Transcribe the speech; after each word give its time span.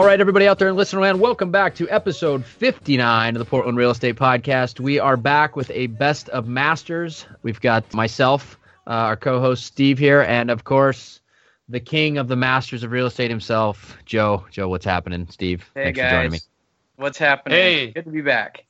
All 0.00 0.06
right, 0.06 0.18
everybody 0.18 0.48
out 0.48 0.58
there 0.58 0.70
in 0.70 0.76
listener 0.76 1.02
land, 1.02 1.20
welcome 1.20 1.50
back 1.50 1.74
to 1.74 1.86
episode 1.90 2.42
59 2.42 3.36
of 3.36 3.38
the 3.38 3.44
Portland 3.44 3.76
Real 3.76 3.90
Estate 3.90 4.16
Podcast. 4.16 4.80
We 4.80 4.98
are 4.98 5.18
back 5.18 5.56
with 5.56 5.70
a 5.72 5.88
best 5.88 6.30
of 6.30 6.48
masters. 6.48 7.26
We've 7.42 7.60
got 7.60 7.92
myself, 7.92 8.58
uh, 8.86 8.92
our 8.92 9.16
co 9.18 9.40
host 9.40 9.66
Steve 9.66 9.98
here, 9.98 10.22
and 10.22 10.50
of 10.50 10.64
course, 10.64 11.20
the 11.68 11.80
king 11.80 12.16
of 12.16 12.28
the 12.28 12.34
masters 12.34 12.82
of 12.82 12.92
real 12.92 13.04
estate 13.04 13.28
himself, 13.28 13.98
Joe. 14.06 14.46
Joe, 14.50 14.70
what's 14.70 14.86
happening? 14.86 15.26
Steve, 15.28 15.70
Hey 15.74 15.84
thanks 15.84 15.98
guys, 15.98 16.08
for 16.10 16.16
joining 16.16 16.32
me. 16.32 16.38
what's 16.96 17.18
happening? 17.18 17.58
Hey. 17.58 17.90
good 17.90 18.06
to 18.06 18.10
be 18.10 18.22
back. 18.22 18.64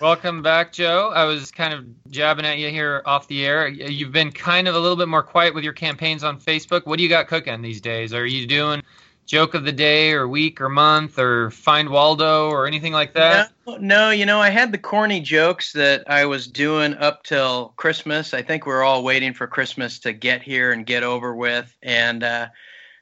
Welcome 0.00 0.42
back, 0.42 0.72
Joe. 0.72 1.12
I 1.14 1.24
was 1.24 1.52
kind 1.52 1.72
of 1.72 1.84
jabbing 2.10 2.46
at 2.46 2.58
you 2.58 2.70
here 2.70 3.00
off 3.06 3.28
the 3.28 3.46
air. 3.46 3.68
You've 3.68 4.10
been 4.10 4.32
kind 4.32 4.66
of 4.66 4.74
a 4.74 4.80
little 4.80 4.96
bit 4.96 5.06
more 5.06 5.22
quiet 5.22 5.54
with 5.54 5.62
your 5.62 5.72
campaigns 5.72 6.24
on 6.24 6.40
Facebook. 6.40 6.84
What 6.84 6.96
do 6.96 7.04
you 7.04 7.08
got 7.08 7.28
cooking 7.28 7.62
these 7.62 7.80
days? 7.80 8.12
Are 8.12 8.26
you 8.26 8.48
doing 8.48 8.82
joke 9.26 9.54
of 9.54 9.64
the 9.64 9.72
day 9.72 10.12
or 10.12 10.28
week 10.28 10.60
or 10.60 10.68
month 10.68 11.18
or 11.18 11.50
find 11.50 11.88
Waldo 11.88 12.48
or 12.50 12.66
anything 12.66 12.92
like 12.92 13.14
that? 13.14 13.52
No, 13.66 13.76
no, 13.76 14.10
you 14.10 14.26
know, 14.26 14.40
I 14.40 14.50
had 14.50 14.72
the 14.72 14.78
corny 14.78 15.20
jokes 15.20 15.72
that 15.72 16.08
I 16.08 16.26
was 16.26 16.46
doing 16.46 16.94
up 16.94 17.24
till 17.24 17.74
Christmas. 17.76 18.34
I 18.34 18.42
think 18.42 18.66
we're 18.66 18.82
all 18.82 19.02
waiting 19.02 19.32
for 19.34 19.46
Christmas 19.46 19.98
to 20.00 20.12
get 20.12 20.42
here 20.42 20.72
and 20.72 20.86
get 20.86 21.02
over 21.02 21.34
with, 21.34 21.74
and 21.82 22.22
uh, 22.22 22.48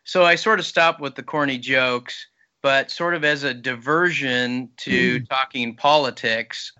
so 0.04 0.24
I 0.24 0.34
sort 0.34 0.58
of 0.58 0.66
stopped 0.66 1.00
with 1.00 1.14
the 1.14 1.22
corny 1.22 1.58
jokes. 1.58 2.26
But 2.62 2.92
sort 2.92 3.14
of 3.14 3.24
as 3.24 3.42
a 3.42 3.52
diversion 3.52 4.68
to 4.76 5.18
talking 5.26 5.74
politics, 5.74 6.72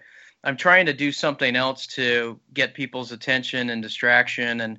I'm 0.44 0.56
trying 0.56 0.86
to 0.86 0.92
do 0.92 1.10
something 1.10 1.56
else 1.56 1.88
to 1.88 2.38
get 2.54 2.74
people's 2.74 3.10
attention 3.10 3.68
and 3.70 3.82
distraction. 3.82 4.60
And 4.60 4.78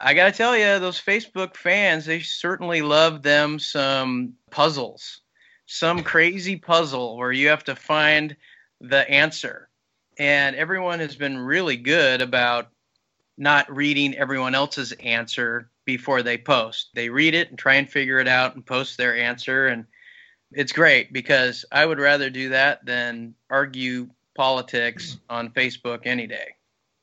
I 0.00 0.14
got 0.14 0.26
to 0.26 0.36
tell 0.36 0.56
you, 0.56 0.78
those 0.78 1.00
Facebook 1.00 1.56
fans, 1.56 2.04
they 2.04 2.20
certainly 2.20 2.82
love 2.82 3.22
them 3.22 3.58
some 3.58 4.34
puzzles, 4.50 5.20
some 5.66 6.02
crazy 6.02 6.56
puzzle 6.56 7.16
where 7.16 7.32
you 7.32 7.48
have 7.48 7.64
to 7.64 7.76
find 7.76 8.36
the 8.80 9.08
answer. 9.08 9.68
And 10.18 10.56
everyone 10.56 11.00
has 11.00 11.16
been 11.16 11.38
really 11.38 11.76
good 11.76 12.22
about 12.22 12.68
not 13.36 13.74
reading 13.74 14.14
everyone 14.14 14.54
else's 14.54 14.92
answer 14.92 15.70
before 15.84 16.22
they 16.22 16.38
post. 16.38 16.90
They 16.94 17.08
read 17.08 17.34
it 17.34 17.50
and 17.50 17.58
try 17.58 17.74
and 17.74 17.88
figure 17.88 18.18
it 18.18 18.28
out 18.28 18.54
and 18.54 18.64
post 18.64 18.96
their 18.96 19.16
answer. 19.16 19.66
And 19.66 19.86
it's 20.52 20.72
great 20.72 21.12
because 21.12 21.64
I 21.72 21.84
would 21.84 21.98
rather 21.98 22.30
do 22.30 22.50
that 22.50 22.84
than 22.84 23.34
argue 23.50 24.08
politics 24.36 25.18
on 25.28 25.50
Facebook 25.50 26.02
any 26.04 26.26
day. 26.26 26.54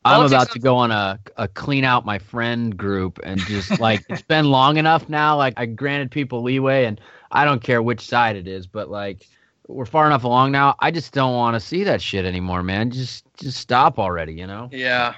I'm 0.04 0.26
about 0.26 0.52
to 0.52 0.60
go 0.60 0.78
on 0.78 0.92
a, 0.92 1.20
a 1.38 1.48
clean 1.48 1.84
out 1.84 2.06
my 2.06 2.18
friend 2.18 2.76
group 2.76 3.20
and 3.24 3.40
just 3.42 3.80
like 3.80 4.04
it's 4.10 4.22
been 4.24 4.46
long 4.46 4.78
enough 4.78 5.08
now. 5.10 5.38
Like 5.38 5.54
I 5.58 5.66
granted 5.68 6.12
people 6.12 6.42
leeway 6.42 6.86
and 6.86 7.00
I 7.32 7.46
don't 7.46 7.62
care 7.62 7.82
which 7.82 8.02
side 8.02 8.36
it 8.36 8.48
is, 8.48 8.66
but 8.66 8.90
like 8.90 9.28
we're 9.68 9.86
far 9.86 10.08
enough 10.08 10.24
along 10.24 10.52
now. 10.52 10.76
I 10.80 10.92
just 10.92 11.14
don't 11.14 11.36
want 11.36 11.56
to 11.56 11.60
see 11.60 11.84
that 11.84 12.02
shit 12.02 12.26
anymore, 12.26 12.64
man. 12.64 12.92
Just 12.92 13.26
just 13.38 13.60
stop 13.60 14.00
already, 14.00 14.34
you 14.34 14.48
know? 14.48 14.70
Yeah. 14.72 15.16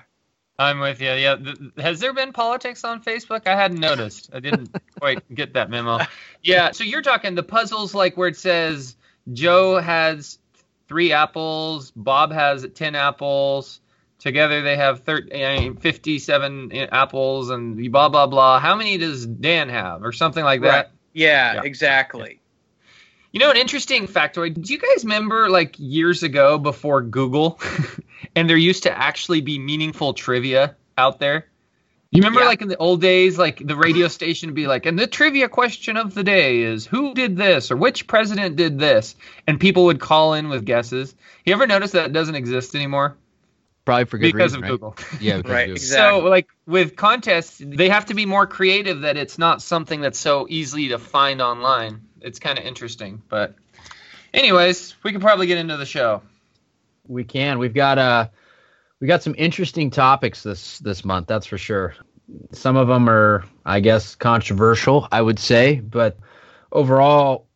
I'm 0.59 0.79
with 0.79 1.01
you. 1.01 1.11
Yeah. 1.11 1.35
Th- 1.37 1.57
Has 1.77 1.99
there 1.99 2.13
been 2.13 2.31
politics 2.31 2.83
on 2.83 3.01
Facebook? 3.01 3.47
I 3.47 3.55
hadn't 3.55 3.79
noticed. 3.79 4.29
I 4.33 4.39
didn't 4.39 4.75
quite 4.99 5.23
get 5.33 5.53
that 5.53 5.69
memo. 5.69 5.99
Yeah. 6.43 6.71
So 6.71 6.83
you're 6.83 7.01
talking 7.01 7.35
the 7.35 7.43
puzzles 7.43 7.95
like 7.95 8.17
where 8.17 8.27
it 8.27 8.37
says 8.37 8.95
Joe 9.31 9.79
has 9.79 10.39
three 10.87 11.11
apples, 11.11 11.91
Bob 11.95 12.31
has 12.31 12.67
10 12.75 12.95
apples. 12.95 13.79
Together 14.23 14.61
they 14.61 14.77
have 14.77 15.01
30, 15.01 15.73
57 15.81 16.71
apples 16.93 17.49
and 17.49 17.91
blah, 17.91 18.07
blah, 18.07 18.25
blah. 18.25 18.57
How 18.57 18.73
many 18.73 18.97
does 18.97 19.25
Dan 19.25 19.67
have 19.67 20.01
or 20.01 20.13
something 20.13 20.45
like 20.45 20.61
that? 20.61 20.85
Right. 20.85 20.87
Yeah, 21.11 21.55
Yeah. 21.55 21.61
exactly. 21.63 22.39
You 23.33 23.41
know, 23.41 23.51
an 23.51 23.57
interesting 23.57 24.07
factoid. 24.07 24.61
Do 24.61 24.71
you 24.71 24.79
guys 24.79 25.03
remember 25.03 25.49
like 25.49 25.75
years 25.77 26.23
ago 26.23 26.57
before 26.57 27.01
Google 27.01 27.59
and 28.35 28.49
there 28.49 28.55
used 28.55 28.83
to 28.83 28.97
actually 28.97 29.41
be 29.41 29.59
meaningful 29.59 30.13
trivia 30.13 30.77
out 30.97 31.19
there? 31.19 31.47
You 32.11 32.19
remember 32.19 32.39
Yeah. 32.41 32.45
like 32.45 32.61
in 32.61 32.69
the 32.69 32.77
old 32.77 33.01
days, 33.01 33.37
like 33.37 33.57
the 33.67 33.75
radio 33.75 34.07
station 34.07 34.47
would 34.47 34.55
be 34.55 34.67
like, 34.67 34.85
and 34.85 34.97
the 34.97 35.05
trivia 35.07 35.49
question 35.49 35.97
of 35.97 36.13
the 36.13 36.23
day 36.23 36.61
is 36.61 36.85
who 36.85 37.13
did 37.13 37.35
this 37.35 37.71
or 37.71 37.75
which 37.75 38.07
president 38.07 38.55
did 38.55 38.79
this? 38.79 39.15
And 39.47 39.59
people 39.59 39.83
would 39.85 39.99
call 39.99 40.33
in 40.33 40.47
with 40.47 40.63
guesses. 40.63 41.13
You 41.43 41.51
ever 41.51 41.67
notice 41.67 41.91
that 41.91 42.13
doesn't 42.13 42.35
exist 42.35 42.73
anymore? 42.73 43.17
Probably 43.85 44.05
for 44.05 44.17
good 44.17 44.33
because 44.33 44.53
reason, 44.53 44.59
of 44.59 44.63
right? 44.63 44.69
Google. 44.71 44.95
Yeah, 45.19 45.37
because 45.37 45.51
Right, 45.51 45.59
of 45.61 45.67
Google. 45.67 45.75
exactly. 45.75 46.21
So, 46.21 46.27
like 46.29 46.47
with 46.65 46.95
contests, 46.95 47.61
they 47.63 47.89
have 47.89 48.05
to 48.05 48.13
be 48.13 48.25
more 48.25 48.47
creative. 48.47 49.01
That 49.01 49.17
it's 49.17 49.37
not 49.37 49.61
something 49.61 49.99
that's 50.01 50.19
so 50.19 50.47
easily 50.49 50.89
to 50.89 50.99
find 50.99 51.41
online. 51.41 52.01
It's 52.21 52.39
kind 52.39 52.57
of 52.57 52.63
interesting, 52.65 53.21
but 53.27 53.55
anyways, 54.33 54.95
we 55.03 55.11
can 55.11 55.19
probably 55.19 55.47
get 55.47 55.57
into 55.57 55.75
the 55.75 55.85
show. 55.85 56.21
We 57.07 57.25
can. 57.25 57.59
We've 57.59 57.73
got 57.73 57.97
uh 57.97 58.27
we 59.01 59.07
got 59.07 59.21
some 59.21 59.35
interesting 59.37 59.89
topics 59.89 60.43
this 60.43 60.79
this 60.79 61.03
month, 61.03 61.27
that's 61.27 61.45
for 61.45 61.57
sure. 61.57 61.95
Some 62.53 62.77
of 62.77 62.87
them 62.87 63.09
are 63.09 63.43
I 63.65 63.81
guess 63.81 64.15
controversial, 64.15 65.09
I 65.11 65.21
would 65.21 65.39
say, 65.39 65.81
but 65.81 66.17
overall 66.71 67.47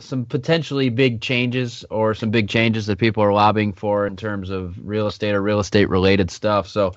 some 0.00 0.24
potentially 0.24 0.88
big 0.88 1.20
changes 1.20 1.84
or 1.90 2.14
some 2.14 2.30
big 2.30 2.48
changes 2.48 2.86
that 2.86 2.98
people 2.98 3.22
are 3.22 3.32
lobbying 3.32 3.72
for 3.72 4.06
in 4.06 4.16
terms 4.16 4.50
of 4.50 4.76
real 4.82 5.06
estate 5.06 5.34
or 5.34 5.42
real 5.42 5.60
estate 5.60 5.88
related 5.88 6.30
stuff. 6.30 6.68
So 6.68 6.94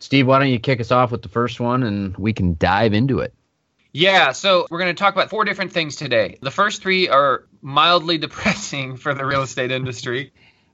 Steve, 0.00 0.26
why 0.26 0.38
don't 0.38 0.50
you 0.50 0.58
kick 0.58 0.80
us 0.80 0.90
off 0.90 1.10
with 1.10 1.22
the 1.22 1.28
first 1.28 1.60
one 1.60 1.82
and 1.82 2.16
we 2.16 2.32
can 2.32 2.56
dive 2.58 2.92
into 2.92 3.20
it. 3.20 3.34
Yeah, 3.92 4.32
so 4.32 4.66
we're 4.70 4.78
going 4.78 4.94
to 4.94 4.98
talk 4.98 5.14
about 5.14 5.30
four 5.30 5.44
different 5.44 5.72
things 5.72 5.96
today. 5.96 6.38
The 6.40 6.50
first 6.50 6.82
three 6.82 7.08
are 7.08 7.46
mildly 7.62 8.18
depressing 8.18 8.96
for 8.96 9.14
the 9.14 9.24
real 9.24 9.42
estate 9.42 9.70
industry, 9.70 10.32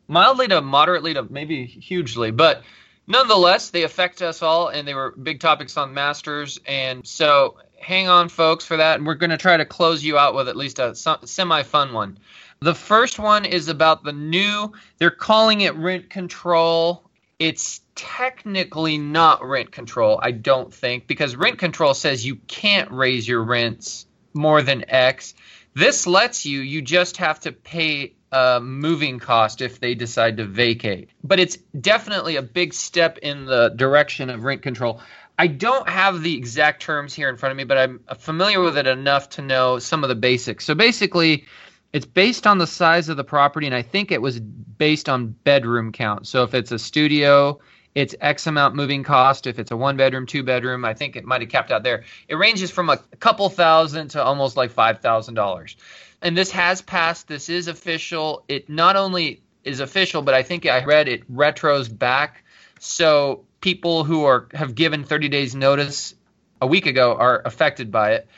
mildly 0.08 0.48
to 0.48 0.60
moderately 0.60 1.14
to 1.14 1.22
maybe 1.22 1.64
hugely, 1.64 2.32
but 2.32 2.62
nonetheless, 3.06 3.70
they 3.70 3.84
affect 3.84 4.22
us 4.22 4.42
all, 4.42 4.68
and 4.68 4.86
they 4.86 4.94
were 4.94 5.12
big 5.12 5.40
topics 5.40 5.76
on 5.76 5.94
Masters. 5.94 6.58
And 6.66 7.06
so 7.06 7.58
hang 7.84 8.08
on, 8.08 8.28
folks, 8.28 8.64
for 8.64 8.78
that. 8.78 8.96
And 8.96 9.06
we're 9.06 9.14
going 9.14 9.30
to 9.30 9.36
try 9.36 9.56
to 9.56 9.64
close 9.64 10.02
you 10.02 10.16
out 10.18 10.34
with 10.34 10.48
at 10.48 10.56
least 10.56 10.78
a 10.78 10.94
semi 10.94 11.62
fun 11.62 11.92
one. 11.92 12.18
The 12.60 12.74
first 12.74 13.18
one 13.18 13.44
is 13.44 13.68
about 13.68 14.04
the 14.04 14.12
new, 14.12 14.72
they're 14.98 15.10
calling 15.10 15.60
it 15.60 15.74
rent 15.76 16.08
control. 16.08 17.10
It's 17.38 17.82
technically 17.94 18.96
not 18.96 19.44
rent 19.44 19.70
control, 19.70 20.18
I 20.22 20.30
don't 20.30 20.72
think, 20.72 21.06
because 21.06 21.36
rent 21.36 21.58
control 21.58 21.92
says 21.92 22.24
you 22.24 22.36
can't 22.36 22.90
raise 22.90 23.28
your 23.28 23.42
rents 23.42 24.06
more 24.32 24.62
than 24.62 24.88
X. 24.88 25.34
This 25.74 26.06
lets 26.06 26.46
you, 26.46 26.60
you 26.60 26.80
just 26.80 27.18
have 27.18 27.40
to 27.40 27.52
pay 27.52 28.14
a 28.32 28.60
moving 28.60 29.18
cost 29.18 29.60
if 29.60 29.78
they 29.78 29.94
decide 29.94 30.38
to 30.38 30.44
vacate. 30.44 31.10
But 31.22 31.38
it's 31.38 31.56
definitely 31.80 32.36
a 32.36 32.42
big 32.42 32.72
step 32.72 33.18
in 33.18 33.44
the 33.44 33.68
direction 33.68 34.30
of 34.30 34.42
rent 34.42 34.62
control. 34.62 35.00
I 35.38 35.48
don't 35.48 35.88
have 35.88 36.22
the 36.22 36.36
exact 36.36 36.82
terms 36.82 37.12
here 37.12 37.28
in 37.28 37.36
front 37.36 37.50
of 37.50 37.56
me, 37.56 37.64
but 37.64 37.76
I'm 37.76 38.00
familiar 38.18 38.60
with 38.60 38.78
it 38.78 38.86
enough 38.86 39.28
to 39.30 39.42
know 39.42 39.78
some 39.78 40.04
of 40.04 40.08
the 40.08 40.14
basics. 40.14 40.64
So 40.64 40.74
basically, 40.74 41.44
it's 41.92 42.06
based 42.06 42.46
on 42.46 42.58
the 42.58 42.66
size 42.66 43.08
of 43.08 43.16
the 43.16 43.24
property, 43.24 43.66
and 43.66 43.74
I 43.74 43.82
think 43.82 44.12
it 44.12 44.22
was 44.22 44.38
based 44.40 45.08
on 45.08 45.28
bedroom 45.28 45.92
count. 45.92 46.26
So 46.26 46.44
if 46.44 46.54
it's 46.54 46.70
a 46.70 46.78
studio, 46.78 47.58
it's 47.94 48.14
X 48.20 48.46
amount 48.46 48.74
moving 48.74 49.02
cost. 49.02 49.46
If 49.46 49.58
it's 49.58 49.70
a 49.70 49.76
one 49.76 49.96
bedroom, 49.96 50.26
two 50.26 50.42
bedroom, 50.42 50.84
I 50.84 50.94
think 50.94 51.16
it 51.16 51.24
might 51.24 51.40
have 51.40 51.50
capped 51.50 51.70
out 51.70 51.82
there. 51.82 52.04
It 52.28 52.36
ranges 52.36 52.70
from 52.70 52.90
a 52.90 52.96
couple 53.18 53.48
thousand 53.48 54.08
to 54.08 54.22
almost 54.22 54.56
like 54.56 54.70
five 54.70 55.00
thousand 55.00 55.34
dollars. 55.34 55.76
And 56.22 56.36
this 56.36 56.50
has 56.52 56.80
passed. 56.80 57.28
This 57.28 57.48
is 57.48 57.68
official. 57.68 58.44
It 58.48 58.68
not 58.68 58.96
only 58.96 59.42
is 59.64 59.80
official, 59.80 60.22
but 60.22 60.34
I 60.34 60.42
think 60.42 60.66
I 60.66 60.84
read 60.84 61.08
it 61.08 61.30
retros 61.32 61.96
back. 61.96 62.44
So 62.78 63.44
people 63.64 64.04
who 64.04 64.24
are 64.24 64.46
have 64.52 64.74
given 64.74 65.04
30 65.04 65.30
days 65.30 65.54
notice 65.54 66.14
a 66.60 66.66
week 66.66 66.84
ago 66.84 67.16
are 67.16 67.40
affected 67.46 67.90
by 67.90 68.12
it 68.12 68.28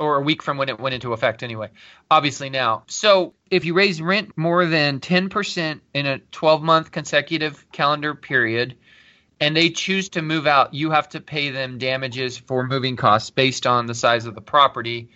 or 0.00 0.16
a 0.16 0.20
week 0.20 0.42
from 0.42 0.56
when 0.58 0.68
it 0.68 0.80
went 0.80 0.96
into 0.96 1.12
effect 1.12 1.44
anyway. 1.44 1.70
Obviously 2.10 2.50
now. 2.50 2.82
So 2.88 3.34
if 3.52 3.64
you 3.64 3.72
raise 3.72 4.02
rent 4.02 4.36
more 4.36 4.66
than 4.66 4.98
10% 4.98 5.80
in 5.94 6.06
a 6.06 6.18
12 6.18 6.62
month 6.64 6.90
consecutive 6.90 7.70
calendar 7.70 8.16
period 8.16 8.74
and 9.38 9.56
they 9.56 9.70
choose 9.70 10.08
to 10.08 10.22
move 10.22 10.48
out, 10.48 10.74
you 10.74 10.90
have 10.90 11.08
to 11.10 11.20
pay 11.20 11.50
them 11.50 11.78
damages 11.78 12.36
for 12.36 12.66
moving 12.66 12.96
costs 12.96 13.30
based 13.30 13.68
on 13.68 13.86
the 13.86 13.94
size 13.94 14.26
of 14.26 14.34
the 14.34 14.40
property. 14.40 15.08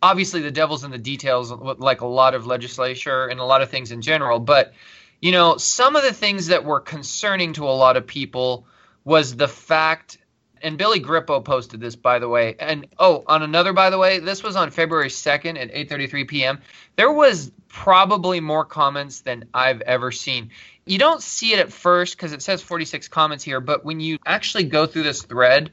obviously 0.00 0.40
the 0.40 0.52
devil's 0.52 0.84
in 0.84 0.92
the 0.92 0.98
details, 0.98 1.50
like 1.50 2.00
a 2.02 2.06
lot 2.06 2.32
of 2.32 2.46
legislature 2.46 3.26
and 3.26 3.40
a 3.40 3.44
lot 3.44 3.60
of 3.60 3.70
things 3.70 3.90
in 3.90 4.02
general. 4.02 4.38
But 4.38 4.72
you 5.20 5.32
know, 5.32 5.56
some 5.56 5.96
of 5.96 6.02
the 6.02 6.12
things 6.12 6.48
that 6.48 6.64
were 6.64 6.80
concerning 6.80 7.52
to 7.54 7.64
a 7.64 7.70
lot 7.70 7.96
of 7.96 8.06
people 8.06 8.66
was 9.04 9.36
the 9.36 9.48
fact 9.48 10.18
and 10.62 10.78
Billy 10.78 11.00
Grippo 11.00 11.44
posted 11.44 11.80
this 11.80 11.96
by 11.96 12.18
the 12.18 12.28
way. 12.28 12.56
And 12.58 12.86
oh, 12.98 13.24
on 13.26 13.42
another 13.42 13.72
by 13.72 13.90
the 13.90 13.98
way, 13.98 14.18
this 14.18 14.42
was 14.42 14.56
on 14.56 14.70
February 14.70 15.08
2nd 15.08 15.60
at 15.60 15.72
8:33 15.72 16.28
p.m. 16.28 16.60
There 16.96 17.12
was 17.12 17.52
probably 17.68 18.40
more 18.40 18.64
comments 18.64 19.20
than 19.20 19.44
I've 19.54 19.80
ever 19.82 20.10
seen. 20.10 20.50
You 20.86 20.98
don't 20.98 21.22
see 21.22 21.52
it 21.52 21.58
at 21.58 21.72
first 21.72 22.16
cuz 22.18 22.32
it 22.32 22.42
says 22.42 22.62
46 22.62 23.08
comments 23.08 23.44
here, 23.44 23.60
but 23.60 23.84
when 23.84 24.00
you 24.00 24.18
actually 24.24 24.64
go 24.64 24.86
through 24.86 25.02
this 25.04 25.22
thread 25.22 25.72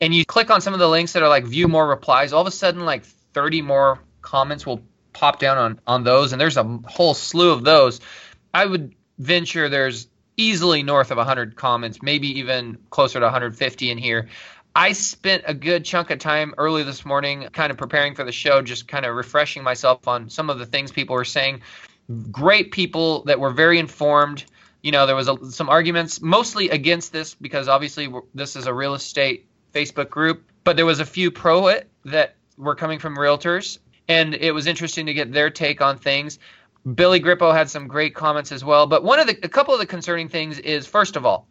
and 0.00 0.14
you 0.14 0.24
click 0.24 0.50
on 0.50 0.60
some 0.60 0.74
of 0.74 0.80
the 0.80 0.88
links 0.88 1.12
that 1.14 1.22
are 1.22 1.28
like 1.28 1.44
view 1.44 1.68
more 1.68 1.86
replies, 1.88 2.32
all 2.32 2.42
of 2.42 2.46
a 2.46 2.52
sudden 2.52 2.84
like 2.84 3.04
30 3.04 3.62
more 3.62 3.98
comments 4.20 4.66
will 4.66 4.82
pop 5.12 5.38
down 5.38 5.58
on 5.58 5.80
on 5.86 6.04
those 6.04 6.32
and 6.32 6.40
there's 6.40 6.56
a 6.56 6.64
whole 6.86 7.14
slew 7.14 7.50
of 7.50 7.64
those. 7.64 8.00
I 8.54 8.66
would 8.66 8.94
venture 9.18 9.68
there's 9.68 10.08
easily 10.36 10.82
north 10.82 11.10
of 11.10 11.18
100 11.18 11.56
comments, 11.56 12.02
maybe 12.02 12.38
even 12.38 12.78
closer 12.90 13.20
to 13.20 13.26
150 13.26 13.90
in 13.90 13.98
here. 13.98 14.28
I 14.74 14.92
spent 14.92 15.44
a 15.46 15.52
good 15.52 15.84
chunk 15.84 16.10
of 16.10 16.18
time 16.18 16.54
early 16.56 16.82
this 16.82 17.04
morning 17.04 17.48
kind 17.52 17.70
of 17.70 17.76
preparing 17.76 18.14
for 18.14 18.24
the 18.24 18.32
show, 18.32 18.62
just 18.62 18.88
kind 18.88 19.04
of 19.04 19.14
refreshing 19.14 19.62
myself 19.62 20.08
on 20.08 20.30
some 20.30 20.48
of 20.48 20.58
the 20.58 20.64
things 20.64 20.90
people 20.90 21.14
were 21.14 21.26
saying. 21.26 21.60
Great 22.30 22.72
people 22.72 23.22
that 23.24 23.38
were 23.38 23.50
very 23.50 23.78
informed. 23.78 24.44
You 24.82 24.92
know, 24.92 25.06
there 25.06 25.14
was 25.14 25.28
a, 25.28 25.50
some 25.50 25.68
arguments 25.68 26.22
mostly 26.22 26.70
against 26.70 27.12
this 27.12 27.34
because 27.34 27.68
obviously 27.68 28.12
this 28.34 28.56
is 28.56 28.66
a 28.66 28.72
real 28.72 28.94
estate 28.94 29.46
Facebook 29.74 30.08
group, 30.08 30.50
but 30.64 30.76
there 30.76 30.86
was 30.86 31.00
a 31.00 31.06
few 31.06 31.30
pro 31.30 31.68
it 31.68 31.88
that 32.06 32.34
were 32.56 32.74
coming 32.74 32.98
from 32.98 33.16
realtors 33.16 33.78
and 34.08 34.34
it 34.34 34.52
was 34.52 34.66
interesting 34.66 35.06
to 35.06 35.14
get 35.14 35.32
their 35.32 35.50
take 35.50 35.80
on 35.80 35.98
things. 35.98 36.38
Billy 36.84 37.20
Grippo 37.20 37.54
had 37.54 37.70
some 37.70 37.86
great 37.86 38.14
comments 38.14 38.52
as 38.52 38.64
well. 38.64 38.86
But 38.86 39.04
one 39.04 39.20
of 39.20 39.26
the, 39.26 39.38
a 39.42 39.48
couple 39.48 39.74
of 39.74 39.80
the 39.80 39.86
concerning 39.86 40.28
things 40.28 40.58
is, 40.58 40.86
first 40.86 41.16
of 41.16 41.24
all, 41.24 41.46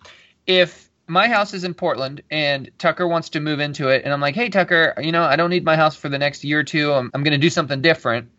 if 0.45 0.89
my 1.07 1.28
house 1.28 1.54
is 1.54 1.63
in 1.63 1.74
Portland 1.74 2.22
and 2.30 2.69
Tucker 2.78 3.07
wants 3.07 3.30
to 3.30 3.39
move 3.39 3.60
into 3.60 3.89
it, 3.89 4.04
and 4.04 4.13
I'm 4.13 4.22
like, 4.22 4.36
hey, 4.36 4.50
Tucker, 4.50 4.94
you 5.01 5.12
know, 5.12 5.24
I 5.24 5.36
don't 5.36 5.50
need 5.50 5.63
my 5.63 5.75
house 5.75 5.95
for 5.95 6.10
the 6.10 6.19
next 6.19 6.44
year 6.44 6.60
or 6.60 6.63
two. 6.63 6.94
I'm, 6.94 7.12
I'm 7.13 7.24
going 7.24 7.33
to 7.33 7.38
do 7.38 7.50
something 7.50 7.81
different. 7.81 8.30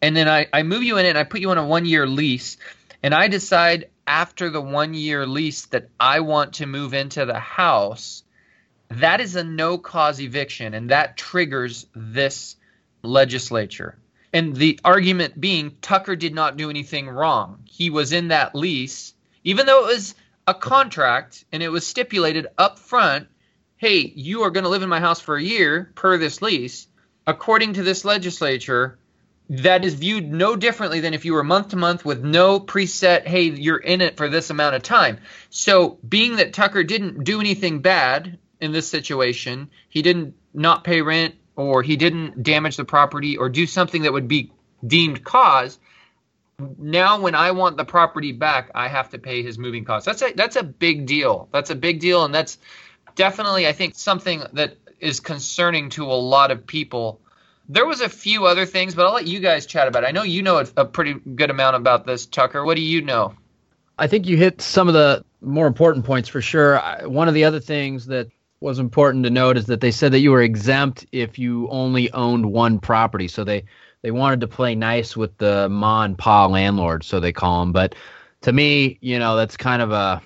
And 0.00 0.16
then 0.16 0.28
I, 0.28 0.46
I 0.52 0.62
move 0.62 0.82
you 0.82 0.98
in 0.98 1.06
it 1.06 1.10
and 1.10 1.18
I 1.18 1.24
put 1.24 1.40
you 1.40 1.50
on 1.50 1.58
a 1.58 1.66
one 1.66 1.84
year 1.84 2.06
lease. 2.06 2.56
And 3.02 3.14
I 3.14 3.28
decide 3.28 3.90
after 4.06 4.48
the 4.48 4.60
one 4.60 4.94
year 4.94 5.26
lease 5.26 5.66
that 5.66 5.90
I 6.00 6.20
want 6.20 6.54
to 6.54 6.66
move 6.66 6.94
into 6.94 7.26
the 7.26 7.38
house. 7.38 8.24
That 8.88 9.20
is 9.20 9.36
a 9.36 9.44
no 9.44 9.76
cause 9.76 10.18
eviction, 10.18 10.72
and 10.72 10.90
that 10.90 11.16
triggers 11.18 11.86
this 11.94 12.56
legislature. 13.02 13.98
And 14.32 14.54
the 14.54 14.78
argument 14.84 15.40
being 15.40 15.76
Tucker 15.80 16.16
did 16.16 16.34
not 16.34 16.56
do 16.56 16.70
anything 16.70 17.08
wrong. 17.08 17.62
He 17.64 17.90
was 17.90 18.12
in 18.12 18.28
that 18.28 18.54
lease, 18.54 19.14
even 19.44 19.66
though 19.66 19.84
it 19.84 19.94
was 19.94 20.14
a 20.46 20.54
contract 20.54 21.44
and 21.52 21.62
it 21.62 21.68
was 21.68 21.86
stipulated 21.86 22.46
up 22.58 22.78
front 22.78 23.28
hey, 23.78 24.12
you 24.16 24.42
are 24.42 24.50
going 24.50 24.64
to 24.64 24.70
live 24.70 24.82
in 24.82 24.88
my 24.88 24.98
house 25.00 25.20
for 25.20 25.36
a 25.36 25.42
year 25.42 25.90
per 25.94 26.18
this 26.18 26.42
lease. 26.42 26.88
According 27.26 27.74
to 27.74 27.82
this 27.84 28.04
legislature, 28.04 28.98
that 29.50 29.84
is 29.84 29.94
viewed 29.94 30.30
no 30.30 30.56
differently 30.56 31.00
than 31.00 31.14
if 31.14 31.24
you 31.24 31.32
were 31.32 31.44
month 31.44 31.68
to 31.68 31.76
month 31.76 32.04
with 32.04 32.22
no 32.22 32.58
preset, 32.60 33.24
hey, 33.24 33.44
you're 33.44 33.78
in 33.78 34.00
it 34.00 34.16
for 34.16 34.28
this 34.28 34.50
amount 34.50 34.74
of 34.74 34.82
time. 34.82 35.18
So, 35.48 35.98
being 36.06 36.36
that 36.36 36.52
Tucker 36.52 36.82
didn't 36.82 37.24
do 37.24 37.40
anything 37.40 37.80
bad 37.80 38.38
in 38.60 38.72
this 38.72 38.88
situation, 38.88 39.70
he 39.88 40.02
didn't 40.02 40.34
not 40.52 40.84
pay 40.84 41.00
rent, 41.00 41.36
or 41.58 41.82
he 41.82 41.96
didn't 41.96 42.42
damage 42.42 42.76
the 42.76 42.84
property 42.84 43.36
or 43.36 43.48
do 43.48 43.66
something 43.66 44.02
that 44.02 44.12
would 44.12 44.28
be 44.28 44.52
deemed 44.86 45.24
cause 45.24 45.78
now 46.78 47.20
when 47.20 47.34
i 47.34 47.50
want 47.50 47.76
the 47.76 47.84
property 47.84 48.32
back 48.32 48.70
i 48.74 48.86
have 48.86 49.10
to 49.10 49.18
pay 49.18 49.42
his 49.42 49.58
moving 49.58 49.84
costs. 49.84 50.06
That's 50.06 50.22
a 50.22 50.32
that's 50.32 50.56
a 50.56 50.62
big 50.62 51.06
deal. 51.06 51.48
That's 51.52 51.70
a 51.70 51.74
big 51.74 52.00
deal 52.00 52.24
and 52.24 52.34
that's 52.34 52.58
definitely 53.16 53.66
i 53.66 53.72
think 53.72 53.96
something 53.96 54.42
that 54.52 54.76
is 55.00 55.20
concerning 55.20 55.90
to 55.90 56.04
a 56.04 56.14
lot 56.14 56.50
of 56.50 56.66
people. 56.66 57.20
There 57.68 57.86
was 57.86 58.00
a 58.00 58.08
few 58.08 58.46
other 58.46 58.64
things 58.64 58.94
but 58.94 59.06
i'll 59.06 59.14
let 59.14 59.26
you 59.26 59.40
guys 59.40 59.66
chat 59.66 59.88
about 59.88 60.04
it. 60.04 60.06
I 60.06 60.12
know 60.12 60.22
you 60.22 60.42
know 60.42 60.58
a, 60.58 60.66
a 60.76 60.84
pretty 60.84 61.14
good 61.14 61.50
amount 61.50 61.76
about 61.76 62.06
this 62.06 62.24
tucker. 62.26 62.64
What 62.64 62.76
do 62.76 62.82
you 62.82 63.02
know? 63.02 63.34
I 63.98 64.06
think 64.06 64.26
you 64.26 64.36
hit 64.36 64.62
some 64.62 64.86
of 64.86 64.94
the 64.94 65.24
more 65.40 65.66
important 65.66 66.04
points 66.04 66.28
for 66.28 66.40
sure. 66.40 66.80
One 67.04 67.26
of 67.26 67.34
the 67.34 67.44
other 67.44 67.58
things 67.58 68.06
that 68.06 68.30
was 68.60 68.78
important 68.78 69.24
to 69.24 69.30
note 69.30 69.56
is 69.56 69.66
that 69.66 69.80
they 69.80 69.90
said 69.90 70.12
that 70.12 70.20
you 70.20 70.32
were 70.32 70.42
exempt 70.42 71.06
if 71.12 71.38
you 71.38 71.68
only 71.68 72.12
owned 72.12 72.46
one 72.46 72.78
property. 72.78 73.28
So 73.28 73.44
they 73.44 73.64
they 74.02 74.10
wanted 74.10 74.40
to 74.40 74.48
play 74.48 74.74
nice 74.74 75.16
with 75.16 75.36
the 75.38 75.68
ma 75.68 76.02
and 76.04 76.16
pa 76.16 76.46
landlords, 76.46 77.06
so 77.06 77.20
they 77.20 77.32
call 77.32 77.60
them. 77.60 77.72
But 77.72 77.94
to 78.42 78.52
me, 78.52 78.98
you 79.00 79.18
know, 79.18 79.36
that's 79.36 79.56
kind 79.56 79.82
of 79.82 79.90
a 79.90 80.22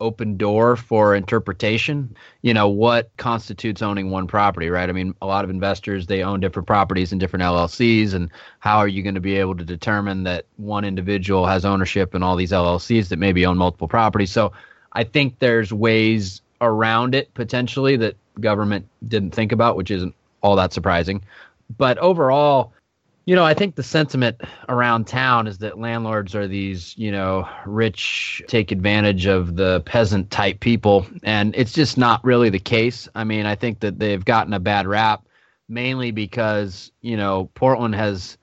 open 0.00 0.36
door 0.36 0.76
for 0.76 1.14
interpretation. 1.14 2.16
You 2.42 2.52
know, 2.52 2.68
what 2.68 3.10
constitutes 3.16 3.82
owning 3.82 4.10
one 4.10 4.26
property, 4.26 4.68
right? 4.68 4.88
I 4.88 4.92
mean, 4.92 5.14
a 5.22 5.26
lot 5.26 5.44
of 5.44 5.50
investors 5.50 6.06
they 6.06 6.22
own 6.22 6.40
different 6.40 6.66
properties 6.66 7.12
in 7.12 7.18
different 7.18 7.44
LLCs, 7.44 8.14
and 8.14 8.30
how 8.58 8.78
are 8.78 8.88
you 8.88 9.02
going 9.02 9.14
to 9.14 9.20
be 9.20 9.36
able 9.36 9.56
to 9.56 9.64
determine 9.64 10.24
that 10.24 10.46
one 10.56 10.84
individual 10.84 11.46
has 11.46 11.64
ownership 11.64 12.14
in 12.14 12.22
all 12.22 12.36
these 12.36 12.52
LLCs 12.52 13.08
that 13.08 13.18
maybe 13.18 13.46
own 13.46 13.56
multiple 13.58 13.88
properties? 13.88 14.32
So 14.32 14.52
I 14.92 15.04
think 15.04 15.38
there's 15.38 15.72
ways 15.72 16.42
around 16.60 17.14
it 17.14 17.32
potentially 17.34 17.96
that 17.96 18.16
government 18.40 18.86
didn't 19.08 19.32
think 19.32 19.52
about, 19.52 19.76
which 19.76 19.90
isn't 19.90 20.14
all 20.40 20.56
that 20.56 20.72
surprising. 20.72 21.22
But 21.76 21.98
overall, 21.98 22.72
you 23.26 23.34
know, 23.34 23.44
I 23.44 23.54
think 23.54 23.74
the 23.74 23.82
sentiment 23.82 24.40
around 24.68 25.06
town 25.06 25.46
is 25.46 25.58
that 25.58 25.78
landlords 25.78 26.34
are 26.34 26.46
these, 26.46 26.96
you 26.98 27.10
know, 27.10 27.48
rich, 27.64 28.42
take 28.48 28.70
advantage 28.70 29.26
of 29.26 29.56
the 29.56 29.80
peasant 29.80 30.30
type 30.30 30.60
people. 30.60 31.06
And 31.22 31.54
it's 31.56 31.72
just 31.72 31.96
not 31.96 32.22
really 32.22 32.50
the 32.50 32.58
case. 32.58 33.08
I 33.14 33.24
mean, 33.24 33.46
I 33.46 33.54
think 33.54 33.80
that 33.80 33.98
they've 33.98 34.24
gotten 34.24 34.52
a 34.52 34.60
bad 34.60 34.86
rap 34.86 35.26
mainly 35.68 36.10
because, 36.10 36.92
you 37.00 37.16
know, 37.16 37.48
Portland 37.54 37.94
has 37.94 38.36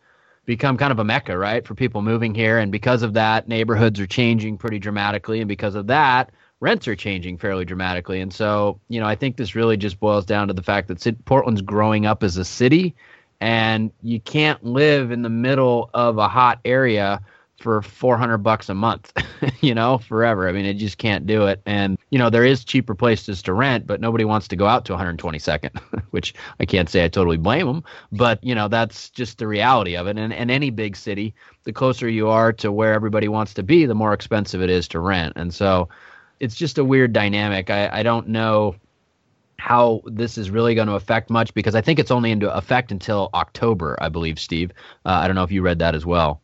become 0.45 0.77
kind 0.77 0.91
of 0.91 0.97
a 0.97 1.03
mecca, 1.03 1.37
right, 1.37 1.65
for 1.65 1.75
people 1.75 2.01
moving 2.01 2.33
here. 2.33 2.57
And 2.57 2.71
because 2.71 3.03
of 3.03 3.13
that, 3.13 3.47
neighborhoods 3.47 3.99
are 3.99 4.07
changing 4.07 4.57
pretty 4.57 4.79
dramatically. 4.79 5.39
And 5.39 5.47
because 5.47 5.75
of 5.75 5.87
that, 5.87 6.31
rents 6.61 6.87
are 6.87 6.95
changing 6.95 7.37
fairly 7.37 7.65
dramatically. 7.65 8.21
And 8.21 8.33
so, 8.33 8.79
you 8.87 9.01
know, 9.01 9.07
I 9.07 9.15
think 9.15 9.35
this 9.35 9.55
really 9.55 9.75
just 9.75 9.99
boils 9.99 10.25
down 10.25 10.47
to 10.47 10.53
the 10.53 10.63
fact 10.63 10.87
that 10.87 11.25
Portland's 11.25 11.61
growing 11.61 12.05
up 12.05 12.23
as 12.23 12.37
a 12.37 12.45
city, 12.45 12.95
and 13.41 13.91
you 14.03 14.19
can't 14.21 14.63
live 14.63 15.11
in 15.11 15.23
the 15.23 15.29
middle 15.29 15.89
of 15.93 16.19
a 16.19 16.27
hot 16.27 16.59
area 16.63 17.19
for 17.59 17.81
400 17.81 18.39
bucks 18.39 18.69
a 18.69 18.73
month, 18.73 19.11
you 19.61 19.73
know, 19.73 19.97
forever. 19.97 20.47
I 20.47 20.51
mean, 20.51 20.65
it 20.65 20.75
just 20.75 20.97
can't 20.97 21.25
do 21.25 21.45
it. 21.47 21.61
And, 21.65 21.97
you 22.09 22.19
know, 22.19 22.29
there 22.29 22.45
is 22.45 22.63
cheaper 22.63 22.95
places 22.95 23.41
to 23.43 23.53
rent, 23.53 23.87
but 23.87 24.01
nobody 24.01 24.25
wants 24.25 24.47
to 24.49 24.55
go 24.55 24.67
out 24.67 24.85
to 24.85 24.93
122nd, 24.93 25.79
which 26.11 26.33
I 26.59 26.65
can't 26.65 26.89
say 26.89 27.03
I 27.03 27.07
totally 27.07 27.37
blame 27.37 27.67
them, 27.67 27.83
but, 28.11 28.43
you 28.43 28.55
know, 28.55 28.67
that's 28.67 29.09
just 29.09 29.37
the 29.37 29.47
reality 29.47 29.95
of 29.95 30.07
it. 30.07 30.17
And, 30.17 30.33
and 30.33 30.51
any 30.51 30.69
big 30.69 30.95
city, 30.95 31.33
the 31.63 31.73
closer 31.73 32.09
you 32.09 32.29
are 32.29 32.53
to 32.53 32.71
where 32.71 32.93
everybody 32.93 33.27
wants 33.27 33.53
to 33.55 33.63
be, 33.63 33.85
the 33.85 33.95
more 33.95 34.13
expensive 34.13 34.61
it 34.61 34.69
is 34.69 34.87
to 34.89 34.99
rent. 34.99 35.33
And 35.35 35.53
so, 35.53 35.89
it's 36.41 36.55
just 36.55 36.79
a 36.79 36.83
weird 36.83 37.13
dynamic. 37.13 37.69
I, 37.69 37.99
I 37.99 38.03
don't 38.03 38.29
know 38.29 38.75
how 39.59 40.01
this 40.05 40.39
is 40.39 40.49
really 40.49 40.73
going 40.73 40.87
to 40.87 40.95
affect 40.95 41.29
much 41.29 41.53
because 41.53 41.75
I 41.75 41.81
think 41.81 41.99
it's 41.99 42.09
only 42.09 42.31
into 42.31 42.51
effect 42.51 42.91
until 42.91 43.29
October, 43.35 43.95
I 44.01 44.09
believe, 44.09 44.39
Steve. 44.39 44.71
Uh, 45.05 45.09
I 45.09 45.27
don't 45.27 45.35
know 45.35 45.43
if 45.43 45.51
you 45.51 45.61
read 45.61 45.77
that 45.79 45.93
as 45.93 46.03
well. 46.03 46.41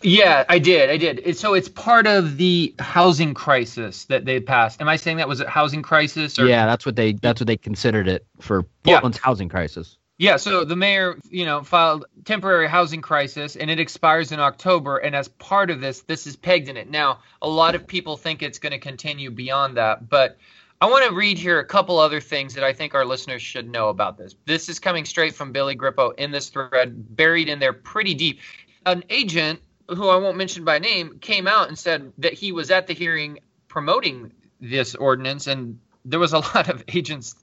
Yeah, 0.00 0.44
I 0.48 0.58
did. 0.58 0.88
I 0.88 0.96
did. 0.96 1.36
So 1.36 1.52
it's 1.52 1.68
part 1.68 2.06
of 2.06 2.38
the 2.38 2.74
housing 2.78 3.34
crisis 3.34 4.06
that 4.06 4.24
they 4.24 4.40
passed. 4.40 4.80
Am 4.80 4.88
I 4.88 4.96
saying 4.96 5.18
that 5.18 5.28
was 5.28 5.40
a 5.40 5.48
housing 5.48 5.82
crisis? 5.82 6.38
Or? 6.38 6.46
Yeah, 6.46 6.64
that's 6.64 6.86
what 6.86 6.96
they 6.96 7.12
that's 7.12 7.40
what 7.40 7.46
they 7.46 7.56
considered 7.56 8.08
it 8.08 8.26
for 8.40 8.64
Portland's 8.82 9.18
yeah. 9.18 9.24
housing 9.24 9.48
crisis. 9.48 9.98
Yeah, 10.24 10.38
so 10.38 10.64
the 10.64 10.74
mayor, 10.74 11.18
you 11.28 11.44
know, 11.44 11.62
filed 11.62 12.06
temporary 12.24 12.66
housing 12.66 13.02
crisis 13.02 13.56
and 13.56 13.70
it 13.70 13.78
expires 13.78 14.32
in 14.32 14.40
October 14.40 14.96
and 14.96 15.14
as 15.14 15.28
part 15.28 15.68
of 15.68 15.82
this, 15.82 16.00
this 16.00 16.26
is 16.26 16.34
pegged 16.34 16.70
in 16.70 16.78
it. 16.78 16.88
Now, 16.88 17.18
a 17.42 17.48
lot 17.48 17.74
of 17.74 17.86
people 17.86 18.16
think 18.16 18.42
it's 18.42 18.58
going 18.58 18.72
to 18.72 18.78
continue 18.78 19.30
beyond 19.30 19.76
that, 19.76 20.08
but 20.08 20.38
I 20.80 20.86
want 20.86 21.06
to 21.06 21.14
read 21.14 21.36
here 21.36 21.58
a 21.58 21.64
couple 21.66 21.98
other 21.98 22.22
things 22.22 22.54
that 22.54 22.64
I 22.64 22.72
think 22.72 22.94
our 22.94 23.04
listeners 23.04 23.42
should 23.42 23.68
know 23.68 23.90
about 23.90 24.16
this. 24.16 24.34
This 24.46 24.70
is 24.70 24.78
coming 24.78 25.04
straight 25.04 25.34
from 25.34 25.52
Billy 25.52 25.76
Grippo 25.76 26.14
in 26.16 26.30
this 26.30 26.48
thread, 26.48 27.14
buried 27.14 27.50
in 27.50 27.58
there 27.58 27.74
pretty 27.74 28.14
deep. 28.14 28.40
An 28.86 29.04
agent 29.10 29.60
who 29.88 30.08
I 30.08 30.16
won't 30.16 30.38
mention 30.38 30.64
by 30.64 30.78
name 30.78 31.18
came 31.18 31.46
out 31.46 31.68
and 31.68 31.78
said 31.78 32.14
that 32.16 32.32
he 32.32 32.50
was 32.50 32.70
at 32.70 32.86
the 32.86 32.94
hearing 32.94 33.40
promoting 33.68 34.32
this 34.58 34.94
ordinance 34.94 35.48
and 35.48 35.78
there 36.06 36.18
was 36.18 36.32
a 36.32 36.38
lot 36.54 36.70
of 36.70 36.82
agents 36.88 37.34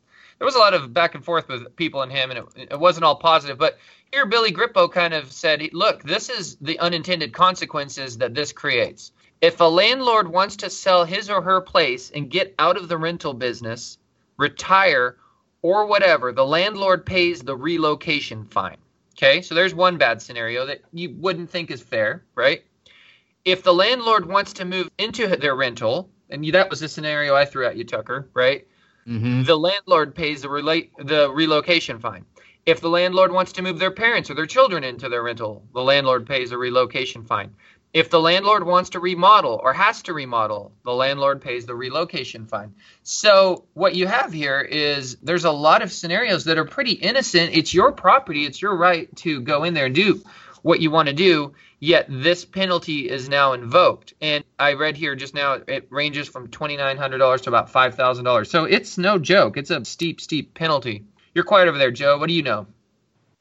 there 0.42 0.48
was 0.48 0.56
a 0.56 0.60
lot 0.60 0.74
of 0.74 0.92
back 0.92 1.14
and 1.14 1.24
forth 1.24 1.48
with 1.48 1.76
people 1.76 2.02
and 2.02 2.12
him, 2.12 2.32
and 2.32 2.40
it, 2.40 2.70
it 2.72 2.80
wasn't 2.80 3.06
all 3.06 3.16
positive. 3.16 3.60
But 3.60 3.78
here, 4.12 4.26
Billy 4.26 4.52
Grippo 4.52 4.92
kind 4.92 5.14
of 5.14 5.32
said, 5.32 5.62
"Look, 5.72 6.02
this 6.02 6.30
is 6.30 6.56
the 6.56 6.80
unintended 6.80 7.32
consequences 7.32 8.18
that 8.18 8.34
this 8.34 8.52
creates. 8.52 9.12
If 9.42 9.60
a 9.60 9.66
landlord 9.66 10.28
wants 10.28 10.56
to 10.56 10.72
sell 10.72 11.06
his 11.06 11.30
or 11.30 11.44
her 11.44 11.62
place 11.62 12.10
and 12.10 12.28
get 12.28 12.56
out 12.58 12.76
of 12.76 12.88
the 12.88 12.98
rental 12.98 13.36
business, 13.36 14.00
retire, 14.38 15.18
or 15.62 15.86
whatever, 15.86 16.32
the 16.32 16.44
landlord 16.44 17.06
pays 17.06 17.42
the 17.42 17.56
relocation 17.56 18.44
fine." 18.46 18.78
Okay, 19.16 19.44
so 19.44 19.54
there's 19.54 19.76
one 19.76 20.00
bad 20.00 20.24
scenario 20.24 20.66
that 20.66 20.82
you 20.92 21.14
wouldn't 21.20 21.52
think 21.52 21.70
is 21.70 21.84
fair, 21.84 22.24
right? 22.34 22.64
If 23.46 23.62
the 23.62 23.76
landlord 23.76 24.26
wants 24.26 24.54
to 24.54 24.66
move 24.66 24.90
into 24.98 25.28
their 25.28 25.54
rental, 25.54 26.10
and 26.32 26.44
that 26.52 26.72
was 26.72 26.80
the 26.80 26.90
scenario 26.90 27.36
I 27.36 27.46
threw 27.46 27.68
at 27.68 27.78
you, 27.78 27.84
Tucker, 27.84 28.28
right? 28.34 28.66
Mm-hmm. 29.08 29.44
The 29.44 29.58
landlord 29.58 30.16
pays 30.16 30.42
the 30.42 30.50
relate 30.50 30.92
the 30.98 31.32
relocation 31.32 32.00
fine. 32.00 32.26
If 32.66 32.82
the 32.82 32.90
landlord 32.90 33.32
wants 33.32 33.54
to 33.54 33.62
move 33.62 33.80
their 33.80 33.92
parents 33.92 34.30
or 34.30 34.36
their 34.36 34.46
children 34.46 34.84
into 34.84 35.10
their 35.10 35.24
rental, 35.24 35.64
the 35.74 35.82
landlord 35.82 36.28
pays 36.28 36.52
a 36.52 36.58
relocation 36.58 37.24
fine. 37.24 37.56
If 37.94 38.10
the 38.10 38.22
landlord 38.22 38.66
wants 38.66 38.92
to 38.92 39.02
remodel 39.02 39.60
or 39.62 39.74
has 39.74 40.04
to 40.04 40.14
remodel, 40.14 40.72
the 40.86 40.94
landlord 40.94 41.42
pays 41.42 41.66
the 41.66 41.76
relocation 41.76 42.46
fine. 42.46 42.74
So, 43.04 43.66
what 43.74 43.96
you 43.96 44.08
have 44.08 44.32
here 44.32 44.62
is 44.62 45.18
there's 45.18 45.44
a 45.44 45.52
lot 45.52 45.82
of 45.82 45.92
scenarios 45.92 46.46
that 46.46 46.58
are 46.58 46.66
pretty 46.66 46.94
innocent. 46.94 47.54
It's 47.54 47.74
your 47.74 47.92
property, 47.92 48.46
it's 48.46 48.62
your 48.62 48.78
right 48.78 49.14
to 49.18 49.42
go 49.42 49.66
in 49.66 49.74
there 49.74 49.88
and 49.88 49.96
do 49.96 50.22
what 50.62 50.80
you 50.80 50.92
want 50.92 51.08
to 51.10 51.14
do, 51.14 51.54
yet 51.82 52.06
this 52.08 52.46
penalty 52.46 53.10
is 53.10 53.28
now 53.28 53.52
invoked. 53.52 54.14
And 54.22 54.46
I 54.58 54.74
read 54.74 54.96
here 54.96 55.16
just 55.18 55.34
now 55.34 55.54
it 55.68 55.88
ranges 55.90 56.30
from 56.30 56.48
$2,900 56.48 57.42
to 57.42 57.50
about 57.50 57.74
$5,000. 57.74 58.48
So, 58.48 58.64
it's 58.64 58.98
no 58.98 59.18
joke. 59.20 59.58
It's 59.58 59.72
a 59.72 59.84
steep, 59.84 60.22
steep 60.22 60.54
penalty. 60.54 61.04
You're 61.36 61.44
quiet 61.44 61.68
over 61.68 61.78
there, 61.78 61.92
Joe. 61.92 62.18
What 62.18 62.28
do 62.30 62.34
you 62.34 62.44
know? 62.44 62.68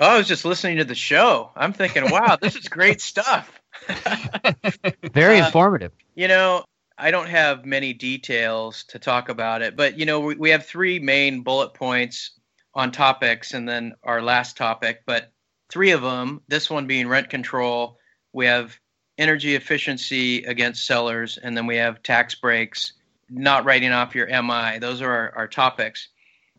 Oh, 0.01 0.15
I 0.15 0.17
was 0.19 0.27
just 0.27 0.45
listening 0.45 0.79
to 0.79 0.85
the 0.85 0.95
show. 0.97 1.51
I'm 1.55 1.73
thinking, 1.75 2.11
wow, 2.11 2.37
this 2.41 2.57
is 2.57 2.67
great 2.69 3.01
stuff. 3.13 3.61
Very 5.13 5.41
Uh, 5.41 5.47
informative. 5.47 5.93
You 6.15 6.29
know, 6.29 6.65
I 6.99 7.11
don't 7.11 7.29
have 7.29 7.65
many 7.65 7.93
details 7.93 8.85
to 8.89 8.99
talk 8.99 9.29
about 9.29 9.63
it, 9.63 9.77
but 9.77 9.99
you 9.99 10.07
know, 10.07 10.21
we, 10.21 10.35
we 10.37 10.51
have 10.51 10.67
three 10.67 10.99
main 10.99 11.43
bullet 11.43 11.75
points 11.75 12.33
on 12.75 12.93
topics 12.93 13.53
and 13.55 13.69
then 13.69 13.95
our 14.03 14.23
last 14.23 14.57
topic, 14.57 15.03
but 15.07 15.31
three 15.69 15.91
of 15.93 16.03
them, 16.03 16.41
this 16.49 16.69
one 16.71 16.87
being 16.87 17.09
rent 17.09 17.29
control, 17.31 17.99
we 18.33 18.47
have 18.47 18.79
energy 19.19 19.55
efficiency 19.55 20.45
against 20.45 20.87
sellers, 20.87 21.39
and 21.39 21.57
then 21.57 21.67
we 21.67 21.77
have 21.77 22.03
tax 22.03 22.35
breaks, 22.35 22.95
not 23.29 23.65
writing 23.65 23.93
off 23.93 24.15
your 24.15 24.27
MI. 24.27 24.79
Those 24.79 25.03
are 25.03 25.11
our, 25.11 25.33
our 25.37 25.49
topics. 25.49 26.09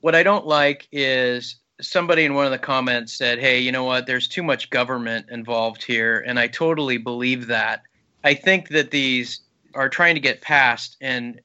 What 0.02 0.16
I 0.16 0.24
don't 0.24 0.46
like 0.46 0.88
is 0.92 1.58
somebody 1.82 2.26
in 2.26 2.34
one 2.34 2.46
of 2.46 2.52
the 2.52 2.60
comments 2.60 3.14
said, 3.14 3.40
Hey, 3.40 3.60
you 3.60 3.72
know 3.72 3.84
what? 3.84 4.06
There's 4.06 4.28
too 4.28 4.44
much 4.44 4.70
government 4.70 5.28
involved 5.30 5.84
here. 5.84 6.24
And 6.26 6.40
I 6.40 6.48
totally 6.48 6.98
believe 6.98 7.48
that. 7.48 7.82
I 8.24 8.36
think 8.36 8.70
that 8.70 8.92
these 8.92 9.42
are 9.74 9.90
trying 9.90 10.16
to 10.16 10.22
get 10.22 10.42
passed 10.42 10.98
and 11.02 11.42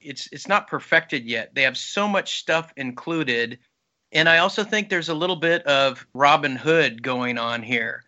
it's 0.00 0.28
it's 0.30 0.46
not 0.46 0.68
perfected 0.68 1.24
yet. 1.24 1.54
They 1.54 1.62
have 1.62 1.76
so 1.76 2.06
much 2.06 2.38
stuff 2.38 2.72
included. 2.76 3.58
And 4.12 4.28
I 4.28 4.38
also 4.38 4.62
think 4.62 4.88
there's 4.88 5.08
a 5.08 5.14
little 5.14 5.36
bit 5.36 5.62
of 5.64 6.06
Robin 6.14 6.54
Hood 6.54 7.02
going 7.02 7.38
on 7.38 7.62
here. 7.62 8.04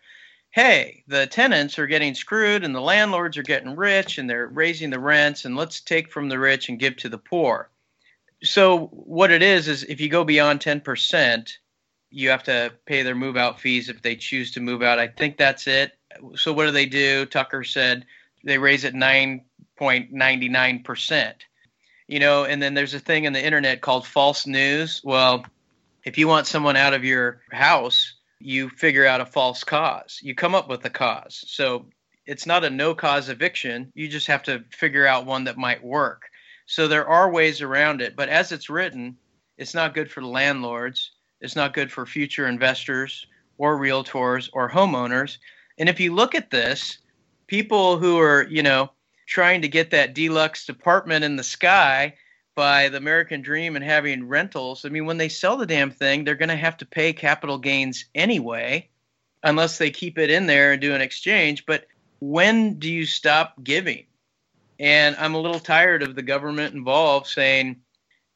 Hey, 0.51 1.03
the 1.07 1.27
tenants 1.27 1.77
are 1.77 1.85
getting 1.85 2.15
screwed 2.15 2.63
and 2.63 2.73
the 2.73 2.81
landlords 2.81 3.37
are 3.37 3.43
getting 3.43 3.75
rich 3.75 4.17
and 4.17 4.27
they're 4.27 4.47
raising 4.47 4.89
the 4.89 4.99
rents 4.99 5.45
and 5.45 5.55
let's 5.55 5.79
take 5.79 6.11
from 6.11 6.27
the 6.27 6.39
rich 6.39 6.69
and 6.69 6.79
give 6.79 6.97
to 6.97 7.09
the 7.09 7.19
poor. 7.19 7.69
So 8.43 8.87
what 8.87 9.29
it 9.31 9.43
is 9.43 9.67
is 9.67 9.83
if 9.83 10.01
you 10.01 10.09
go 10.09 10.23
beyond 10.23 10.59
10%, 10.59 11.51
you 12.09 12.29
have 12.29 12.41
to 12.43 12.73
pay 12.85 13.03
their 13.03 13.15
move 13.15 13.37
out 13.37 13.59
fees 13.59 13.89
if 13.89 14.01
they 14.01 14.15
choose 14.15 14.49
to 14.51 14.59
move 14.59 14.81
out. 14.81 14.97
I 14.97 15.07
think 15.07 15.37
that's 15.37 15.67
it. 15.67 15.91
So 16.35 16.51
what 16.51 16.65
do 16.65 16.71
they 16.71 16.87
do? 16.87 17.27
Tucker 17.27 17.63
said 17.63 18.07
they 18.43 18.57
raise 18.57 18.83
it 18.83 18.95
9.99%. 18.95 21.33
You 22.07 22.19
know, 22.19 22.45
and 22.45 22.59
then 22.59 22.73
there's 22.73 22.95
a 22.95 22.99
thing 22.99 23.25
in 23.25 23.33
the 23.33 23.45
internet 23.45 23.81
called 23.81 24.07
false 24.07 24.47
news. 24.47 24.99
Well, 25.03 25.45
if 26.05 26.17
you 26.17 26.27
want 26.27 26.47
someone 26.47 26.75
out 26.75 26.95
of 26.95 27.05
your 27.05 27.41
house, 27.51 28.15
you 28.39 28.69
figure 28.69 29.05
out 29.05 29.21
a 29.21 29.25
false 29.25 29.63
cause. 29.63 30.19
You 30.21 30.33
come 30.33 30.55
up 30.55 30.69
with 30.69 30.85
a 30.85 30.89
cause. 30.89 31.43
So 31.47 31.85
it's 32.25 32.45
not 32.45 32.63
a 32.63 32.69
no 32.69 32.95
cause 32.95 33.29
eviction. 33.29 33.91
You 33.95 34.07
just 34.07 34.27
have 34.27 34.43
to 34.43 34.63
figure 34.71 35.05
out 35.05 35.25
one 35.25 35.43
that 35.45 35.57
might 35.57 35.83
work. 35.83 36.23
So 36.65 36.87
there 36.87 37.07
are 37.07 37.31
ways 37.31 37.61
around 37.61 38.01
it, 38.01 38.15
but 38.15 38.29
as 38.29 38.51
it's 38.51 38.69
written, 38.69 39.17
it's 39.57 39.73
not 39.73 39.93
good 39.93 40.09
for 40.09 40.21
the 40.21 40.27
landlords. 40.27 41.11
It's 41.41 41.55
not 41.55 41.73
good 41.73 41.91
for 41.91 42.05
future 42.05 42.47
investors 42.47 43.25
or 43.57 43.77
realtors 43.77 44.49
or 44.53 44.69
homeowners. 44.69 45.37
And 45.79 45.89
if 45.89 45.99
you 45.99 46.13
look 46.13 46.35
at 46.35 46.51
this, 46.51 46.99
people 47.47 47.97
who 47.97 48.19
are, 48.19 48.47
you 48.49 48.61
know, 48.61 48.91
trying 49.25 49.61
to 49.61 49.67
get 49.67 49.91
that 49.91 50.13
deluxe 50.13 50.69
apartment 50.69 51.23
in 51.25 51.35
the 51.35 51.43
sky 51.43 52.13
by 52.59 52.89
the 52.89 52.97
American 52.97 53.41
dream 53.41 53.77
and 53.77 53.85
having 53.85 54.27
rentals, 54.27 54.83
I 54.83 54.89
mean, 54.89 55.05
when 55.05 55.15
they 55.15 55.29
sell 55.29 55.55
the 55.55 55.65
damn 55.65 55.91
thing, 55.91 56.25
they're 56.25 56.35
going 56.35 56.49
to 56.49 56.57
have 56.57 56.75
to 56.79 56.85
pay 56.85 57.13
capital 57.13 57.57
gains 57.57 58.03
anyway, 58.13 58.89
unless 59.43 59.77
they 59.77 59.89
keep 59.89 60.17
it 60.17 60.29
in 60.29 60.45
there 60.45 60.73
and 60.73 60.81
do 60.81 60.93
an 60.93 60.99
exchange. 60.99 61.65
But 61.65 61.85
when 62.19 62.77
do 62.77 62.91
you 62.91 63.05
stop 63.05 63.53
giving? 63.63 64.07
And 64.77 65.15
I'm 65.15 65.35
a 65.35 65.39
little 65.39 65.61
tired 65.61 66.03
of 66.03 66.15
the 66.15 66.21
government 66.21 66.75
involved 66.75 67.27
saying, 67.27 67.77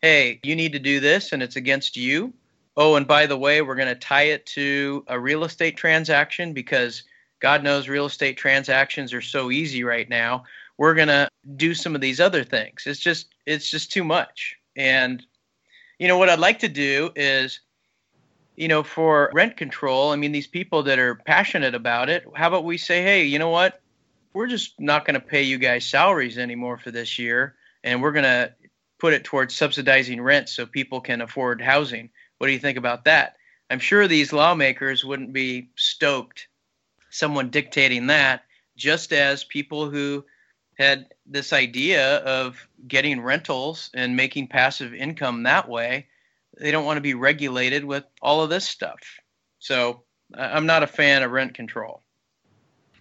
hey, 0.02 0.40
you 0.44 0.56
need 0.56 0.72
to 0.72 0.80
do 0.80 1.02
this 1.02 1.34
and 1.34 1.44
it's 1.44 1.58
against 1.58 1.98
you. 1.98 2.34
Oh, 2.78 2.96
and 2.96 3.06
by 3.06 3.26
the 3.26 3.38
way, 3.38 3.62
we're 3.62 3.76
going 3.76 3.90
to 3.90 3.96
tie 3.96 4.28
it 4.28 4.46
to 4.46 5.04
a 5.08 5.20
real 5.20 5.44
estate 5.44 5.76
transaction 5.76 6.54
because 6.54 7.04
God 7.42 7.62
knows 7.62 7.90
real 7.90 8.06
estate 8.06 8.38
transactions 8.38 9.12
are 9.12 9.22
so 9.22 9.52
easy 9.52 9.84
right 9.84 10.08
now. 10.08 10.46
We're 10.84 10.96
going 10.96 11.08
to 11.08 11.30
do 11.56 11.74
some 11.74 11.96
of 11.96 12.02
these 12.02 12.20
other 12.20 12.44
things. 12.44 12.84
It's 12.86 13.00
just 13.00 13.34
it's 13.46 13.70
just 13.70 13.92
too 13.92 14.04
much. 14.04 14.58
And 14.76 15.26
you 16.00 16.08
know 16.08 16.18
what 16.18 16.30
I'd 16.30 16.40
like 16.40 16.60
to 16.60 16.68
do 16.68 17.12
is 17.16 17.62
you 18.56 18.68
know 18.68 18.84
for 18.84 19.32
rent 19.34 19.56
control, 19.58 20.12
I 20.12 20.18
mean 20.18 20.32
these 20.32 20.48
people 20.48 20.84
that 20.84 21.00
are 21.00 21.16
passionate 21.16 21.76
about 21.76 22.10
it, 22.10 22.26
how 22.36 22.48
about 22.50 22.66
we 22.66 22.78
say, 22.78 23.02
"Hey, 23.02 23.24
you 23.26 23.40
know 23.40 23.50
what? 23.50 23.80
we're 24.34 24.48
just 24.48 24.80
not 24.80 25.06
going 25.06 25.14
to 25.14 25.26
pay 25.26 25.44
you 25.44 25.58
guys 25.58 25.86
salaries 25.86 26.38
anymore 26.38 26.78
for 26.78 26.92
this 26.92 27.20
year, 27.20 27.56
and 27.84 28.02
we're 28.02 28.12
going 28.12 28.24
to 28.24 28.52
put 29.00 29.14
it 29.14 29.24
towards 29.24 29.56
subsidizing 29.56 30.22
rent 30.22 30.50
so 30.50 30.66
people 30.66 31.02
can 31.02 31.22
afford 31.22 31.62
housing. 31.62 32.10
What 32.38 32.48
do 32.48 32.54
you 32.54 32.60
think 32.60 32.78
about 32.78 33.06
that? 33.06 33.38
I'm 33.70 33.80
sure 33.80 34.08
these 34.08 34.34
lawmakers 34.34 35.06
wouldn't 35.06 35.34
be 35.34 35.70
stoked 35.76 36.48
someone 37.10 37.50
dictating 37.50 38.08
that, 38.08 38.44
just 38.76 39.14
as 39.14 39.44
people 39.44 39.90
who 39.90 40.26
had 40.78 41.08
this 41.26 41.54
idea 41.54 42.18
of 42.18 42.68
getting 42.88 43.22
rentals 43.22 43.90
and 43.94 44.16
making 44.16 44.48
passive 44.48 44.94
income 44.94 45.44
that 45.44 45.70
way, 45.70 46.08
they 46.60 46.72
don't 46.72 46.86
want 46.86 46.98
to 46.98 47.02
be 47.02 47.14
regulated 47.14 47.84
with 47.86 48.04
all 48.22 48.44
of 48.44 48.50
this 48.50 48.68
stuff. 48.68 49.00
So 49.60 50.04
I'm 50.36 50.66
not 50.66 50.84
a 50.84 50.88
fan 50.88 51.24
of 51.24 51.32
rent 51.32 51.54
control. 51.54 52.02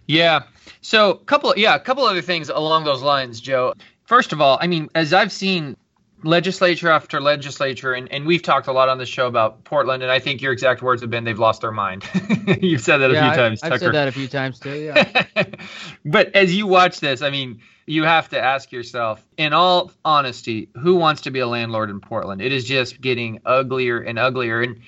Yeah. 0.07 0.43
So, 0.81 1.15
couple, 1.15 1.53
yeah, 1.55 1.75
a 1.75 1.79
couple 1.79 2.03
other 2.03 2.21
things 2.21 2.49
along 2.49 2.83
those 2.83 3.01
lines, 3.01 3.39
Joe. 3.39 3.73
First 4.05 4.33
of 4.33 4.41
all, 4.41 4.57
I 4.61 4.67
mean, 4.67 4.89
as 4.95 5.13
I've 5.13 5.31
seen 5.31 5.77
legislature 6.23 6.89
after 6.89 7.21
legislature, 7.21 7.93
and, 7.93 8.11
and 8.11 8.25
we've 8.25 8.41
talked 8.41 8.67
a 8.67 8.71
lot 8.71 8.89
on 8.89 8.97
the 8.97 9.05
show 9.05 9.27
about 9.27 9.63
Portland, 9.63 10.03
and 10.03 10.11
I 10.11 10.19
think 10.19 10.41
your 10.41 10.51
exact 10.51 10.81
words 10.81 11.01
have 11.01 11.09
been 11.09 11.23
they've 11.23 11.39
lost 11.39 11.61
their 11.61 11.71
mind. 11.71 12.03
You've 12.61 12.81
said 12.81 12.97
that 12.97 13.11
a 13.11 13.13
yeah, 13.13 13.31
few 13.31 13.41
times, 13.41 13.63
I've, 13.63 13.71
Tucker. 13.71 13.73
I've 13.73 13.79
said 13.87 13.95
that 13.95 14.07
a 14.07 14.11
few 14.11 14.27
times 14.27 14.59
too. 14.59 14.75
Yeah. 14.75 15.45
but 16.05 16.35
as 16.35 16.55
you 16.55 16.67
watch 16.67 16.99
this, 16.99 17.21
I 17.21 17.29
mean, 17.29 17.61
you 17.85 18.03
have 18.03 18.29
to 18.29 18.41
ask 18.41 18.71
yourself, 18.71 19.25
in 19.37 19.53
all 19.53 19.91
honesty, 20.05 20.69
who 20.75 20.95
wants 20.95 21.21
to 21.21 21.31
be 21.31 21.39
a 21.39 21.47
landlord 21.47 21.89
in 21.89 21.99
Portland? 21.99 22.41
It 22.41 22.51
is 22.51 22.65
just 22.65 23.01
getting 23.01 23.41
uglier 23.45 23.99
and 23.99 24.17
uglier. 24.17 24.61
And 24.61 24.81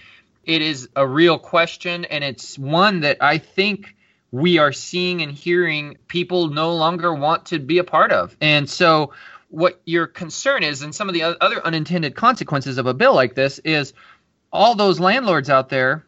it 0.45 0.61
is 0.61 0.87
a 0.95 1.05
real 1.05 1.37
question. 1.37 2.05
And 2.05 2.23
it's 2.23 2.57
one 2.57 3.01
that 3.01 3.17
I 3.21 3.37
think 3.37 3.95
we 4.31 4.57
are 4.57 4.71
seeing 4.71 5.21
and 5.21 5.31
hearing 5.31 5.97
people 6.07 6.49
no 6.49 6.73
longer 6.75 7.13
want 7.13 7.45
to 7.47 7.59
be 7.59 7.77
a 7.77 7.83
part 7.83 8.11
of. 8.11 8.35
And 8.41 8.69
so, 8.69 9.13
what 9.55 9.81
your 9.85 10.05
concern 10.05 10.63
is, 10.63 10.81
and 10.81 10.93
some 10.93 11.07
of 11.07 11.13
the 11.13 11.23
other 11.23 11.65
unintended 11.65 12.13
consequences 12.13 12.77
of 12.77 12.87
a 12.87 12.93
bill 12.93 13.15
like 13.15 13.35
this, 13.35 13.59
is 13.59 13.93
all 14.51 14.75
those 14.75 14.99
landlords 14.99 15.49
out 15.49 15.69
there 15.69 16.05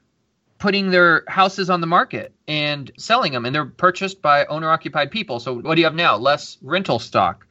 putting 0.58 0.89
their 0.89 1.24
houses 1.27 1.70
on 1.70 1.80
the 1.82 1.88
market 1.88 2.34
and 2.48 2.92
selling 2.98 3.32
them 3.32 3.46
and 3.46 3.54
they're 3.54 3.66
purchased 3.66 4.22
by 4.22 4.46
owner 4.46 4.70
occupied 4.70 5.12
people. 5.12 5.39
So 5.39 5.54
what 5.54 5.75
do 5.75 5.82
you 5.82 5.86
have 5.86 5.96
now? 5.96 6.18
Less 6.18 6.58
rental 6.62 7.00
stock 7.00 7.46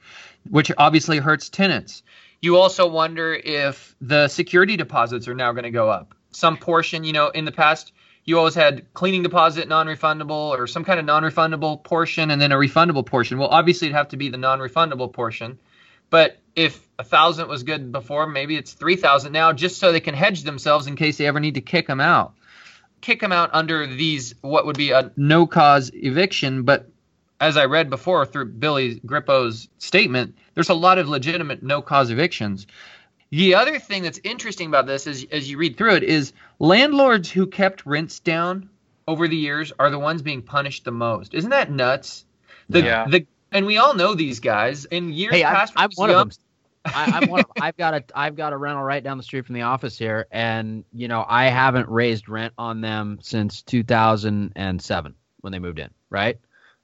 which 0.51 0.71
obviously 0.79 1.19
hurts 1.19 1.49
tenants. 1.49 2.03
You 2.41 2.57
also 2.59 2.89
wonder 2.89 3.35
if 3.35 3.97
the 4.01 4.29
security 4.29 4.77
deposits 4.77 5.27
are 5.27 5.35
now 5.35 5.51
going 5.53 5.65
to 5.65 5.71
go 5.71 5.89
up. 5.89 6.15
Some 6.31 6.57
portion 6.57 7.05
you 7.05 7.13
know 7.13 7.29
in 7.29 7.45
the 7.45 7.53
past 7.53 7.93
you 8.25 8.39
always 8.39 8.55
had 8.55 8.93
cleaning 8.93 9.23
deposit 9.23 9.69
non-refundable 9.69 10.51
or 10.59 10.67
some 10.67 10.85
kind 10.85 10.99
of 10.99 11.07
non-refundable 11.07 11.83
portion 11.85 12.31
and 12.31 12.43
then 12.43 12.53
a 12.53 12.57
refundable 12.57 13.07
portion. 13.07 13.39
Well 13.39 13.49
obviously 13.49 13.87
it'd 13.87 13.97
have 13.97 14.09
to 14.09 14.17
be 14.17 14.29
the 14.29 14.37
non-refundable 14.37 15.13
portion 15.13 15.59
but 16.11 16.39
if 16.55 16.87
a 16.99 17.05
thousand 17.05 17.49
was 17.49 17.63
good 17.63 17.93
before 17.93 18.27
maybe 18.27 18.57
it's 18.57 18.73
3000 18.73 19.33
now 19.33 19.53
just 19.53 19.79
so 19.79 19.93
they 19.93 20.01
can 20.01 20.15
hedge 20.15 20.43
themselves 20.43 20.87
in 20.87 20.97
case 20.97 21.19
they 21.19 21.27
ever 21.27 21.41
need 21.41 21.55
to 21.55 21.61
kick 21.61 21.87
them 21.87 22.01
out 22.01 22.35
kick 23.01 23.21
them 23.21 23.33
out 23.33 23.51
under 23.53 23.87
these 23.87 24.35
what 24.41 24.67
would 24.67 24.77
be 24.77 24.91
a 24.91 25.11
no 25.17 25.47
cause 25.47 25.91
eviction 25.95 26.63
but 26.63 26.89
as 27.41 27.57
i 27.57 27.65
read 27.65 27.91
before 27.91 28.25
through 28.25 28.47
billy 28.47 29.01
grippo's 29.01 29.69
statement 29.79 30.35
there's 30.55 30.71
a 30.71 30.75
lot 30.75 30.99
of 30.99 31.09
legitimate 31.09 31.63
no 31.63 31.83
cause 31.83 32.11
evictions 32.11 32.67
the 33.31 33.55
other 33.55 33.79
thing 33.79 34.03
that's 34.03 34.21
interesting 34.25 34.69
about 34.69 34.87
this 34.87 35.07
is 35.07 35.27
as 35.33 35.51
you 35.51 35.59
read 35.59 35.77
through 35.77 35.97
it 35.97 36.05
is 36.05 36.33
landlords 36.59 37.31
who 37.31 37.47
kept 37.47 37.85
rents 37.85 38.21
down 38.21 38.71
over 39.09 39.29
the 39.29 39.37
years 39.37 39.73
are 39.79 39.91
the 39.91 39.99
ones 39.99 40.23
being 40.23 40.43
punished 40.43 40.85
the 40.85 40.91
most. 40.91 41.35
Isn't 41.35 41.51
that 41.51 41.71
nuts? 41.71 42.25
The, 42.69 42.83
Yeah. 42.83 43.07
the 43.09 43.27
and 43.53 43.67
we 43.67 43.79
all 43.79 43.95
know 43.95 44.15
these 44.15 44.41
guys. 44.41 44.85
In 44.87 45.13
years 45.13 45.35
Hey, 45.35 45.45
I'm, 45.45 45.55
past, 45.55 45.73
I'm 45.77 45.89
was 45.91 45.97
one 45.97 46.11
young- 46.11 46.21
of 46.23 46.29
them. 46.31 46.37
I, 46.95 47.17
I'm 47.19 47.29
one 47.29 47.41
of, 47.41 47.51
I've 47.61 47.77
got 47.77 47.95
a 47.95 48.05
I've 48.15 48.37
got 48.37 48.53
a 48.53 48.57
rental 48.57 48.83
right 48.83 49.03
down 49.03 49.17
the 49.17 49.25
street 49.25 49.45
from 49.45 49.57
the 49.57 49.63
office 49.63 49.99
here, 49.99 50.27
and 50.31 50.85
you 50.93 51.09
know 51.09 51.25
I 51.29 51.47
haven't 51.47 51.89
raised 51.89 52.29
rent 52.29 52.55
on 52.59 52.81
them 52.81 53.19
since 53.23 53.63
2007 53.63 55.15
when 55.41 55.53
they 55.53 55.59
moved 55.59 55.79
in, 55.79 55.91
right? 56.11 56.39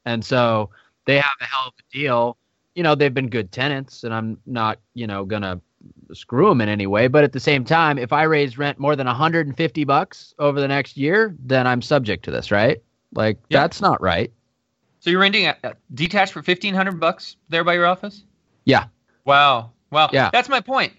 And 0.05 0.25
so 0.25 0.71
they 1.07 1.17
have 1.19 1.37
a 1.41 1.45
hell 1.45 1.69
of 1.69 1.75
a 1.79 1.97
deal. 1.97 2.37
You 2.75 2.83
know 2.83 2.95
they've 2.97 3.15
been 3.15 3.29
good 3.29 3.53
tenants, 3.53 4.03
and 4.05 4.13
I'm 4.13 4.39
not 4.45 4.81
you 4.95 5.07
know 5.07 5.25
gonna 5.25 5.61
screw 6.13 6.49
them 6.49 6.61
in 6.61 6.69
any 6.69 6.87
way. 6.89 7.07
But 7.09 7.25
at 7.25 7.33
the 7.33 7.41
same 7.41 7.65
time, 7.65 7.97
if 7.99 8.13
I 8.13 8.25
raise 8.25 8.59
rent 8.59 8.79
more 8.81 8.97
than 8.97 9.07
150 9.07 9.85
bucks 9.85 10.35
over 10.39 10.61
the 10.61 10.69
next 10.69 10.97
year, 10.97 11.35
then 11.39 11.67
I'm 11.67 11.81
subject 11.81 12.25
to 12.25 12.31
this, 12.33 12.51
right? 12.51 12.83
Like 13.15 13.39
Yeah. 13.49 13.61
that's 13.61 13.81
not 13.81 14.01
right. 14.03 14.33
So 15.03 15.11
you're 15.11 15.21
renting 15.21 15.47
a, 15.47 15.57
a 15.65 15.75
detached 15.93 16.33
for 16.33 16.43
fifteen 16.43 16.75
hundred 16.75 17.01
bucks 17.01 17.35
there 17.49 17.65
by 17.65 17.75
your 17.75 17.87
office? 17.87 18.23
Yeah. 18.65 18.85
Wow. 19.25 19.73
Wow. 19.91 20.11
Yeah. 20.13 20.31
That's 20.33 20.49
my 20.49 20.61
point. 20.61 20.93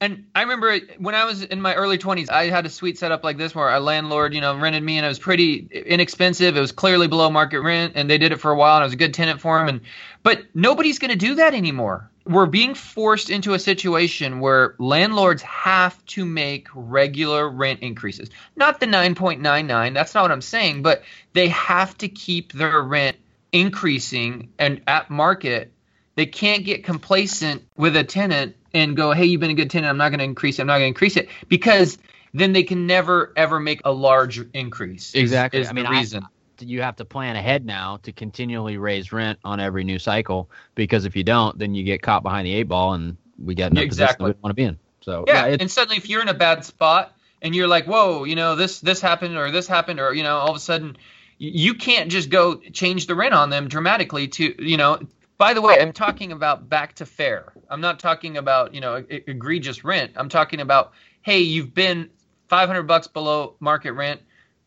And 0.00 0.26
I 0.34 0.42
remember 0.42 0.76
when 0.98 1.14
I 1.14 1.24
was 1.24 1.44
in 1.44 1.60
my 1.62 1.74
early 1.74 1.96
20s, 1.96 2.28
I 2.28 2.46
had 2.50 2.66
a 2.66 2.68
suite 2.68 2.98
set 2.98 3.12
up 3.12 3.22
like 3.22 3.38
this 3.38 3.54
where 3.54 3.72
a 3.72 3.78
landlord, 3.78 4.34
you 4.34 4.40
know, 4.40 4.58
rented 4.58 4.82
me 4.82 4.98
and 4.98 5.06
it 5.06 5.08
was 5.08 5.20
pretty 5.20 5.68
inexpensive. 5.70 6.56
It 6.56 6.60
was 6.60 6.72
clearly 6.72 7.06
below 7.06 7.30
market 7.30 7.60
rent 7.60 7.92
and 7.94 8.10
they 8.10 8.18
did 8.18 8.32
it 8.32 8.40
for 8.40 8.50
a 8.50 8.56
while 8.56 8.74
and 8.74 8.82
I 8.82 8.86
was 8.86 8.92
a 8.92 8.96
good 8.96 9.14
tenant 9.14 9.40
for 9.40 9.56
them. 9.56 9.68
And 9.68 9.80
but 10.24 10.42
nobody's 10.52 10.98
going 10.98 11.12
to 11.12 11.16
do 11.16 11.36
that 11.36 11.54
anymore. 11.54 12.10
We're 12.26 12.46
being 12.46 12.74
forced 12.74 13.30
into 13.30 13.54
a 13.54 13.58
situation 13.58 14.40
where 14.40 14.74
landlords 14.78 15.42
have 15.42 16.04
to 16.06 16.24
make 16.24 16.68
regular 16.74 17.48
rent 17.48 17.80
increases. 17.80 18.30
Not 18.56 18.80
the 18.80 18.86
9.99, 18.86 19.94
that's 19.94 20.12
not 20.12 20.22
what 20.22 20.32
I'm 20.32 20.42
saying, 20.42 20.82
but 20.82 21.04
they 21.34 21.48
have 21.48 21.96
to 21.98 22.08
keep 22.08 22.52
their 22.52 22.82
rent 22.82 23.16
increasing 23.54 24.50
and 24.58 24.82
at 24.86 25.08
market 25.10 25.72
they 26.16 26.26
can't 26.26 26.64
get 26.64 26.84
complacent 26.84 27.62
with 27.76 27.96
a 27.96 28.04
tenant 28.04 28.54
and 28.72 28.96
go, 28.96 29.12
"Hey, 29.12 29.24
you've 29.24 29.40
been 29.40 29.50
a 29.50 29.54
good 29.54 29.70
tenant. 29.70 29.90
I'm 29.90 29.96
not 29.96 30.10
going 30.10 30.18
to 30.18 30.24
increase 30.24 30.58
it. 30.58 30.62
I'm 30.62 30.66
not 30.68 30.74
going 30.74 30.84
to 30.84 30.88
increase 30.88 31.16
it," 31.16 31.28
because 31.48 31.98
then 32.32 32.52
they 32.52 32.62
can 32.62 32.86
never 32.86 33.32
ever 33.36 33.58
make 33.58 33.80
a 33.84 33.92
large 33.92 34.40
increase. 34.52 35.14
Exactly. 35.14 35.60
Is, 35.60 35.68
I 35.68 35.72
mean, 35.72 35.84
the 35.84 35.90
I- 35.90 36.20
you 36.60 36.82
have 36.82 36.96
to 36.96 37.04
plan 37.04 37.34
ahead 37.34 37.66
now 37.66 37.98
to 38.04 38.12
continually 38.12 38.76
raise 38.76 39.12
rent 39.12 39.38
on 39.44 39.58
every 39.58 39.82
new 39.82 39.98
cycle 39.98 40.48
because 40.76 41.04
if 41.04 41.16
you 41.16 41.24
don't, 41.24 41.58
then 41.58 41.74
you 41.74 41.82
get 41.82 42.00
caught 42.00 42.22
behind 42.22 42.46
the 42.46 42.54
eight 42.54 42.68
ball 42.68 42.94
and 42.94 43.16
we 43.42 43.56
get 43.56 43.72
in 43.72 43.78
a 43.78 43.86
position 43.86 44.04
Exactly. 44.04 44.30
we 44.30 44.36
want 44.40 44.50
to 44.50 44.54
be 44.54 44.62
in. 44.62 44.78
So 45.00 45.24
yeah, 45.26 45.46
it's- 45.46 45.58
and 45.60 45.70
suddenly 45.70 45.96
if 45.96 46.08
you're 46.08 46.22
in 46.22 46.28
a 46.28 46.34
bad 46.34 46.64
spot 46.64 47.12
and 47.42 47.54
you're 47.56 47.66
like, 47.66 47.86
"Whoa, 47.86 48.22
you 48.24 48.36
know 48.36 48.54
this 48.54 48.78
this 48.80 49.00
happened 49.00 49.36
or 49.36 49.50
this 49.50 49.66
happened," 49.66 49.98
or 50.00 50.14
you 50.14 50.22
know, 50.22 50.36
all 50.36 50.50
of 50.50 50.56
a 50.56 50.60
sudden 50.60 50.96
you 51.38 51.74
can't 51.74 52.10
just 52.10 52.30
go 52.30 52.56
change 52.56 53.06
the 53.06 53.14
rent 53.14 53.34
on 53.34 53.50
them 53.50 53.68
dramatically 53.68 54.28
to 54.28 54.54
you 54.64 54.76
know. 54.76 54.98
By 55.36 55.52
the 55.52 55.60
way, 55.60 55.80
I'm 55.80 55.92
talking 55.92 56.30
about 56.30 56.68
back 56.68 56.94
to 56.96 57.06
fair. 57.06 57.52
I'm 57.68 57.80
not 57.80 57.98
talking 57.98 58.36
about 58.36 58.74
you 58.74 58.80
know 58.80 59.04
egregious 59.08 59.84
rent. 59.84 60.12
I'm 60.16 60.28
talking 60.28 60.60
about 60.60 60.92
hey, 61.22 61.40
you've 61.40 61.74
been 61.74 62.10
500 62.48 62.82
bucks 62.84 63.06
below 63.06 63.56
market 63.58 63.92
rent, 63.92 64.20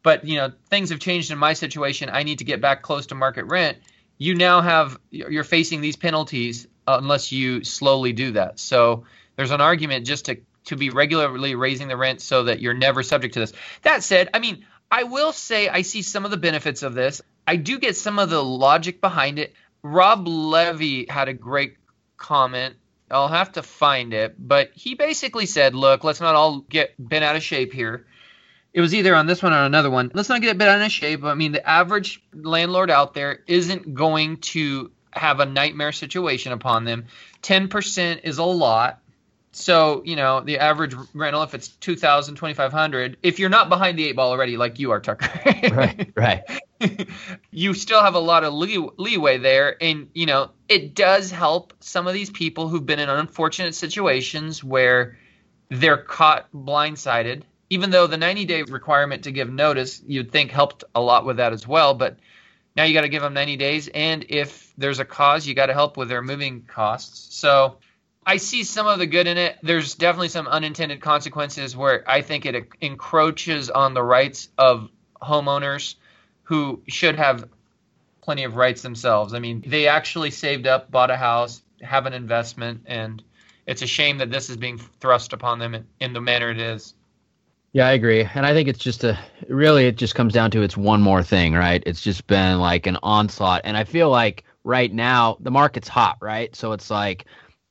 but 0.03 0.25
you 0.25 0.35
know 0.35 0.51
things 0.69 0.89
have 0.89 0.99
changed 0.99 1.31
in 1.31 1.37
my 1.37 1.53
situation. 1.53 2.09
I 2.11 2.23
need 2.23 2.39
to 2.39 2.43
get 2.43 2.61
back 2.61 2.81
close 2.81 3.07
to 3.07 3.15
market 3.15 3.45
rent. 3.45 3.77
You 4.17 4.35
now 4.35 4.61
have 4.61 4.99
you're 5.09 5.43
facing 5.43 5.81
these 5.81 5.95
penalties 5.95 6.67
unless 6.87 7.31
you 7.31 7.63
slowly 7.63 8.13
do 8.13 8.31
that. 8.31 8.59
So 8.59 9.05
there's 9.35 9.51
an 9.51 9.61
argument 9.61 10.05
just 10.05 10.25
to 10.25 10.37
to 10.65 10.75
be 10.75 10.89
regularly 10.89 11.55
raising 11.55 11.87
the 11.87 11.95
rent 11.95 12.21
so 12.21 12.43
that 12.43 12.59
you're 12.59 12.73
never 12.73 13.01
subject 13.01 13.33
to 13.35 13.39
this. 13.39 13.53
That 13.83 14.03
said, 14.03 14.29
I 14.33 14.39
mean, 14.39 14.65
I 14.89 15.03
will 15.03 15.33
say 15.33 15.69
I 15.69 15.81
see 15.81 16.01
some 16.01 16.25
of 16.25 16.31
the 16.31 16.37
benefits 16.37 16.83
of 16.83 16.93
this. 16.93 17.21
I 17.45 17.55
do 17.55 17.79
get 17.79 17.95
some 17.95 18.19
of 18.19 18.29
the 18.29 18.43
logic 18.43 19.01
behind 19.01 19.39
it. 19.39 19.53
Rob 19.83 20.27
Levy 20.27 21.05
had 21.09 21.27
a 21.27 21.33
great 21.33 21.77
comment. 22.17 22.75
I'll 23.09 23.29
have 23.29 23.53
to 23.53 23.63
find 23.63 24.13
it, 24.13 24.35
but 24.37 24.71
he 24.73 24.95
basically 24.95 25.45
said, 25.45 25.75
"Look, 25.75 26.03
let's 26.03 26.19
not 26.19 26.35
all 26.35 26.59
get 26.59 26.93
bent 26.99 27.23
out 27.23 27.37
of 27.37 27.43
shape 27.43 27.71
here." 27.71 28.05
It 28.73 28.81
was 28.81 28.93
either 28.93 29.15
on 29.15 29.27
this 29.27 29.41
one 29.41 29.53
or 29.53 29.63
another 29.63 29.89
one. 29.89 30.11
Let's 30.13 30.29
not 30.29 30.41
get 30.41 30.57
bent 30.57 30.69
out 30.69 30.85
of 30.85 30.91
shape. 30.91 31.23
I 31.23 31.33
mean, 31.33 31.53
the 31.53 31.67
average 31.67 32.21
landlord 32.33 32.91
out 32.91 33.13
there 33.13 33.39
isn't 33.47 33.93
going 33.93 34.37
to 34.37 34.91
have 35.11 35.39
a 35.39 35.45
nightmare 35.45 35.91
situation 35.91 36.51
upon 36.51 36.83
them. 36.83 37.05
10% 37.41 38.19
is 38.23 38.37
a 38.37 38.43
lot. 38.43 38.99
So, 39.59 40.03
you 40.05 40.15
know, 40.15 40.41
the 40.41 40.59
average 40.59 40.93
rental, 41.15 41.41
if 41.41 41.55
it's 41.55 41.69
2000 41.69 42.35
2500 42.35 43.17
if 43.23 43.39
you're 43.39 43.49
not 43.49 43.69
behind 43.69 43.97
the 43.97 44.07
eight 44.07 44.15
ball 44.15 44.29
already, 44.29 44.55
like 44.55 44.77
you 44.77 44.91
are, 44.91 44.99
Tucker, 44.99 45.31
right, 45.75 46.11
right. 46.15 46.43
you 47.51 47.73
still 47.73 48.01
have 48.01 48.13
a 48.13 48.19
lot 48.19 48.43
of 48.43 48.53
lee- 48.53 48.89
leeway 48.97 49.39
there. 49.39 49.75
And, 49.81 50.09
you 50.13 50.27
know, 50.27 50.51
it 50.69 50.93
does 50.93 51.31
help 51.31 51.73
some 51.79 52.05
of 52.05 52.13
these 52.13 52.29
people 52.29 52.67
who've 52.67 52.85
been 52.85 52.99
in 52.99 53.09
unfortunate 53.09 53.73
situations 53.73 54.63
where 54.63 55.17
they're 55.69 55.97
caught 55.97 56.51
blindsided. 56.53 57.41
Even 57.71 57.89
though 57.89 58.05
the 58.05 58.15
90 58.15 58.45
day 58.45 58.61
requirement 58.61 59.23
to 59.23 59.31
give 59.31 59.51
notice, 59.51 60.03
you'd 60.05 60.31
think 60.31 60.51
helped 60.51 60.83
a 60.93 61.01
lot 61.01 61.25
with 61.25 61.37
that 61.37 61.51
as 61.51 61.67
well. 61.67 61.95
But 61.95 62.17
now 62.75 62.83
you 62.83 62.93
got 62.93 63.01
to 63.01 63.09
give 63.09 63.23
them 63.23 63.33
90 63.33 63.57
days. 63.57 63.87
And 63.87 64.23
if 64.29 64.71
there's 64.77 64.99
a 64.99 65.05
cause, 65.05 65.47
you 65.47 65.55
got 65.55 65.65
to 65.65 65.73
help 65.73 65.97
with 65.97 66.09
their 66.09 66.21
moving 66.21 66.61
costs. 66.61 67.35
So 67.35 67.79
I 68.27 68.35
see 68.35 68.65
some 68.65 68.87
of 68.87 68.99
the 68.99 69.07
good 69.07 69.25
in 69.25 69.37
it. 69.37 69.57
There's 69.63 69.95
definitely 69.95 70.27
some 70.27 70.47
unintended 70.47 70.99
consequences 70.99 71.77
where 71.77 72.03
I 72.09 72.21
think 72.21 72.45
it 72.45 72.67
encroaches 72.81 73.69
on 73.69 73.93
the 73.93 74.03
rights 74.03 74.49
of 74.57 74.89
homeowners 75.21 75.95
who 76.43 76.83
should 76.89 77.15
have 77.15 77.47
plenty 78.21 78.43
of 78.43 78.57
rights 78.57 78.81
themselves. 78.81 79.33
I 79.33 79.39
mean, 79.39 79.63
they 79.65 79.87
actually 79.87 80.31
saved 80.31 80.67
up, 80.67 80.91
bought 80.91 81.09
a 81.09 81.15
house, 81.15 81.61
have 81.81 82.05
an 82.05 82.11
investment, 82.11 82.81
and 82.85 83.23
it's 83.65 83.81
a 83.81 83.87
shame 83.87 84.17
that 84.17 84.29
this 84.29 84.49
is 84.49 84.57
being 84.57 84.77
thrust 84.77 85.31
upon 85.31 85.59
them 85.59 85.85
in, 86.01 86.11
the 86.11 86.19
manner 86.19 86.51
it 86.51 86.59
is. 86.59 86.95
Yeah, 87.71 87.87
I 87.87 87.93
agree. 87.93 88.27
And 88.35 88.45
I 88.45 88.51
think 88.53 88.67
it's 88.67 88.79
just 88.79 89.05
a 89.05 89.17
really 89.47 89.87
it 89.87 89.95
just 89.95 90.15
comes 90.15 90.33
down 90.33 90.51
to 90.51 90.63
it's 90.63 90.75
one 90.75 91.01
more 91.01 91.23
thing, 91.23 91.53
right? 91.53 91.81
It's 91.85 92.01
just 92.01 92.27
been 92.27 92.59
like 92.59 92.87
an 92.87 92.97
onslaught. 93.03 93.61
And 93.63 93.77
I 93.77 93.85
feel 93.85 94.09
like 94.09 94.43
right 94.65 94.91
now 94.91 95.37
the 95.39 95.51
market's 95.51 95.87
hot, 95.87 96.17
right? 96.19 96.53
So 96.53 96.73
it's 96.73 96.89
like 96.89 97.25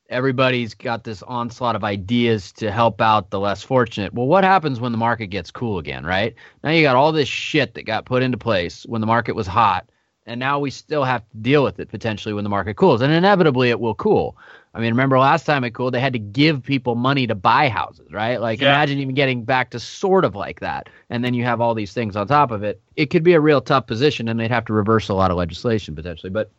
everybody's 0.09 0.75
got 0.75 1.05
this 1.05 1.23
onslaught 1.23 1.77
of 1.77 1.85
ideas 1.85 2.53
to 2.53 2.71
help 2.71 3.01
out 3.01 3.31
the 3.31 3.41
less 3.41 3.63
fortunate. 3.63 4.15
Well, 4.15 4.27
what 4.27 4.45
happens 4.45 4.81
when 4.81 4.93
the 4.93 4.99
market 4.99 5.29
gets 5.29 5.51
cool 5.51 5.79
again, 5.79 6.05
right? 6.05 6.35
Now 6.63 6.71
you 6.71 6.83
got 6.83 6.97
all 6.97 7.13
this 7.13 7.29
shit 7.29 7.75
that 7.75 7.87
got 7.87 8.07
put 8.07 8.23
into 8.23 8.39
place 8.39 8.85
when 8.87 9.01
the 9.01 9.07
market 9.07 9.35
was 9.35 9.47
hot, 9.47 9.89
and 10.27 10.41
now 10.41 10.59
we 10.59 10.71
still 10.71 11.05
have 11.05 11.29
to 11.31 11.37
deal 11.39 11.63
with 11.63 11.79
it 11.81 11.89
potentially 11.89 12.35
when 12.35 12.45
the 12.45 12.51
market 12.51 12.75
cools. 12.75 13.01
And 13.01 13.13
inevitably 13.13 13.71
it 13.71 13.81
will 13.81 13.95
cool. 13.95 14.37
I 14.75 14.81
mean, 14.81 14.91
remember 14.91 15.19
last 15.19 15.47
time 15.47 15.65
it 15.65 15.73
cooled, 15.73 15.95
they 15.95 16.01
had 16.01 16.13
to 16.13 16.19
give 16.19 16.63
people 16.63 16.97
money 16.97 17.27
to 17.29 17.35
buy 17.35 17.69
houses, 17.69 18.13
right? 18.13 18.41
Like 18.41 18.61
Yeah. 18.61 18.69
imagine 18.69 18.99
even 18.99 19.15
getting 19.15 19.45
back 19.45 19.71
to 19.71 19.81
sort 19.81 20.25
of 20.25 20.35
like 20.35 20.61
that. 20.61 20.89
And 21.09 21.25
then 21.25 21.33
you 21.33 21.45
have 21.45 21.61
all 21.61 21.75
these 21.75 21.95
things 21.95 22.15
on 22.15 22.27
top 22.27 22.51
of 22.51 22.63
it. 22.63 22.81
It 22.97 23.07
could 23.07 23.23
be 23.23 23.33
a 23.33 23.41
real 23.41 23.61
tough 23.61 23.87
position 23.87 24.29
and 24.29 24.39
they'd 24.39 24.51
have 24.51 24.67
to 24.67 24.75
reverse 24.75 25.09
a 25.09 25.15
lot 25.15 25.31
of 25.31 25.39
legislation 25.39 25.95
potentially. 25.95 26.31
But 26.31 26.51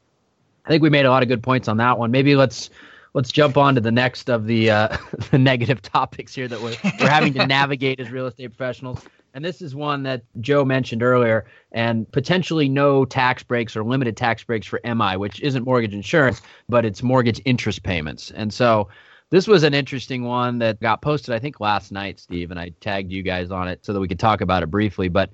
I 0.66 0.70
think 0.70 0.82
we 0.82 0.90
made 0.90 1.06
a 1.06 1.12
lot 1.12 1.22
of 1.22 1.30
good 1.30 1.44
points 1.44 1.68
on 1.68 1.78
that 1.78 2.00
one. 2.00 2.10
Maybe 2.10 2.36
let's 2.36 2.72
let's 3.14 3.32
jump 3.32 3.58
on 3.58 3.76
to 3.76 3.82
the 3.82 3.92
next 3.92 4.30
of 4.30 4.46
the 4.46 4.70
uh, 4.70 4.98
the 5.32 5.38
negative 5.38 5.82
topics 5.82 6.34
here 6.34 6.48
that 6.48 6.62
we're 6.62 6.76
we're 7.00 7.10
having 7.10 7.34
to 7.34 7.46
navigate 7.48 8.00
as 8.00 8.12
real 8.12 8.28
estate 8.28 8.48
professionals. 8.48 9.02
And 9.34 9.46
this 9.46 9.62
is 9.62 9.76
one 9.76 10.02
that 10.04 10.24
Joe 10.42 10.66
mentioned 10.66 11.04
earlier, 11.04 11.46
and 11.72 12.12
potentially 12.12 12.68
no 12.68 13.06
tax 13.06 13.44
breaks 13.44 13.76
or 13.76 13.84
limited 13.84 14.18
tax 14.18 14.44
breaks 14.44 14.66
for 14.66 14.82
MI, 14.84 15.16
which 15.16 15.40
isn't 15.42 15.64
mortgage 15.64 15.94
insurance, 15.94 16.42
but 16.68 16.86
it's 16.86 17.04
mortgage 17.04 17.40
interest 17.46 17.84
payments. 17.84 18.32
And 18.32 18.52
so 18.52 18.88
this 19.30 19.48
was 19.48 19.64
an 19.64 19.74
interesting 19.74 20.24
one 20.24 20.58
that 20.60 20.80
got 20.80 21.02
posted, 21.02 21.36
I 21.36 21.40
think, 21.40 21.60
last 21.60 21.92
night, 21.92 22.20
Steve, 22.20 22.50
and 22.50 22.60
I 22.60 22.72
tagged 22.80 23.12
you 23.12 23.22
guys 23.22 23.52
on 23.52 23.68
it 23.68 23.86
so 23.86 23.94
that 23.94 24.00
we 24.00 24.08
could 24.08 24.20
talk 24.20 24.42
about 24.42 24.64
it 24.64 24.72
briefly. 24.72 25.10
But 25.10 25.30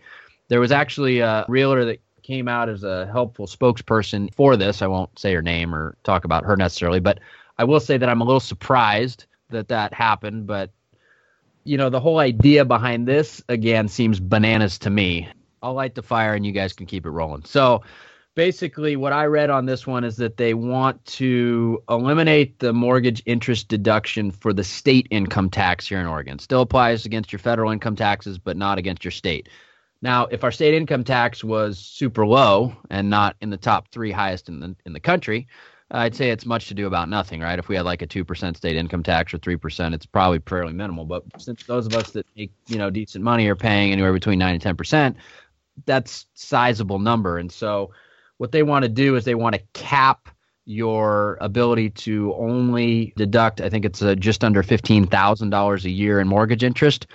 there 0.50 0.60
was 0.60 0.72
actually 0.72 1.20
a 1.20 1.46
realtor 1.48 1.86
that 1.86 2.02
came 2.24 2.48
out 2.48 2.70
as 2.70 2.84
a 2.84 3.06
helpful 3.12 3.46
spokesperson 3.46 4.34
for 4.34 4.58
this. 4.58 4.82
I 4.82 4.88
won't 4.88 5.18
say 5.20 5.34
her 5.34 5.42
name 5.42 5.76
or 5.76 5.96
talk 6.04 6.26
about 6.26 6.46
her 6.46 6.58
necessarily, 6.58 7.00
but 7.00 7.20
I 7.58 7.66
will 7.66 7.80
say 7.80 7.98
that 7.98 8.10
I'm 8.10 8.22
a 8.22 8.26
little 8.26 8.40
surprised 8.40 9.26
that 9.50 9.68
that 9.70 9.94
happened. 9.94 10.48
But, 10.48 10.72
you 11.64 11.78
know, 11.78 11.90
the 11.90 12.00
whole 12.00 12.20
idea 12.20 12.66
behind 12.66 13.08
this, 13.08 13.44
again, 13.50 13.88
seems 13.88 14.20
bananas 14.20 14.80
to 14.80 14.90
me. 14.90 15.30
I'll 15.62 15.74
light 15.74 15.96
the 15.96 16.04
fire 16.04 16.34
and 16.34 16.46
you 16.46 16.52
guys 16.52 16.74
can 16.74 16.86
keep 16.86 17.06
it 17.06 17.12
rolling. 17.12 17.46
So, 17.46 17.84
basically 18.36 18.96
what 18.96 19.14
I 19.14 19.26
read 19.26 19.50
on 19.50 19.66
this 19.66 19.86
one 19.86 20.04
is 20.04 20.18
that 20.18 20.38
they 20.38 20.54
want 20.54 21.04
to 21.06 21.84
eliminate 21.90 22.60
the 22.60 22.74
mortgage 22.74 23.22
interest 23.26 23.68
deduction 23.68 24.32
for 24.32 24.54
the 24.54 24.64
state 24.64 25.08
income 25.12 25.50
tax 25.50 25.88
here 25.88 26.00
in 26.00 26.08
Oregon. 26.08 26.40
Still 26.40 26.62
applies 26.62 27.06
against 27.06 27.32
your 27.32 27.40
federal 27.40 27.72
income 27.72 27.96
taxes, 27.96 28.38
but 28.38 28.58
not 28.58 28.78
against 28.78 29.04
your 29.04 29.12
state. 29.12 29.50
Now, 30.02 30.26
if 30.26 30.44
our 30.44 30.52
state 30.52 30.74
income 30.74 31.04
tax 31.04 31.44
was 31.44 31.80
super 31.80 32.26
low 32.26 32.76
and 32.90 33.10
not 33.10 33.36
in 33.40 33.50
the 33.50 33.58
top 33.58 33.88
three 33.90 34.12
highest 34.12 34.50
in 34.50 34.60
the 34.60 34.76
in 34.86 34.94
the 34.94 35.00
country, 35.00 35.48
I'd 35.94 36.16
say 36.16 36.32
it's 36.32 36.46
much 36.46 36.68
to 36.70 36.74
do 36.74 36.88
about 36.88 37.08
nothing, 37.08 37.40
right? 37.40 37.60
If 37.60 37.68
we 37.68 37.76
had 37.76 37.86
like 37.86 38.02
a 38.02 38.08
two 38.08 38.26
percent 38.26 38.58
state 38.58 38.76
income 38.76 39.04
tax 39.04 39.34
or 39.34 39.38
three 39.38 39.58
percent, 39.58 39.94
it's 39.94 40.06
probably 40.06 40.40
fairly 40.40 40.74
minimal. 40.74 41.06
But 41.06 41.24
since 41.38 41.64
those 41.66 41.86
of 41.86 41.94
us 41.96 42.12
that 42.12 42.26
make 42.36 42.52
you 42.68 42.78
know 42.78 42.90
decent 42.90 43.24
money 43.24 43.48
are 43.48 43.56
paying 43.56 43.92
anywhere 43.92 44.14
between 44.14 44.40
nine 44.40 44.54
and 44.54 44.62
ten 44.62 44.76
percent, 44.76 45.16
that's 45.86 46.26
sizable 46.34 47.00
number. 47.00 47.38
And 47.38 47.52
so 47.52 47.92
what 48.38 48.52
they 48.52 48.64
want 48.64 48.84
to 48.84 48.90
do 48.90 49.16
is 49.16 49.24
they 49.24 49.36
want 49.36 49.56
to 49.56 49.62
cap 49.74 50.30
your 50.66 51.38
ability 51.42 51.90
to 51.90 52.34
only 52.36 53.14
deduct, 53.18 53.62
I 53.62 53.70
think 53.70 53.86
it's 53.86 54.02
uh, 54.02 54.16
just 54.16 54.44
under 54.44 54.64
$15,000 54.64 55.84
a 55.84 55.90
year 55.90 56.20
in 56.20 56.28
mortgage 56.28 56.64
interest. 56.64 57.08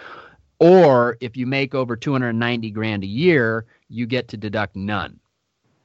Or 0.59 1.17
if 1.21 1.37
you 1.37 1.47
make 1.47 1.75
over 1.75 1.97
290 1.97 2.71
grand 2.71 3.05
a 3.05 3.07
year, 3.07 3.65
you 3.89 4.07
get 4.07 4.29
to 4.29 4.37
deduct 4.37 4.77
none. 4.77 5.19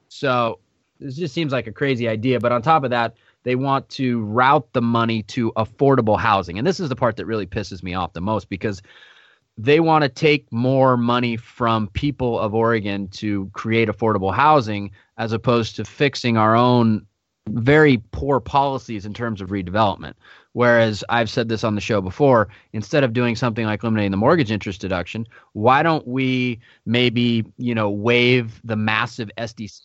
So 0.09 0.59
this 1.03 1.15
just 1.15 1.33
seems 1.33 1.51
like 1.51 1.67
a 1.67 1.71
crazy 1.71 2.07
idea. 2.07 2.39
But 2.39 2.51
on 2.51 2.61
top 2.61 2.83
of 2.83 2.89
that, 2.91 3.15
they 3.43 3.55
want 3.55 3.87
to 3.89 4.21
route 4.23 4.67
the 4.73 4.81
money 4.81 5.23
to 5.23 5.51
affordable 5.53 6.17
housing. 6.17 6.57
And 6.57 6.65
this 6.65 6.79
is 6.79 6.89
the 6.89 6.95
part 6.95 7.17
that 7.17 7.25
really 7.25 7.45
pisses 7.45 7.83
me 7.83 7.93
off 7.93 8.13
the 8.13 8.21
most 8.21 8.49
because 8.49 8.81
they 9.57 9.79
want 9.79 10.03
to 10.03 10.09
take 10.09 10.51
more 10.51 10.97
money 10.97 11.37
from 11.37 11.87
people 11.89 12.39
of 12.39 12.55
Oregon 12.55 13.07
to 13.09 13.49
create 13.53 13.89
affordable 13.89 14.33
housing 14.33 14.91
as 15.17 15.31
opposed 15.33 15.75
to 15.75 15.85
fixing 15.85 16.37
our 16.37 16.55
own 16.55 17.05
very 17.49 18.01
poor 18.11 18.39
policies 18.39 19.05
in 19.05 19.13
terms 19.13 19.41
of 19.41 19.49
redevelopment. 19.49 20.13
Whereas 20.53 21.03
I've 21.09 21.29
said 21.29 21.49
this 21.49 21.63
on 21.63 21.75
the 21.75 21.81
show 21.81 21.99
before, 21.99 22.47
instead 22.71 23.03
of 23.03 23.11
doing 23.11 23.35
something 23.35 23.65
like 23.65 23.83
eliminating 23.83 24.11
the 24.11 24.17
mortgage 24.17 24.51
interest 24.51 24.79
deduction, 24.79 25.27
why 25.51 25.83
don't 25.83 26.07
we 26.07 26.59
maybe, 26.85 27.43
you 27.57 27.75
know, 27.75 27.89
waive 27.89 28.61
the 28.63 28.75
massive 28.75 29.29
SDC 29.37 29.81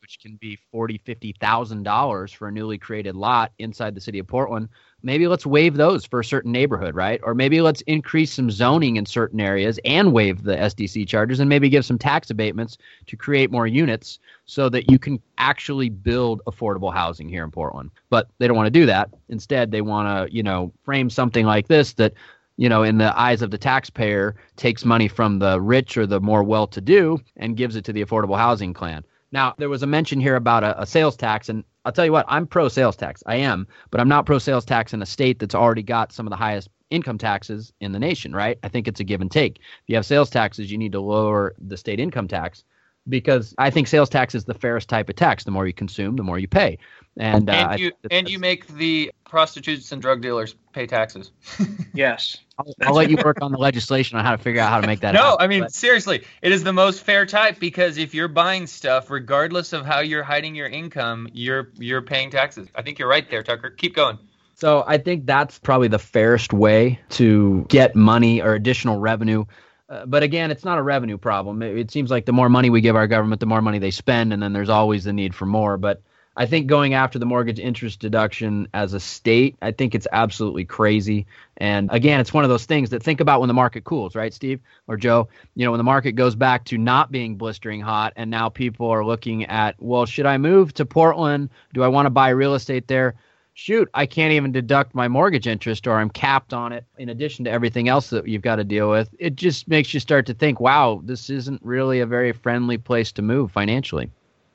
which 0.00 0.18
can 0.18 0.36
be 0.36 0.56
forty, 0.72 0.98
fifty 1.04 1.34
thousand 1.40 1.82
dollars 1.82 2.32
for 2.32 2.48
a 2.48 2.52
newly 2.52 2.78
created 2.78 3.14
lot 3.14 3.52
inside 3.58 3.94
the 3.94 4.00
city 4.00 4.18
of 4.18 4.26
Portland, 4.26 4.68
maybe 5.02 5.28
let's 5.28 5.44
waive 5.44 5.74
those 5.74 6.04
for 6.04 6.20
a 6.20 6.24
certain 6.24 6.52
neighborhood, 6.52 6.94
right? 6.94 7.20
Or 7.22 7.34
maybe 7.34 7.60
let's 7.60 7.82
increase 7.82 8.32
some 8.32 8.50
zoning 8.50 8.96
in 8.96 9.04
certain 9.04 9.40
areas 9.40 9.78
and 9.84 10.12
waive 10.12 10.42
the 10.42 10.56
SDC 10.56 11.06
charges 11.06 11.40
and 11.40 11.48
maybe 11.48 11.68
give 11.68 11.84
some 11.84 11.98
tax 11.98 12.30
abatements 12.30 12.78
to 13.06 13.16
create 13.16 13.50
more 13.50 13.66
units 13.66 14.18
so 14.46 14.68
that 14.70 14.90
you 14.90 14.98
can 14.98 15.20
actually 15.38 15.90
build 15.90 16.40
affordable 16.46 16.92
housing 16.92 17.28
here 17.28 17.44
in 17.44 17.50
Portland. 17.50 17.90
But 18.08 18.28
they 18.38 18.46
don't 18.46 18.56
want 18.56 18.66
to 18.66 18.70
do 18.70 18.86
that. 18.86 19.10
Instead, 19.28 19.70
they 19.70 19.82
want 19.82 20.08
to, 20.08 20.34
you 20.34 20.42
know, 20.42 20.72
frame 20.82 21.10
something 21.10 21.44
like 21.44 21.68
this 21.68 21.92
that 21.94 22.14
you 22.56 22.68
know, 22.68 22.82
in 22.82 22.98
the 22.98 23.18
eyes 23.18 23.40
of 23.40 23.50
the 23.50 23.56
taxpayer, 23.56 24.36
takes 24.56 24.84
money 24.84 25.08
from 25.08 25.38
the 25.38 25.58
rich 25.58 25.96
or 25.96 26.06
the 26.06 26.20
more 26.20 26.42
well 26.42 26.66
to 26.66 26.80
do 26.82 27.18
and 27.38 27.56
gives 27.56 27.74
it 27.74 27.86
to 27.86 27.92
the 27.92 28.04
affordable 28.04 28.36
housing 28.36 28.74
clan. 28.74 29.02
Now, 29.32 29.54
there 29.58 29.68
was 29.68 29.82
a 29.82 29.86
mention 29.86 30.20
here 30.20 30.36
about 30.36 30.64
a, 30.64 30.80
a, 30.82 30.86
sales 30.86 31.16
tax, 31.16 31.48
and 31.48 31.64
I'll 31.84 31.92
tell 31.92 32.04
you 32.04 32.12
what, 32.12 32.26
I'm 32.28 32.46
pro 32.46 32.68
sales 32.68 32.96
tax. 32.96 33.22
I 33.26 33.36
am, 33.36 33.66
but 33.90 34.00
I'm 34.00 34.08
not 34.08 34.26
pro 34.26 34.38
sales 34.38 34.64
tax 34.64 34.92
in 34.92 35.02
a 35.02 35.06
state 35.06 35.38
that's 35.38 35.54
already 35.54 35.82
got 35.82 36.12
some 36.12 36.26
of 36.26 36.30
the 36.30 36.36
highest 36.36 36.68
income 36.90 37.18
taxes 37.18 37.72
in 37.80 37.92
the 37.92 37.98
nation, 37.98 38.34
right? 38.34 38.58
I 38.62 38.68
think 38.68 38.88
it's 38.88 39.00
a 39.00 39.04
give 39.04 39.20
and 39.20 39.30
take. 39.30 39.58
If 39.58 39.84
you 39.86 39.94
have 39.94 40.06
sales 40.06 40.30
taxes, 40.30 40.70
you 40.70 40.78
need 40.78 40.92
to 40.92 41.00
lower 41.00 41.54
the 41.58 41.76
state 41.76 42.00
income 42.00 42.26
tax 42.26 42.64
because 43.08 43.54
I 43.58 43.70
think 43.70 43.86
sales 43.86 44.08
tax 44.08 44.34
is 44.34 44.44
the 44.44 44.54
fairest 44.54 44.88
type 44.88 45.08
of 45.08 45.16
tax. 45.16 45.44
The 45.44 45.50
more 45.50 45.66
you 45.66 45.72
consume, 45.72 46.16
the 46.16 46.22
more 46.22 46.38
you 46.38 46.48
pay. 46.48 46.78
And, 47.16 47.48
uh, 47.48 47.52
and 47.52 47.80
you 47.80 47.92
and 48.10 48.28
you 48.28 48.38
make 48.38 48.66
the 48.66 49.12
prostitutes 49.30 49.92
and 49.92 50.02
drug 50.02 50.20
dealers 50.20 50.56
pay 50.72 50.86
taxes. 50.86 51.30
yes. 51.94 52.36
I'll, 52.58 52.74
I'll 52.82 52.94
let 52.94 53.08
you 53.08 53.16
work 53.24 53.40
on 53.40 53.52
the 53.52 53.58
legislation 53.58 54.18
on 54.18 54.24
how 54.24 54.32
to 54.32 54.38
figure 54.38 54.60
out 54.60 54.68
how 54.68 54.80
to 54.80 54.86
make 54.86 55.00
that. 55.00 55.14
no, 55.14 55.22
happen, 55.22 55.44
I 55.44 55.46
mean 55.46 55.60
but. 55.60 55.72
seriously, 55.72 56.24
it 56.42 56.52
is 56.52 56.64
the 56.64 56.72
most 56.72 57.04
fair 57.04 57.24
type 57.24 57.58
because 57.58 57.96
if 57.96 58.12
you're 58.12 58.28
buying 58.28 58.66
stuff, 58.66 59.08
regardless 59.08 59.72
of 59.72 59.86
how 59.86 60.00
you're 60.00 60.24
hiding 60.24 60.54
your 60.54 60.66
income, 60.66 61.28
you're 61.32 61.70
you're 61.78 62.02
paying 62.02 62.30
taxes. 62.30 62.68
I 62.74 62.82
think 62.82 62.98
you're 62.98 63.08
right 63.08 63.28
there, 63.30 63.42
Tucker. 63.42 63.70
Keep 63.70 63.94
going. 63.94 64.18
So 64.56 64.84
I 64.86 64.98
think 64.98 65.24
that's 65.24 65.58
probably 65.58 65.88
the 65.88 65.98
fairest 65.98 66.52
way 66.52 67.00
to 67.10 67.64
get 67.68 67.96
money 67.96 68.42
or 68.42 68.54
additional 68.54 68.98
revenue. 68.98 69.46
Uh, 69.88 70.04
but 70.04 70.22
again, 70.22 70.50
it's 70.50 70.64
not 70.64 70.76
a 70.76 70.82
revenue 70.82 71.16
problem. 71.16 71.62
It, 71.62 71.78
it 71.78 71.90
seems 71.90 72.10
like 72.10 72.26
the 72.26 72.32
more 72.32 72.48
money 72.48 72.68
we 72.68 72.80
give 72.80 72.94
our 72.94 73.06
government, 73.06 73.40
the 73.40 73.46
more 73.46 73.62
money 73.62 73.78
they 73.78 73.90
spend, 73.90 74.32
and 74.32 74.42
then 74.42 74.52
there's 74.52 74.68
always 74.68 75.04
the 75.04 75.12
need 75.12 75.34
for 75.34 75.46
more. 75.46 75.78
But 75.78 76.02
I 76.36 76.46
think 76.46 76.68
going 76.68 76.94
after 76.94 77.18
the 77.18 77.26
mortgage 77.26 77.58
interest 77.58 77.98
deduction 77.98 78.68
as 78.72 78.94
a 78.94 79.00
state, 79.00 79.56
I 79.60 79.72
think 79.72 79.94
it's 79.94 80.06
absolutely 80.12 80.64
crazy. 80.64 81.26
And 81.56 81.90
again, 81.92 82.20
it's 82.20 82.32
one 82.32 82.44
of 82.44 82.50
those 82.50 82.66
things 82.66 82.90
that 82.90 83.02
think 83.02 83.20
about 83.20 83.40
when 83.40 83.48
the 83.48 83.54
market 83.54 83.84
cools, 83.84 84.14
right, 84.14 84.32
Steve 84.32 84.60
or 84.86 84.96
Joe? 84.96 85.28
You 85.56 85.64
know, 85.64 85.72
when 85.72 85.78
the 85.78 85.84
market 85.84 86.12
goes 86.12 86.36
back 86.36 86.64
to 86.66 86.78
not 86.78 87.10
being 87.10 87.36
blistering 87.36 87.80
hot, 87.80 88.12
and 88.14 88.30
now 88.30 88.48
people 88.48 88.88
are 88.88 89.04
looking 89.04 89.44
at, 89.46 89.74
well, 89.80 90.06
should 90.06 90.26
I 90.26 90.38
move 90.38 90.72
to 90.74 90.86
Portland? 90.86 91.50
Do 91.74 91.82
I 91.82 91.88
want 91.88 92.06
to 92.06 92.10
buy 92.10 92.28
real 92.28 92.54
estate 92.54 92.86
there? 92.86 93.16
Shoot, 93.54 93.90
I 93.92 94.06
can't 94.06 94.32
even 94.32 94.52
deduct 94.52 94.94
my 94.94 95.08
mortgage 95.08 95.48
interest 95.48 95.86
or 95.86 95.98
I'm 95.98 96.08
capped 96.08 96.54
on 96.54 96.72
it 96.72 96.84
in 96.96 97.08
addition 97.08 97.44
to 97.44 97.50
everything 97.50 97.88
else 97.88 98.08
that 98.10 98.26
you've 98.26 98.40
got 98.40 98.56
to 98.56 98.64
deal 98.64 98.88
with. 98.88 99.10
It 99.18 99.34
just 99.34 99.68
makes 99.68 99.92
you 99.92 100.00
start 100.00 100.26
to 100.26 100.34
think, 100.34 100.60
wow, 100.60 101.02
this 101.04 101.28
isn't 101.28 101.60
really 101.62 102.00
a 102.00 102.06
very 102.06 102.32
friendly 102.32 102.78
place 102.78 103.10
to 103.12 103.22
move 103.22 103.50
financially. 103.50 104.10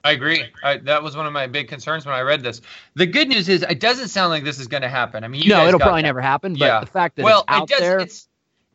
I 0.05 0.11
agree. 0.11 0.43
I, 0.63 0.77
that 0.77 1.01
was 1.01 1.17
one 1.17 1.25
of 1.25 1.33
my 1.33 1.47
big 1.47 1.67
concerns 1.67 2.05
when 2.05 2.13
I 2.13 2.21
read 2.21 2.43
this. 2.43 2.61
The 2.93 3.07
good 3.07 3.27
news 3.27 3.49
is 3.49 3.63
it 3.63 3.79
doesn't 3.79 4.09
sound 4.09 4.29
like 4.29 4.43
this 4.43 4.59
is 4.59 4.67
going 4.67 4.83
to 4.83 4.87
happen. 4.89 5.23
I 5.23 5.27
mean, 5.27 5.47
no, 5.47 5.65
it'll 5.65 5.79
probably 5.79 6.03
that. 6.03 6.07
never 6.07 6.21
happen. 6.21 6.53
But 6.53 6.65
yeah. 6.65 6.79
the 6.79 6.85
fact 6.85 7.15
that 7.15 7.23
well, 7.25 7.39
it's 7.39 7.57
out 7.57 7.63
it 7.63 7.69
does, 7.69 7.79
there, 7.79 7.99
it's 7.99 8.27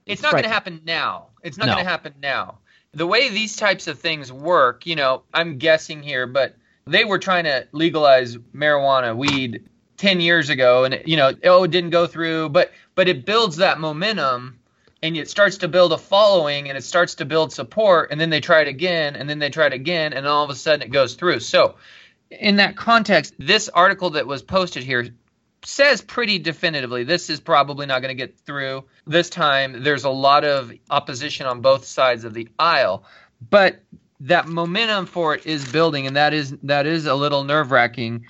it's 0.07 0.23
not 0.23 0.33
going 0.33 0.43
to 0.43 0.51
happen 0.51 0.83
now. 0.85 1.29
It's 1.45 1.57
not 1.57 1.67
No. 1.67 1.75
going 1.75 1.85
to 1.85 1.91
happen 1.91 2.15
now. 2.21 2.59
The 2.93 3.07
way 3.07 3.29
these 3.29 3.55
types 3.55 3.87
of 3.87 4.01
things 4.01 4.33
work, 4.33 4.87
you 4.87 4.97
know, 4.97 5.23
I'm 5.33 5.59
guessing 5.59 6.03
here, 6.03 6.27
but 6.27 6.57
they 6.87 7.05
were 7.05 7.21
trying 7.21 7.45
to 7.45 7.69
legalize 7.71 8.37
marijuana, 8.37 9.17
weed, 9.17 9.69
ten 9.97 10.21
years 10.21 10.51
ago, 10.51 10.85
and 10.85 10.95
it, 10.95 11.07
you 11.07 11.17
know, 11.17 11.33
oh, 11.45 11.63
it 11.63 11.71
didn't 11.71 11.91
go 11.91 12.09
through, 12.09 12.49
but 12.49 12.73
but 12.97 13.09
it 13.09 13.25
builds 13.25 13.57
that 13.59 13.79
momentum 13.79 14.59
and 15.03 15.17
it 15.17 15.31
starts 15.31 15.59
to 15.59 15.69
build 15.69 15.93
a 15.93 15.99
following 15.99 16.69
and 16.69 16.77
it 16.77 16.85
starts 16.85 17.17
to 17.17 17.25
build 17.25 17.53
support 17.53 18.11
and 18.11 18.21
then 18.21 18.31
they 18.31 18.41
try 18.41 18.61
it 18.61 18.69
again 18.69 19.17
and 19.17 19.29
then 19.29 19.39
they 19.39 19.51
try 19.51 19.67
it 19.67 19.73
again 19.73 20.13
and 20.13 20.27
all 20.27 20.45
of 20.45 20.51
a 20.51 20.55
sudden 20.55 20.83
it 20.83 20.91
goes 20.91 21.15
through. 21.15 21.41
So 21.41 21.77
in 22.31 22.57
that 22.57 22.77
context 22.77 23.35
this 23.39 23.69
article 23.69 24.11
that 24.11 24.27
was 24.27 24.43
posted 24.43 24.85
here 24.85 25.09
says 25.65 26.01
pretty 26.01 26.39
definitively 26.39 27.05
this 27.05 27.31
is 27.31 27.41
probably 27.41 27.87
not 27.87 28.01
going 28.03 28.17
to 28.17 28.27
get 28.27 28.39
through 28.41 28.85
this 29.07 29.31
time. 29.31 29.83
There's 29.83 30.05
a 30.05 30.11
lot 30.11 30.45
of 30.45 30.73
opposition 30.91 31.47
on 31.47 31.61
both 31.61 31.85
sides 31.85 32.25
of 32.25 32.35
the 32.35 32.49
aisle 32.59 33.05
but 33.49 33.81
that 34.21 34.47
momentum 34.47 35.07
for 35.07 35.35
it 35.35 35.47
is 35.47 35.71
building 35.73 36.07
and 36.07 36.17
that 36.17 36.35
is 36.35 36.55
that 36.63 36.87
is 36.87 37.07
a 37.07 37.15
little 37.15 37.45
nerve 37.45 37.71
wracking 37.71 38.27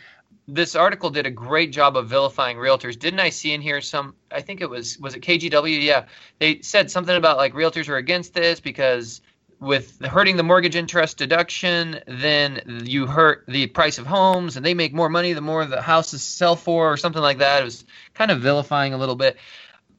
this 0.55 0.75
article 0.75 1.11
did 1.11 1.27
a 1.27 1.31
great 1.31 1.73
job 1.73 1.97
of 1.97 2.09
vilifying 2.09 2.57
realtors. 2.57 2.99
Didn't 2.99 3.21
I 3.21 3.31
see 3.31 3.53
in 3.53 3.61
here 3.61 3.81
some? 3.81 4.15
I 4.31 4.41
think 4.41 4.61
it 4.61 4.69
was 4.69 4.99
was 4.99 5.15
it 5.15 5.23
KGW? 5.23 5.83
Yeah, 5.83 6.07
they 6.39 6.61
said 6.61 6.91
something 6.91 7.17
about 7.17 7.37
like 7.37 7.55
realtors 7.55 7.89
are 7.89 7.97
against 7.97 8.35
this 8.35 8.61
because 8.61 9.21
with 9.61 10.03
hurting 10.05 10.37
the 10.37 10.43
mortgage 10.43 10.75
interest 10.75 11.19
deduction, 11.19 12.01
then 12.07 12.83
you 12.85 13.07
hurt 13.07 13.45
the 13.47 13.67
price 13.67 13.99
of 13.99 14.07
homes, 14.07 14.57
and 14.57 14.65
they 14.65 14.75
make 14.75 14.95
more 14.95 15.11
money 15.11 15.35
the 15.35 15.41
more 15.43 15.65
the 15.67 15.83
houses 15.83 16.23
sell 16.23 16.57
for, 16.57 16.93
or 16.93 16.97
something 16.97 17.23
like 17.23 17.39
that. 17.39 17.61
It 17.61 17.65
was 17.65 17.85
kind 18.15 18.31
of 18.31 18.41
vilifying 18.41 18.95
a 18.95 18.99
little 18.99 19.17
bit. 19.17 19.37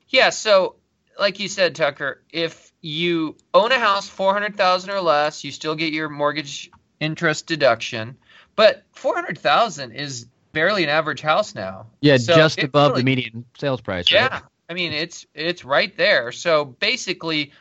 Yeah, 0.09 0.31
so 0.31 0.75
like 1.19 1.39
you 1.39 1.47
said, 1.47 1.75
Tucker, 1.75 2.21
if 2.31 2.73
you 2.81 3.37
own 3.53 3.71
a 3.71 3.79
house 3.79 4.09
four 4.09 4.33
hundred 4.33 4.55
thousand 4.55 4.89
or 4.89 5.01
less, 5.01 5.43
you 5.43 5.51
still 5.51 5.75
get 5.75 5.93
your 5.93 6.09
mortgage 6.09 6.71
interest 6.99 7.45
deduction. 7.45 8.17
But 8.55 8.83
four 8.91 9.15
hundred 9.15 9.37
thousand 9.37 9.91
is 9.91 10.25
barely 10.51 10.83
an 10.83 10.89
average 10.89 11.21
house 11.21 11.55
now. 11.55 11.87
Yeah, 12.01 12.17
So 12.17 12.35
just 12.35 12.61
above 12.61 12.91
really- 12.91 13.01
the 13.01 13.05
median 13.05 13.45
sales 13.57 13.81
price. 13.81 14.11
Yeah, 14.11 14.27
right? 14.27 14.43
I 14.69 14.73
mean 14.73 14.93
it's 14.93 15.25
it's 15.33 15.65
right 15.65 15.95
there. 15.97 16.31
So 16.31 16.65
basically, 16.65 17.51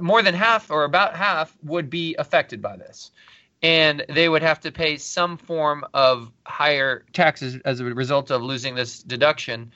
more 0.00 0.22
than 0.22 0.34
half 0.34 0.70
or 0.70 0.84
about 0.84 1.14
half 1.16 1.56
would 1.62 1.88
be 1.90 2.14
affected 2.18 2.60
by 2.60 2.76
this, 2.76 3.12
and 3.62 4.04
they 4.08 4.28
would 4.28 4.42
have 4.42 4.60
to 4.60 4.72
pay 4.72 4.96
some 4.96 5.36
form 5.36 5.84
of 5.94 6.32
higher 6.44 7.04
taxes 7.12 7.58
as 7.64 7.80
a 7.80 7.84
result 7.84 8.30
of 8.30 8.42
losing 8.42 8.74
this 8.74 9.02
deduction. 9.02 9.72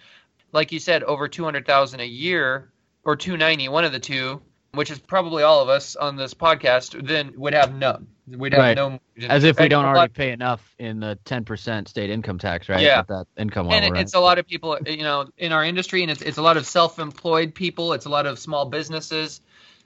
Like 0.52 0.72
you 0.72 0.80
said, 0.80 1.04
over 1.04 1.28
two 1.28 1.44
hundred 1.44 1.64
thousand 1.66 2.00
a 2.00 2.06
year 2.06 2.70
or 3.04 3.14
two 3.16 3.36
ninety, 3.36 3.68
one 3.68 3.84
of 3.84 3.92
the 3.92 4.00
two, 4.00 4.42
which 4.74 4.90
is 4.90 4.98
probably 4.98 5.44
all 5.44 5.62
of 5.62 5.68
us 5.68 5.94
on 5.94 6.16
this 6.16 6.34
podcast, 6.34 7.06
then 7.06 7.32
would 7.36 7.54
have 7.54 7.74
none. 7.74 8.08
We'd 8.36 8.52
have 8.52 8.60
Right. 8.60 8.76
no. 8.76 9.00
As 9.28 9.44
if 9.44 9.58
we 9.58 9.68
don't 9.68 9.84
already 9.84 10.12
pay 10.12 10.32
enough 10.32 10.74
in 10.78 11.00
the 11.00 11.18
10% 11.24 11.88
state 11.88 12.10
income 12.10 12.38
tax, 12.38 12.68
right? 12.68 12.80
Yeah. 12.80 13.00
At 13.00 13.08
that 13.08 13.26
income 13.36 13.66
and 13.66 13.74
level, 13.74 13.88
it, 13.88 13.92
right? 13.92 14.00
it's 14.00 14.14
a 14.14 14.20
lot 14.20 14.38
of 14.38 14.46
people 14.46 14.78
you 14.86 15.02
know 15.02 15.28
in 15.38 15.52
our 15.52 15.64
industry 15.64 16.02
and 16.02 16.10
it's, 16.10 16.22
it's 16.22 16.38
a 16.38 16.42
lot 16.42 16.56
of 16.56 16.66
self-employed 16.66 17.54
people 17.54 17.92
it's 17.92 18.06
a 18.06 18.08
lot 18.08 18.26
of 18.26 18.38
small 18.38 18.66
businesses 18.66 19.40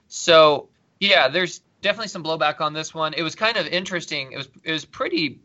so 0.07 0.69
yeah 0.99 1.27
there's 1.27 1.61
definitely 1.81 2.07
some 2.07 2.23
blowback 2.23 2.61
on 2.61 2.73
this 2.73 2.93
one 2.93 3.13
it 3.13 3.21
was 3.21 3.35
kind 3.35 3.57
of 3.57 3.67
interesting 3.67 4.31
it 4.31 4.37
was 4.37 4.49
it 4.63 4.71
was 4.71 4.85
pretty 4.85 5.39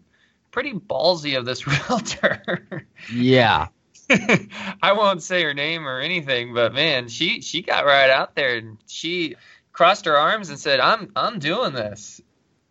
pretty 0.51 0.73
ballsy 0.73 1.37
of 1.39 1.45
this 1.45 1.67
realtor 1.89 2.87
yeah. 3.13 3.69
i 4.83 4.93
won't 4.93 5.23
say 5.23 5.43
her 5.43 5.55
name 5.55 5.87
or 5.87 6.01
anything 6.01 6.53
but 6.53 6.75
man 6.75 7.09
she 7.09 7.41
she 7.41 7.63
got 7.63 7.85
right 7.85 8.11
out 8.11 8.35
there 8.35 8.57
and 8.57 8.79
she 8.87 9.37
crossed 9.73 10.05
her 10.05 10.17
arms 10.17 10.49
and 10.49 10.59
said 10.59 10.81
i'm 10.81 11.13
i'm 11.15 11.39
doing 11.39 11.73
this 11.73 12.21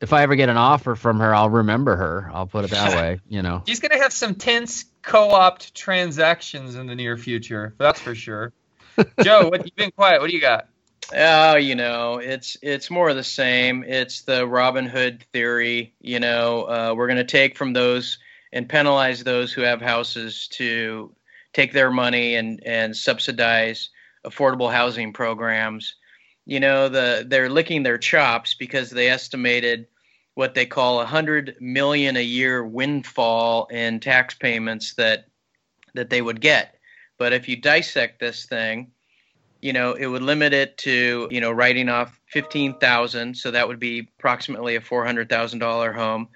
If 0.02 0.14
I 0.14 0.24
ever 0.24 0.36
get 0.36 0.50
an 0.50 0.58
offer 0.58 0.96
from 0.96 1.20
her, 1.20 1.36
I'll 1.36 1.50
remember 1.50 1.96
her. 1.96 2.32
I'll 2.34 2.48
put 2.48 2.66
it 2.66 2.72
that 2.72 2.96
way, 3.02 3.20
you 3.28 3.42
know. 3.42 3.64
She's 3.68 3.80
going 3.80 3.92
to 3.92 4.02
have 4.02 4.14
some 4.14 4.36
tense 4.36 4.86
co-opt 5.02 5.76
transactions 5.76 6.76
in 6.76 6.88
the 6.88 6.96
near 6.96 7.18
future. 7.18 7.76
That's 7.78 8.00
for 8.00 8.16
sure. 8.16 8.54
Joe, 9.24 9.50
what 9.50 9.66
you've 9.66 9.76
been 9.76 9.92
quiet. 9.92 10.22
What 10.22 10.30
do 10.30 10.36
you 10.36 10.42
got? 10.42 10.68
Oh, 11.16 11.56
you 11.56 11.76
know, 11.76 12.20
it's 12.20 12.58
it's 12.62 12.92
more 12.92 13.10
of 13.10 13.16
the 13.16 13.24
same. 13.24 13.84
It's 13.84 14.22
the 14.22 14.46
Robin 14.46 14.86
Hood 14.86 15.26
theory. 15.34 15.94
You 16.02 16.20
know, 16.20 16.64
uh, 16.64 16.94
we're 16.96 17.08
going 17.08 17.18
to 17.18 17.24
take 17.24 17.58
from 17.58 17.74
those 17.74 18.20
and 18.54 18.70
penalize 18.70 19.24
those 19.24 19.52
who 19.52 19.62
have 19.62 19.82
houses 19.82 20.48
to 20.54 21.14
take 21.54 21.74
their 21.74 21.92
money 21.92 22.36
and 22.36 22.62
and 22.66 22.96
subsidize 22.96 23.90
affordable 24.26 24.72
housing 24.72 25.14
programs. 25.14 25.96
You 26.50 26.60
know, 26.60 26.90
the 26.90 27.26
they're 27.28 27.48
licking 27.48 27.84
their 27.84 28.00
chops 28.00 28.56
because 28.56 28.90
they 28.90 29.08
estimated 29.08 29.86
what 30.34 30.56
they 30.56 30.66
call 30.66 31.00
a 31.00 31.06
hundred 31.06 31.56
million 31.60 32.18
a 32.18 32.24
year 32.24 32.66
windfall 32.66 33.68
in 33.68 34.00
tax 34.00 34.34
payments 34.34 34.96
that 34.96 35.28
that 35.94 36.10
they 36.10 36.24
would 36.24 36.42
get. 36.42 36.80
But 37.20 37.34
if 37.34 37.48
you 37.48 37.56
dissect 37.56 38.20
this 38.20 38.48
thing, 38.48 38.90
you 39.62 39.74
know, 39.74 39.94
it 39.94 40.08
would 40.08 40.24
limit 40.24 40.52
it 40.52 40.76
to, 40.80 41.28
you 41.30 41.40
know, 41.40 41.52
writing 41.52 41.88
off 41.88 42.20
15,000, 42.32 43.38
so 43.38 43.52
that 43.52 43.68
would 43.68 43.80
be 43.80 44.10
approximately 44.18 44.76
a 44.76 44.82
$400,000 44.82 45.94
home. 45.94 46.30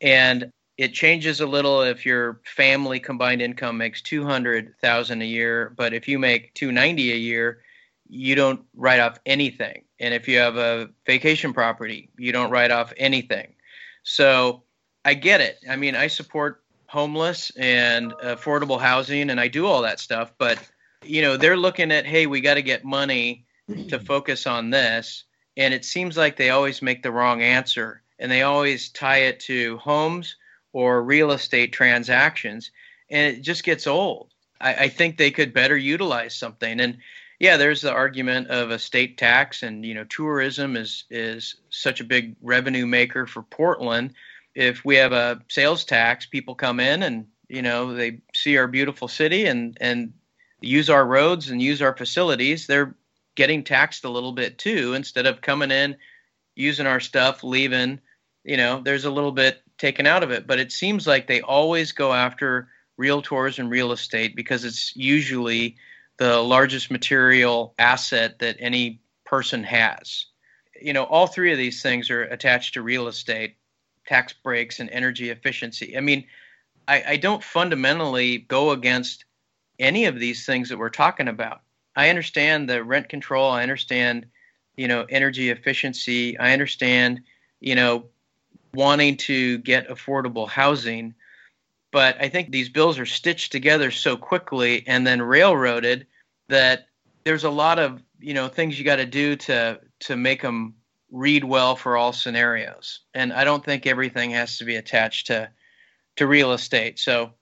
And 0.00 0.52
it 0.76 0.92
changes 0.92 1.40
a 1.40 1.46
little 1.46 1.82
if 1.82 2.06
your 2.06 2.40
family 2.44 3.00
combined 3.00 3.42
income 3.42 3.76
makes 3.76 4.02
200,000 4.02 5.20
a 5.20 5.24
year, 5.24 5.72
but 5.76 5.94
if 5.94 6.06
you 6.06 6.20
make 6.20 6.54
290 6.54 7.12
a 7.12 7.16
year, 7.16 7.62
you 8.08 8.34
don't 8.34 8.64
write 8.74 9.00
off 9.00 9.18
anything. 9.26 9.82
And 10.00 10.14
if 10.14 10.28
you 10.28 10.38
have 10.38 10.56
a 10.56 10.90
vacation 11.06 11.52
property, 11.52 12.10
you 12.16 12.32
don't 12.32 12.50
write 12.50 12.70
off 12.70 12.92
anything. 12.96 13.54
So 14.02 14.62
I 15.04 15.14
get 15.14 15.40
it. 15.40 15.58
I 15.68 15.76
mean, 15.76 15.94
I 15.94 16.06
support 16.06 16.62
homeless 16.86 17.52
and 17.56 18.12
affordable 18.24 18.80
housing 18.80 19.30
and 19.30 19.38
I 19.38 19.48
do 19.48 19.66
all 19.66 19.82
that 19.82 20.00
stuff, 20.00 20.32
but 20.38 20.58
you 21.04 21.22
know, 21.22 21.36
they're 21.36 21.56
looking 21.56 21.92
at, 21.92 22.06
hey, 22.06 22.26
we 22.26 22.40
got 22.40 22.54
to 22.54 22.62
get 22.62 22.84
money 22.84 23.46
to 23.88 23.98
focus 24.06 24.46
on 24.46 24.70
this. 24.70 25.24
And 25.56 25.74
it 25.74 25.84
seems 25.84 26.16
like 26.16 26.36
they 26.36 26.50
always 26.50 26.82
make 26.82 27.02
the 27.02 27.12
wrong 27.12 27.42
answer 27.42 28.02
and 28.18 28.30
they 28.30 28.42
always 28.42 28.88
tie 28.90 29.18
it 29.18 29.40
to 29.40 29.76
homes 29.78 30.36
or 30.72 31.02
real 31.02 31.32
estate 31.32 31.72
transactions. 31.72 32.70
And 33.10 33.36
it 33.36 33.42
just 33.42 33.64
gets 33.64 33.86
old. 33.86 34.32
I, 34.60 34.74
I 34.74 34.88
think 34.88 35.16
they 35.16 35.30
could 35.30 35.52
better 35.52 35.76
utilize 35.76 36.34
something. 36.34 36.80
And 36.80 36.98
yeah, 37.40 37.56
there's 37.56 37.82
the 37.82 37.92
argument 37.92 38.48
of 38.48 38.70
a 38.70 38.78
state 38.78 39.16
tax, 39.16 39.62
and 39.62 39.84
you 39.84 39.94
know, 39.94 40.04
tourism 40.04 40.76
is 40.76 41.04
is 41.10 41.56
such 41.70 42.00
a 42.00 42.04
big 42.04 42.34
revenue 42.42 42.86
maker 42.86 43.26
for 43.26 43.42
Portland. 43.42 44.14
If 44.54 44.84
we 44.84 44.96
have 44.96 45.12
a 45.12 45.40
sales 45.48 45.84
tax, 45.84 46.26
people 46.26 46.54
come 46.54 46.80
in 46.80 47.02
and 47.04 47.26
you 47.48 47.62
know 47.62 47.94
they 47.94 48.20
see 48.34 48.56
our 48.56 48.66
beautiful 48.66 49.06
city 49.06 49.46
and 49.46 49.78
and 49.80 50.12
use 50.60 50.90
our 50.90 51.06
roads 51.06 51.50
and 51.50 51.62
use 51.62 51.80
our 51.80 51.96
facilities. 51.96 52.66
They're 52.66 52.96
getting 53.36 53.62
taxed 53.62 54.04
a 54.04 54.10
little 54.10 54.32
bit 54.32 54.58
too, 54.58 54.94
instead 54.94 55.26
of 55.26 55.40
coming 55.40 55.70
in, 55.70 55.96
using 56.56 56.86
our 56.86 57.00
stuff, 57.00 57.44
leaving. 57.44 58.00
You 58.42 58.56
know, 58.56 58.80
there's 58.80 59.04
a 59.04 59.10
little 59.10 59.32
bit 59.32 59.62
taken 59.78 60.06
out 60.08 60.24
of 60.24 60.32
it, 60.32 60.48
but 60.48 60.58
it 60.58 60.72
seems 60.72 61.06
like 61.06 61.28
they 61.28 61.40
always 61.42 61.92
go 61.92 62.12
after 62.12 62.68
realtors 63.00 63.60
and 63.60 63.70
real 63.70 63.92
estate 63.92 64.34
because 64.34 64.64
it's 64.64 64.96
usually 64.96 65.76
the 66.18 66.38
largest 66.38 66.90
material 66.90 67.74
asset 67.78 68.38
that 68.40 68.56
any 68.58 69.00
person 69.24 69.64
has. 69.64 70.26
You 70.80 70.92
know, 70.92 71.04
all 71.04 71.26
three 71.26 71.52
of 71.52 71.58
these 71.58 71.82
things 71.82 72.10
are 72.10 72.22
attached 72.24 72.74
to 72.74 72.82
real 72.82 73.08
estate, 73.08 73.56
tax 74.06 74.32
breaks, 74.32 74.80
and 74.80 74.90
energy 74.90 75.30
efficiency. 75.30 75.96
I 75.96 76.00
mean, 76.00 76.24
I, 76.86 77.04
I 77.08 77.16
don't 77.16 77.42
fundamentally 77.42 78.38
go 78.38 78.70
against 78.70 79.24
any 79.78 80.06
of 80.06 80.18
these 80.18 80.44
things 80.44 80.68
that 80.68 80.78
we're 80.78 80.90
talking 80.90 81.28
about. 81.28 81.62
I 81.94 82.10
understand 82.10 82.68
the 82.68 82.82
rent 82.82 83.08
control. 83.08 83.50
I 83.50 83.62
understand, 83.62 84.26
you 84.76 84.88
know, 84.88 85.04
energy 85.08 85.50
efficiency. 85.50 86.38
I 86.38 86.52
understand, 86.52 87.20
you 87.60 87.74
know, 87.74 88.06
wanting 88.74 89.16
to 89.18 89.58
get 89.58 89.88
affordable 89.88 90.48
housing. 90.48 91.14
But 91.90 92.20
I 92.20 92.28
think 92.28 92.50
these 92.50 92.68
bills 92.68 92.98
are 92.98 93.06
stitched 93.06 93.52
together 93.52 93.90
so 93.90 94.16
quickly 94.16 94.84
and 94.86 95.06
then 95.06 95.22
railroaded 95.22 96.06
that 96.48 96.86
there's 97.24 97.44
a 97.44 97.50
lot 97.50 97.78
of 97.78 98.02
you 98.20 98.34
know 98.34 98.48
things 98.48 98.78
you 98.78 98.84
got 98.84 98.96
to 98.96 99.06
do 99.06 99.36
to 99.36 99.80
to 100.00 100.16
make 100.16 100.42
them 100.42 100.74
read 101.10 101.44
well 101.44 101.76
for 101.76 101.96
all 101.96 102.12
scenarios. 102.12 103.00
And 103.14 103.32
I 103.32 103.44
don't 103.44 103.64
think 103.64 103.86
everything 103.86 104.30
has 104.30 104.58
to 104.58 104.64
be 104.64 104.76
attached 104.76 105.28
to 105.28 105.50
to 106.16 106.26
real 106.26 106.52
estate. 106.52 106.98
So 106.98 107.32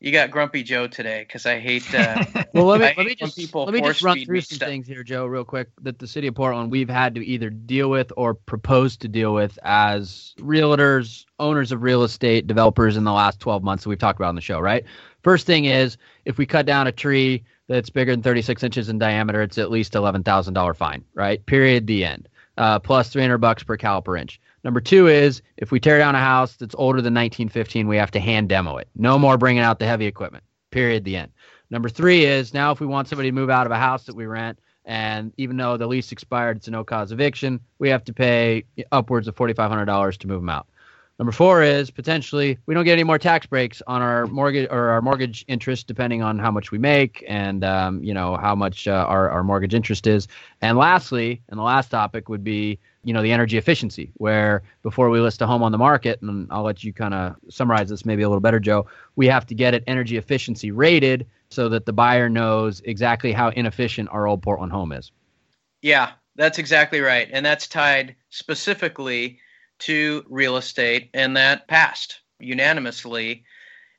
you 0.00 0.12
got 0.12 0.30
Grumpy 0.30 0.62
Joe 0.62 0.86
today 0.86 1.24
because 1.26 1.46
I 1.46 1.58
hate. 1.58 1.82
Uh, 1.94 2.24
well, 2.52 2.66
let 2.66 2.80
me 2.80 2.92
let 2.96 3.06
me 3.06 3.14
just 3.14 3.54
let 3.54 3.72
me 3.72 3.80
just 3.80 4.02
run 4.02 4.22
through 4.24 4.42
some 4.42 4.56
stuff. 4.56 4.68
things 4.68 4.86
here, 4.86 5.02
Joe, 5.02 5.26
real 5.26 5.44
quick. 5.44 5.68
That 5.82 5.98
the 5.98 6.06
city 6.06 6.26
of 6.26 6.34
Portland 6.34 6.70
we've 6.70 6.88
had 6.88 7.14
to 7.14 7.24
either 7.24 7.48
deal 7.48 7.88
with 7.88 8.12
or 8.16 8.34
propose 8.34 8.96
to 8.98 9.08
deal 9.08 9.32
with 9.32 9.58
as 9.62 10.34
realtors, 10.38 11.24
owners 11.38 11.72
of 11.72 11.82
real 11.82 12.02
estate, 12.02 12.46
developers 12.46 12.96
in 12.96 13.04
the 13.04 13.12
last 13.12 13.40
12 13.40 13.62
months 13.62 13.84
that 13.84 13.90
we've 13.90 13.98
talked 13.98 14.18
about 14.18 14.28
on 14.28 14.34
the 14.34 14.40
show. 14.40 14.60
Right. 14.60 14.84
First 15.22 15.46
thing 15.46 15.64
is 15.64 15.96
if 16.24 16.36
we 16.36 16.46
cut 16.46 16.66
down 16.66 16.86
a 16.86 16.92
tree 16.92 17.44
that's 17.66 17.90
bigger 17.90 18.12
than 18.12 18.22
36 18.22 18.62
inches 18.62 18.88
in 18.88 18.98
diameter, 18.98 19.42
it's 19.42 19.58
at 19.58 19.70
least 19.70 19.94
$11,000 19.94 20.76
fine. 20.76 21.04
Right. 21.14 21.44
Period. 21.46 21.86
The 21.86 22.04
end. 22.04 22.28
Uh, 22.56 22.78
plus 22.78 23.10
300 23.10 23.38
bucks 23.38 23.62
per 23.62 23.76
caliper 23.76 24.18
inch. 24.18 24.40
Number 24.64 24.80
two 24.80 25.08
is 25.08 25.42
if 25.58 25.70
we 25.70 25.78
tear 25.78 25.98
down 25.98 26.14
a 26.14 26.20
house 26.20 26.56
that's 26.56 26.74
older 26.76 27.02
than 27.02 27.14
1915, 27.14 27.86
we 27.86 27.96
have 27.98 28.10
to 28.12 28.20
hand 28.20 28.48
demo 28.48 28.78
it. 28.78 28.88
No 28.96 29.18
more 29.18 29.36
bringing 29.36 29.62
out 29.62 29.78
the 29.78 29.86
heavy 29.86 30.06
equipment. 30.06 30.42
Period. 30.70 31.04
The 31.04 31.16
end. 31.16 31.32
Number 31.70 31.88
three 31.88 32.24
is 32.24 32.54
now 32.54 32.72
if 32.72 32.80
we 32.80 32.86
want 32.86 33.08
somebody 33.08 33.28
to 33.28 33.34
move 33.34 33.50
out 33.50 33.66
of 33.66 33.72
a 33.72 33.78
house 33.78 34.04
that 34.04 34.16
we 34.16 34.26
rent, 34.26 34.58
and 34.84 35.32
even 35.36 35.56
though 35.56 35.76
the 35.76 35.86
lease 35.86 36.12
expired, 36.12 36.58
it's 36.58 36.68
a 36.68 36.70
no 36.70 36.84
cause 36.84 37.12
eviction, 37.12 37.60
we 37.78 37.88
have 37.88 38.04
to 38.04 38.12
pay 38.12 38.64
upwards 38.92 39.26
of 39.28 39.34
$4,500 39.34 40.16
to 40.18 40.28
move 40.28 40.40
them 40.40 40.48
out. 40.48 40.68
Number 41.18 41.32
four 41.32 41.62
is 41.62 41.90
potentially 41.90 42.58
we 42.66 42.74
don't 42.74 42.84
get 42.84 42.92
any 42.92 43.04
more 43.04 43.18
tax 43.18 43.46
breaks 43.46 43.80
on 43.86 44.02
our 44.02 44.26
mortgage 44.26 44.68
or 44.70 44.90
our 44.90 45.00
mortgage 45.00 45.46
interest, 45.48 45.86
depending 45.86 46.22
on 46.22 46.38
how 46.38 46.50
much 46.50 46.70
we 46.70 46.76
make 46.78 47.24
and 47.26 47.64
um, 47.64 48.04
you 48.04 48.12
know 48.12 48.36
how 48.36 48.54
much 48.54 48.86
uh, 48.86 49.06
our 49.08 49.30
our 49.30 49.42
mortgage 49.42 49.72
interest 49.72 50.06
is. 50.06 50.28
And 50.60 50.76
lastly, 50.76 51.40
and 51.48 51.58
the 51.58 51.62
last 51.62 51.88
topic 51.88 52.28
would 52.28 52.44
be 52.44 52.78
you 53.02 53.14
know 53.14 53.22
the 53.22 53.32
energy 53.32 53.56
efficiency, 53.56 54.12
where 54.18 54.62
before 54.82 55.08
we 55.08 55.18
list 55.18 55.40
a 55.40 55.46
home 55.46 55.62
on 55.62 55.72
the 55.72 55.78
market, 55.78 56.20
and 56.20 56.48
I'll 56.50 56.64
let 56.64 56.84
you 56.84 56.92
kind 56.92 57.14
of 57.14 57.36
summarize 57.48 57.88
this 57.88 58.04
maybe 58.04 58.22
a 58.22 58.28
little 58.28 58.40
better, 58.40 58.60
Joe. 58.60 58.86
We 59.14 59.26
have 59.28 59.46
to 59.46 59.54
get 59.54 59.72
it 59.72 59.84
energy 59.86 60.18
efficiency 60.18 60.70
rated 60.70 61.26
so 61.48 61.70
that 61.70 61.86
the 61.86 61.94
buyer 61.94 62.28
knows 62.28 62.82
exactly 62.84 63.32
how 63.32 63.48
inefficient 63.50 64.10
our 64.10 64.26
old 64.26 64.42
Portland 64.42 64.72
home 64.72 64.92
is. 64.92 65.12
Yeah, 65.80 66.10
that's 66.34 66.58
exactly 66.58 67.00
right, 67.00 67.30
and 67.32 67.46
that's 67.46 67.68
tied 67.68 68.16
specifically 68.28 69.38
to 69.80 70.24
real 70.28 70.56
estate, 70.56 71.10
and 71.14 71.36
that 71.36 71.68
passed 71.68 72.20
unanimously. 72.38 73.44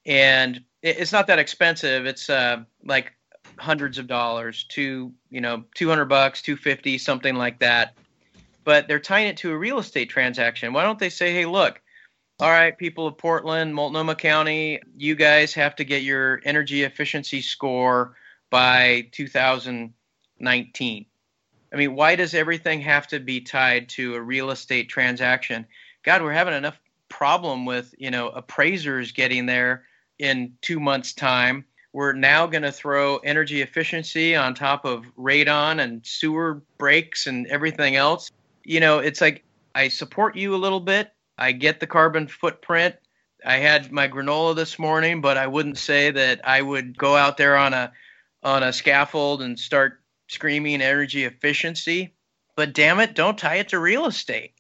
And 0.06 0.63
it's 0.82 1.12
not 1.12 1.28
that 1.28 1.40
expensive. 1.40 2.06
It's 2.06 2.30
uh, 2.30 2.63
like 2.84 3.13
hundreds 3.58 3.98
of 3.98 4.08
dollars, 4.08 4.66
to 4.70 5.12
you 5.30 5.42
know, 5.42 5.63
two 5.76 5.90
hundred 5.90 6.06
bucks, 6.06 6.42
two 6.42 6.56
fifty, 6.56 6.98
something 6.98 7.36
like 7.36 7.60
that. 7.60 7.96
But 8.63 8.88
they're 8.88 9.00
tying 9.00 9.28
it 9.28 9.38
to 9.38 9.52
a 9.52 9.58
real 9.58 9.80
estate 9.80 10.10
transaction. 10.10 10.74
Why 10.74 10.84
don't 10.84 11.00
they 11.00 11.10
say, 11.10 11.32
hey, 11.34 11.46
look, 11.46 11.82
all 12.40 12.50
right, 12.50 12.78
people 12.78 13.08
of 13.08 13.18
Portland, 13.18 13.74
Multnomah 13.74 14.16
County, 14.16 14.80
you 14.96 15.16
guys 15.16 15.54
have 15.54 15.76
to 15.78 15.84
get 15.84 16.04
your 16.04 16.42
energy 16.44 16.84
efficiency 16.84 17.42
score 17.42 18.16
by 18.50 19.08
2019. 19.12 21.06
I 21.74 21.76
mean, 21.76 21.96
why 21.96 22.16
does 22.16 22.34
everything 22.34 22.82
have 22.82 23.08
to 23.08 23.20
be 23.20 23.42
tied 23.42 23.90
to 23.90 24.16
a 24.16 24.22
real 24.22 24.52
estate 24.52 24.90
transaction? 24.90 25.66
God, 26.04 26.22
we're 26.22 26.32
having 26.32 26.54
enough 26.54 26.80
problem 27.10 27.66
with, 27.66 27.94
you 27.98 28.12
know, 28.12 28.30
appraisers 28.30 29.12
getting 29.12 29.46
there 29.46 29.84
in 30.20 30.54
2 30.62 30.80
months 30.80 31.14
time. 31.14 31.66
We're 31.94 32.14
now 32.14 32.46
going 32.46 32.64
to 32.64 32.72
throw 32.72 33.18
energy 33.18 33.62
efficiency 33.62 34.36
on 34.36 34.54
top 34.54 34.86
of 34.86 35.06
radon 35.18 35.82
and 35.82 36.06
sewer 36.06 36.62
breaks 36.78 37.28
and 37.28 37.48
everything 37.48 37.96
else. 37.96 38.32
You 38.64 38.80
know, 38.80 39.00
it's 39.00 39.22
like 39.22 39.44
I 39.76 39.88
support 39.88 40.36
you 40.36 40.54
a 40.54 40.58
little 40.58 40.80
bit. 40.80 41.12
I 41.38 41.52
get 41.52 41.80
the 41.80 41.88
carbon 41.88 42.28
footprint. 42.28 42.96
I 43.46 43.58
had 43.58 43.92
my 43.92 44.08
granola 44.08 44.56
this 44.56 44.78
morning, 44.78 45.22
but 45.22 45.38
I 45.38 45.48
wouldn't 45.48 45.78
say 45.78 46.12
that 46.12 46.42
I 46.48 46.62
would 46.62 46.98
go 46.98 47.16
out 47.16 47.38
there 47.38 47.56
on 47.56 47.74
a 47.74 47.92
on 48.44 48.64
a 48.64 48.74
scaffold 48.74 49.42
and 49.42 49.60
start 49.60 50.02
screaming 50.28 50.82
energy 50.82 51.26
efficiency, 51.26 52.13
but 52.56 52.74
damn 52.74 53.00
it, 53.00 53.16
don't 53.16 53.38
tie 53.38 53.56
it 53.56 53.70
to 53.70 53.80
real 53.80 54.06
estate. 54.06 54.54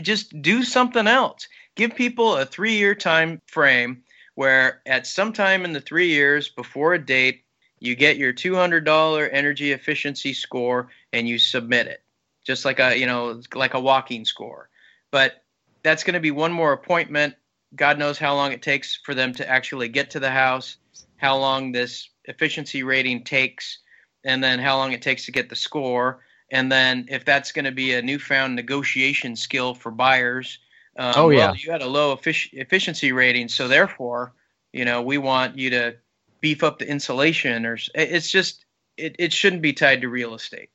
Just 0.00 0.40
do 0.40 0.62
something 0.62 1.06
else. 1.06 1.46
Give 1.76 1.94
people 1.94 2.36
a 2.36 2.46
three 2.46 2.76
year 2.76 2.94
time 2.94 3.40
frame 3.46 4.02
where 4.34 4.82
at 4.86 5.06
some 5.06 5.32
time 5.32 5.64
in 5.64 5.72
the 5.72 5.80
three 5.80 6.08
years 6.08 6.48
before 6.48 6.94
a 6.94 7.04
date, 7.04 7.44
you 7.80 7.94
get 7.94 8.16
your 8.16 8.32
$200 8.32 9.28
energy 9.32 9.72
efficiency 9.72 10.32
score 10.32 10.88
and 11.12 11.28
you 11.28 11.38
submit 11.38 11.86
it, 11.86 12.02
just 12.44 12.64
like 12.64 12.80
a 12.80 12.98
you 12.98 13.06
know 13.06 13.40
like 13.54 13.74
a 13.74 13.80
walking 13.80 14.24
score. 14.24 14.70
But 15.10 15.44
that's 15.82 16.02
going 16.02 16.14
to 16.14 16.20
be 16.20 16.30
one 16.30 16.52
more 16.52 16.72
appointment. 16.72 17.34
God 17.76 17.98
knows 17.98 18.18
how 18.18 18.34
long 18.34 18.52
it 18.52 18.62
takes 18.62 18.96
for 19.04 19.14
them 19.14 19.34
to 19.34 19.48
actually 19.48 19.88
get 19.88 20.10
to 20.10 20.20
the 20.20 20.30
house, 20.30 20.78
how 21.16 21.36
long 21.36 21.72
this 21.72 22.08
efficiency 22.24 22.82
rating 22.82 23.22
takes 23.22 23.80
and 24.24 24.42
then 24.42 24.58
how 24.58 24.76
long 24.76 24.92
it 24.92 25.02
takes 25.02 25.26
to 25.26 25.32
get 25.32 25.48
the 25.48 25.56
score. 25.56 26.20
And 26.50 26.70
then 26.70 27.06
if 27.10 27.24
that's 27.24 27.52
going 27.52 27.64
to 27.64 27.72
be 27.72 27.94
a 27.94 28.02
newfound 28.02 28.54
negotiation 28.56 29.36
skill 29.36 29.74
for 29.74 29.90
buyers, 29.90 30.58
um, 30.96 31.12
Oh, 31.16 31.30
yeah. 31.30 31.46
well, 31.46 31.56
you 31.56 31.72
had 31.72 31.82
a 31.82 31.86
low 31.88 32.16
effic- 32.16 32.50
efficiency 32.52 33.12
rating, 33.12 33.48
so 33.48 33.66
therefore, 33.68 34.32
you 34.72 34.84
know, 34.84 35.02
we 35.02 35.18
want 35.18 35.58
you 35.58 35.70
to 35.70 35.96
beef 36.40 36.62
up 36.62 36.78
the 36.78 36.88
insulation, 36.88 37.64
or 37.66 37.78
it's 37.94 38.30
just 38.30 38.64
it, 38.96 39.16
it 39.18 39.32
shouldn't 39.32 39.62
be 39.62 39.72
tied 39.72 40.02
to 40.02 40.08
real 40.08 40.34
estate. 40.34 40.68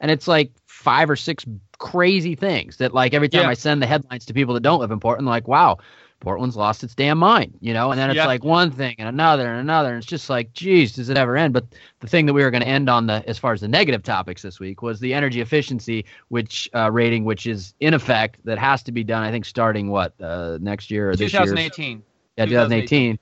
and 0.00 0.10
it's 0.10 0.26
like 0.26 0.50
five 0.66 1.10
or 1.10 1.16
six 1.16 1.44
crazy 1.78 2.34
things 2.34 2.78
that 2.78 2.92
like 2.94 3.14
every 3.14 3.28
time 3.28 3.42
Yeah. 3.42 3.48
I 3.50 3.54
send 3.54 3.80
the 3.82 3.86
headlines 3.86 4.24
to 4.26 4.34
people 4.34 4.54
that 4.54 4.62
don't 4.62 4.80
live 4.80 4.90
in 4.90 4.98
Portland, 5.00 5.26
like, 5.28 5.46
wow, 5.46 5.78
Portland's 6.20 6.56
lost 6.56 6.84
its 6.84 6.94
damn 6.94 7.18
mind, 7.18 7.56
you 7.60 7.72
know? 7.72 7.90
And 7.90 7.98
then 7.98 8.10
it's 8.10 8.18
like 8.18 8.44
one 8.44 8.70
thing 8.70 8.94
and 8.98 9.08
another 9.08 9.48
and 9.48 9.58
another. 9.58 9.88
And 9.88 9.98
it's 9.98 10.06
just 10.06 10.28
like, 10.28 10.52
geez, 10.52 10.92
does 10.92 11.08
it 11.08 11.16
ever 11.16 11.36
end? 11.36 11.54
But 11.54 11.66
the 12.00 12.06
thing 12.06 12.26
that 12.26 12.34
we 12.34 12.42
were 12.42 12.50
going 12.50 12.62
to 12.62 12.68
end 12.68 12.90
on 12.90 13.06
the 13.06 13.24
as 13.26 13.38
far 13.38 13.52
as 13.52 13.62
the 13.62 13.68
negative 13.68 14.02
topics 14.02 14.42
this 14.42 14.60
week 14.60 14.82
was 14.82 15.00
the 15.00 15.14
energy 15.14 15.40
efficiency 15.40 16.04
which 16.28 16.68
uh, 16.74 16.90
rating, 16.90 17.24
which 17.24 17.46
is 17.46 17.74
in 17.80 17.94
effect 17.94 18.38
that 18.44 18.58
has 18.58 18.82
to 18.84 18.92
be 18.92 19.02
done, 19.02 19.22
I 19.22 19.30
think, 19.30 19.46
starting 19.46 19.90
what 19.90 20.12
uh, 20.20 20.58
next 20.60 20.90
year 20.90 21.10
or 21.10 21.16
this 21.16 21.32
year. 21.32 21.42
2018. 21.42 22.02
Yeah, 22.36 22.44
2018. 22.44 23.16
2018. 23.16 23.18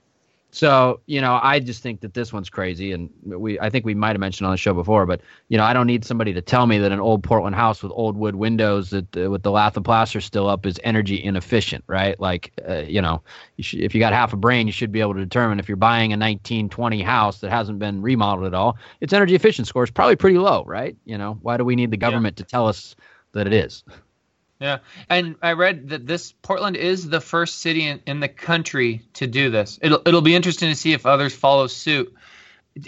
So, 0.51 0.99
you 1.05 1.21
know, 1.21 1.39
I 1.43 1.59
just 1.59 1.83
think 1.83 2.01
that 2.01 2.15
this 2.15 2.33
one's 2.33 2.49
crazy. 2.49 2.91
And 2.91 3.09
we, 3.23 3.59
I 3.59 3.69
think 3.69 3.85
we 3.85 3.93
might 3.93 4.09
have 4.09 4.19
mentioned 4.19 4.47
on 4.47 4.51
the 4.51 4.57
show 4.57 4.73
before, 4.73 5.05
but, 5.05 5.21
you 5.47 5.57
know, 5.57 5.63
I 5.63 5.73
don't 5.73 5.85
need 5.85 6.03
somebody 6.03 6.33
to 6.33 6.41
tell 6.41 6.65
me 6.65 6.79
that 6.79 6.91
an 6.91 6.99
old 6.99 7.23
Portland 7.23 7.55
house 7.55 7.83
with 7.83 7.91
old 7.93 8.17
wood 8.17 8.35
windows 8.35 8.89
that 8.89 9.15
uh, 9.15 9.29
with 9.29 9.43
the 9.43 9.51
lath 9.51 9.75
and 9.75 9.85
plaster 9.85 10.19
still 10.19 10.49
up 10.49 10.65
is 10.65 10.79
energy 10.83 11.23
inefficient, 11.23 11.83
right? 11.85 12.19
Like, 12.19 12.51
uh, 12.67 12.77
you 12.79 12.99
know, 12.99 13.21
you 13.57 13.63
should, 13.63 13.81
if 13.81 13.93
you 13.93 13.99
got 13.99 14.11
half 14.11 14.33
a 14.33 14.37
brain, 14.37 14.65
you 14.65 14.73
should 14.73 14.91
be 14.91 15.01
able 15.01 15.13
to 15.13 15.19
determine 15.19 15.59
if 15.59 15.67
you're 15.69 15.77
buying 15.77 16.13
a 16.13 16.17
1920 16.17 17.01
house 17.03 17.41
that 17.41 17.51
hasn't 17.51 17.77
been 17.77 18.01
remodeled 18.01 18.47
at 18.47 18.55
all, 18.55 18.75
its 19.01 19.13
energy 19.13 19.35
efficient 19.35 19.67
score 19.67 19.83
is 19.83 19.91
probably 19.91 20.15
pretty 20.15 20.39
low, 20.39 20.63
right? 20.65 20.97
You 21.05 21.19
know, 21.19 21.37
why 21.43 21.57
do 21.57 21.63
we 21.63 21.75
need 21.75 21.91
the 21.91 21.97
government 21.97 22.37
to 22.37 22.43
tell 22.43 22.67
us 22.67 22.95
that 23.33 23.45
it 23.45 23.53
is? 23.53 23.83
Yeah, 24.59 24.79
and 25.09 25.35
I 25.41 25.53
read 25.53 25.89
that 25.89 26.05
this 26.05 26.33
Portland 26.41 26.75
is 26.75 27.07
the 27.07 27.21
first 27.21 27.59
city 27.61 27.87
in, 27.87 28.01
in 28.05 28.19
the 28.19 28.27
country 28.27 29.01
to 29.13 29.25
do 29.25 29.49
this. 29.49 29.79
It'll 29.81 30.01
it'll 30.05 30.21
be 30.21 30.35
interesting 30.35 30.69
to 30.69 30.75
see 30.75 30.91
if 30.91 31.05
others 31.05 31.33
follow 31.33 31.67
suit. 31.67 32.13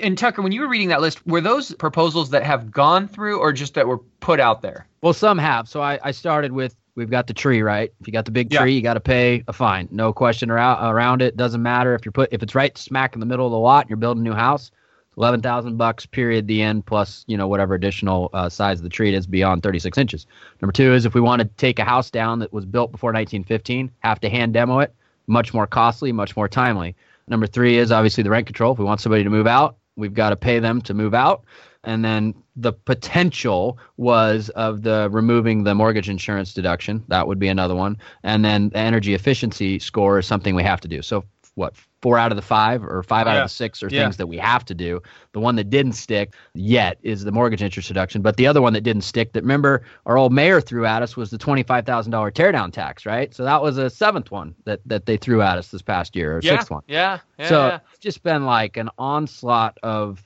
And 0.01 0.17
Tucker, 0.17 0.41
when 0.41 0.51
you 0.51 0.61
were 0.61 0.67
reading 0.67 0.89
that 0.89 1.01
list, 1.01 1.25
were 1.25 1.41
those 1.41 1.73
proposals 1.73 2.29
that 2.31 2.43
have 2.43 2.71
gone 2.71 3.07
through 3.07 3.39
or 3.39 3.51
just 3.53 3.73
that 3.75 3.87
were 3.87 3.97
put 4.19 4.39
out 4.39 4.61
there? 4.61 4.85
Well, 5.01 5.13
some 5.13 5.37
have. 5.37 5.67
So 5.67 5.81
I, 5.81 5.97
I 6.03 6.11
started 6.11 6.51
with 6.51 6.75
we've 6.95 7.09
got 7.09 7.27
the 7.27 7.33
tree, 7.33 7.61
right? 7.61 7.91
If 8.01 8.07
you 8.07 8.13
got 8.13 8.25
the 8.25 8.31
big 8.31 8.53
Yeah. 8.53 8.61
tree, 8.61 8.73
you 8.73 8.81
got 8.81 8.93
to 8.95 8.99
pay 8.99 9.43
a 9.47 9.53
fine. 9.53 9.87
No 9.91 10.11
question 10.13 10.51
around, 10.51 10.85
around 10.85 11.21
it. 11.21 11.35
Doesn't 11.37 11.61
matter 11.63 11.95
if 11.95 12.05
you're 12.05 12.11
put 12.11 12.29
if 12.33 12.43
it's 12.43 12.53
right 12.53 12.77
smack 12.77 13.13
in 13.13 13.21
the 13.21 13.25
middle 13.25 13.45
of 13.45 13.51
the 13.51 13.57
lot 13.57 13.85
and 13.85 13.89
you're 13.89 13.97
building 13.97 14.25
a 14.25 14.29
new 14.29 14.35
house. 14.35 14.71
Eleven 15.17 15.41
thousand 15.41 15.77
bucks, 15.77 16.05
period. 16.05 16.47
The 16.47 16.61
end 16.61 16.85
plus 16.85 17.25
you 17.27 17.35
know 17.35 17.47
whatever 17.47 17.75
additional 17.75 18.29
uh, 18.33 18.49
size 18.49 18.79
of 18.79 18.83
the 18.83 18.89
tree 18.89 19.13
is 19.13 19.27
beyond 19.27 19.61
36 19.61 19.97
inches. 19.97 20.25
Number 20.61 20.71
two 20.71 20.93
is 20.93 21.05
if 21.05 21.13
we 21.13 21.21
want 21.21 21.41
to 21.41 21.47
take 21.57 21.79
a 21.79 21.83
house 21.83 22.09
down 22.09 22.39
that 22.39 22.53
was 22.53 22.65
built 22.65 22.91
before 22.91 23.09
1915, 23.09 23.91
have 23.99 24.19
to 24.21 24.29
hand 24.29 24.53
demo 24.53 24.79
it. 24.79 24.93
Much 25.27 25.53
more 25.53 25.67
costly, 25.67 26.11
much 26.11 26.35
more 26.35 26.47
timely. 26.47 26.95
Number 27.27 27.45
three 27.45 27.77
is 27.77 27.91
obviously 27.91 28.23
the 28.23 28.29
rent 28.29 28.47
control. 28.47 28.73
If 28.73 28.79
we 28.79 28.85
want 28.85 29.01
somebody 29.01 29.23
to 29.23 29.29
move 29.29 29.47
out, 29.47 29.77
we've 29.95 30.13
got 30.13 30.29
to 30.29 30.35
pay 30.35 30.59
them 30.59 30.81
to 30.81 30.93
move 30.93 31.13
out. 31.13 31.43
And 31.83 32.05
then 32.05 32.35
the 32.55 32.73
potential 32.73 33.77
was 33.97 34.49
of 34.49 34.83
the 34.83 35.09
removing 35.11 35.63
the 35.63 35.73
mortgage 35.73 36.09
insurance 36.09 36.53
deduction. 36.53 37.03
That 37.07 37.27
would 37.27 37.39
be 37.39 37.47
another 37.47 37.75
one. 37.75 37.97
And 38.23 38.45
then 38.45 38.69
the 38.69 38.77
energy 38.77 39.13
efficiency 39.13 39.79
score 39.79 40.19
is 40.19 40.27
something 40.27 40.55
we 40.55 40.63
have 40.63 40.81
to 40.81 40.87
do. 40.87 41.01
So 41.01 41.23
what? 41.55 41.75
Four 42.01 42.17
out 42.17 42.31
of 42.31 42.35
the 42.35 42.41
five 42.41 42.83
or 42.83 43.03
five 43.03 43.27
out 43.27 43.33
Yeah. 43.33 43.41
of 43.41 43.45
the 43.45 43.53
six 43.53 43.83
are 43.83 43.89
Yeah. 43.89 44.03
things 44.03 44.17
that 44.17 44.27
we 44.27 44.37
have 44.37 44.65
to 44.65 44.73
do. 44.73 45.01
The 45.33 45.39
one 45.39 45.55
that 45.57 45.69
didn't 45.69 45.93
stick 45.93 46.33
yet 46.55 46.97
is 47.03 47.23
the 47.23 47.31
mortgage 47.31 47.61
interest 47.61 47.87
deduction. 47.89 48.21
But 48.21 48.37
the 48.37 48.47
other 48.47 48.61
one 48.61 48.73
that 48.73 48.81
didn't 48.81 49.03
stick 49.03 49.33
that 49.33 49.41
remember 49.41 49.83
our 50.05 50.17
old 50.17 50.33
mayor 50.33 50.61
threw 50.61 50.85
at 50.85 51.03
us 51.03 51.15
was 51.15 51.29
the 51.29 51.37
twenty 51.37 51.63
five 51.63 51.85
thousand 51.85 52.11
dollar 52.11 52.31
teardown 52.31 52.71
tax, 52.71 53.05
right? 53.05 53.33
So 53.33 53.43
that 53.43 53.61
was 53.61 53.77
a 53.77 53.89
seventh 53.89 54.31
one 54.31 54.55
that, 54.65 54.79
that 54.87 55.05
they 55.05 55.17
threw 55.17 55.41
at 55.41 55.57
us 55.57 55.69
this 55.69 55.81
past 55.81 56.15
year 56.15 56.37
or 56.37 56.39
yeah, 56.41 56.51
sixth 56.53 56.71
one. 56.71 56.83
yeah, 56.87 57.19
yeah. 57.37 57.49
so 57.49 57.79
it's 57.91 57.99
just 57.99 58.23
been 58.23 58.45
like 58.45 58.77
an 58.77 58.89
onslaught 58.97 59.77
of 59.83 60.23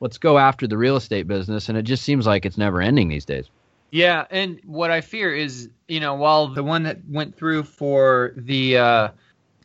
let's 0.00 0.16
go 0.18 0.38
after 0.38 0.66
the 0.66 0.78
real 0.78 0.96
estate 0.96 1.26
business, 1.26 1.68
and 1.68 1.76
it 1.76 1.82
just 1.82 2.04
seems 2.04 2.26
like 2.26 2.46
it's 2.46 2.56
never 2.56 2.80
ending 2.80 3.08
these 3.08 3.24
days. 3.24 3.50
Yeah, 3.90 4.26
and 4.30 4.60
what 4.64 4.90
I 4.90 5.00
fear 5.00 5.34
is, 5.34 5.70
you 5.88 5.98
know, 5.98 6.14
while 6.14 6.46
the 6.48 6.62
one 6.62 6.82
that 6.84 6.98
went 7.08 7.34
through 7.36 7.64
for 7.64 8.32
the 8.36 8.76
uh, 8.78 9.08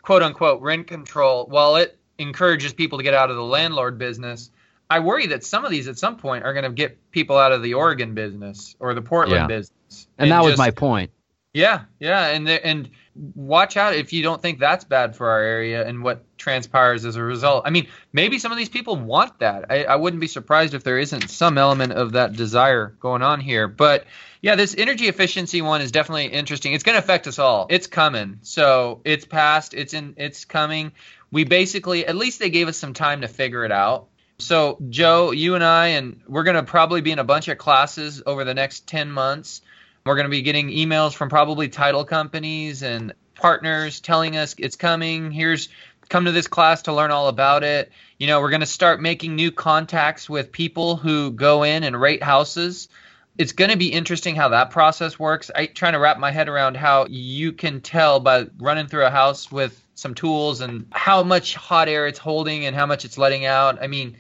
quote 0.04 0.22
unquote 0.22 0.62
rent 0.62 0.86
control, 0.86 1.48
while 1.48 1.76
it 1.78 1.98
encourages 2.20 2.74
people 2.74 3.00
to 3.00 3.04
get 3.04 3.16
out 3.16 3.32
of 3.32 3.36
the 3.36 3.44
landlord 3.44 3.98
business, 3.98 4.52
I 4.90 5.00
worry 5.00 5.26
that 5.28 5.44
some 5.44 5.66
of 5.66 5.72
these 5.72 5.88
at 5.88 5.98
some 5.98 6.18
point 6.18 6.44
are 6.44 6.54
going 6.54 6.66
to 6.66 6.70
get 6.72 7.12
people 7.12 7.38
out 7.38 7.52
of 7.52 7.64
the 7.64 7.74
Oregon 7.74 8.14
business 8.14 8.76
or 8.80 8.94
the 8.94 9.02
Portland 9.02 9.42
Yeah. 9.42 9.48
business. 9.48 10.08
And, 10.20 10.32
that 10.32 10.44
was 10.44 10.58
my 10.58 10.70
point. 10.70 11.10
yeah, 11.54 11.86
yeah, 12.00 12.28
and 12.28 12.46
the, 12.48 12.64
and 12.66 12.90
watch 13.16 13.78
out 13.78 13.96
if 13.96 14.12
you 14.12 14.24
don't 14.24 14.42
think 14.42 14.60
that's 14.60 14.84
bad 14.84 15.16
for 15.16 15.30
our 15.30 15.42
area 15.42 15.86
and 15.86 16.04
what 16.04 16.24
transpires 16.38 17.06
as 17.06 17.16
a 17.16 17.24
result. 17.24 17.64
I 17.66 17.70
mean, 17.70 17.88
maybe 18.12 18.40
some 18.40 18.52
of 18.52 18.58
these 18.58 18.70
people 18.70 18.96
want 18.96 19.40
that. 19.40 19.66
I, 19.70 19.84
I 19.84 19.96
wouldn't 19.96 20.20
be 20.20 20.28
surprised 20.28 20.74
if 20.74 20.84
there 20.84 20.98
isn't 20.98 21.30
some 21.30 21.58
element 21.58 21.94
of 21.94 22.14
that 22.14 22.34
desire 22.34 22.96
going 23.00 23.22
on 23.22 23.40
here. 23.40 23.68
But 23.68 24.06
yeah, 24.42 24.56
this 24.56 24.76
energy 24.78 25.08
efficiency 25.08 25.62
one 25.62 25.82
is 25.82 25.92
definitely 25.92 26.26
interesting. 26.26 26.74
It's 26.74 26.84
going 26.84 26.96
to 26.96 27.04
affect 27.04 27.28
us 27.28 27.40
all. 27.40 27.68
It's 27.70 27.88
coming. 27.88 28.40
So 28.42 29.02
it's 29.06 29.26
past. 29.26 29.74
It's 29.74 29.94
in. 29.94 30.16
It's 30.18 30.46
coming. 30.46 30.92
We 31.32 31.44
basically, 31.44 32.06
at 32.06 32.16
least 32.16 32.40
they 32.40 32.50
gave 32.50 32.68
us 32.68 32.78
some 32.78 32.94
time 32.94 33.22
to 33.22 33.28
figure 33.28 33.64
it 33.64 33.72
out. 33.72 34.08
So 34.40 34.80
Joe, 34.90 35.32
you 35.32 35.56
and 35.56 35.64
I, 35.64 35.90
and 35.90 36.22
we're 36.28 36.44
going 36.44 36.56
to 36.58 36.64
probably 36.64 37.02
be 37.02 37.12
in 37.12 37.20
a 37.20 37.24
bunch 37.24 37.48
of 37.48 37.58
classes 37.58 38.22
over 38.26 38.44
the 38.44 38.54
next 38.54 38.88
ten 38.88 39.12
months. 39.12 39.62
We're 40.06 40.16
going 40.16 40.26
to 40.26 40.32
be 40.32 40.42
getting 40.42 40.70
emails 40.70 41.14
from 41.14 41.30
probably 41.30 41.70
title 41.70 42.04
companies 42.04 42.84
and 42.84 43.14
partners 43.36 44.02
telling 44.02 44.36
us 44.36 44.54
it's 44.58 44.76
coming. 44.76 45.32
Here's 45.32 45.70
come 46.10 46.26
to 46.26 46.32
this 46.32 46.48
class 46.48 46.84
to 46.84 46.94
learn 46.94 47.12
all 47.12 47.30
about 47.30 47.64
it. 47.64 47.92
You 48.20 48.28
know, 48.28 48.42
we're 48.42 48.50
going 48.50 48.60
to 48.60 48.66
start 48.66 49.02
making 49.02 49.36
new 49.36 49.50
contacts 49.50 50.30
with 50.30 50.52
people 50.52 50.98
who 50.98 51.32
go 51.32 51.64
in 51.64 51.84
and 51.84 52.00
rate 52.00 52.22
houses. 52.22 52.90
It's 53.38 53.54
going 53.54 53.72
to 53.72 53.78
be 53.78 53.94
interesting 53.94 54.36
how 54.36 54.50
that 54.50 54.72
process 54.72 55.18
works. 55.18 55.50
I 55.56 55.68
trying 55.68 55.94
to 55.94 56.00
wrap 56.00 56.20
my 56.20 56.32
head 56.32 56.50
around 56.50 56.76
how 56.76 57.08
you 57.10 57.54
can 57.54 57.80
tell 57.80 58.20
by 58.20 58.48
running 58.60 58.88
through 58.88 59.06
a 59.06 59.10
house 59.10 59.52
with 59.52 59.82
some 59.96 60.14
tools 60.14 60.60
and 60.60 60.86
how 60.92 61.24
much 61.24 61.56
hot 61.56 61.88
air 61.88 62.08
it's 62.08 62.20
holding 62.20 62.66
and 62.66 62.76
how 62.76 62.86
much 62.86 63.06
it's 63.06 63.18
letting 63.18 63.46
out. 63.46 63.82
I 63.82 63.88
mean, 63.88 64.18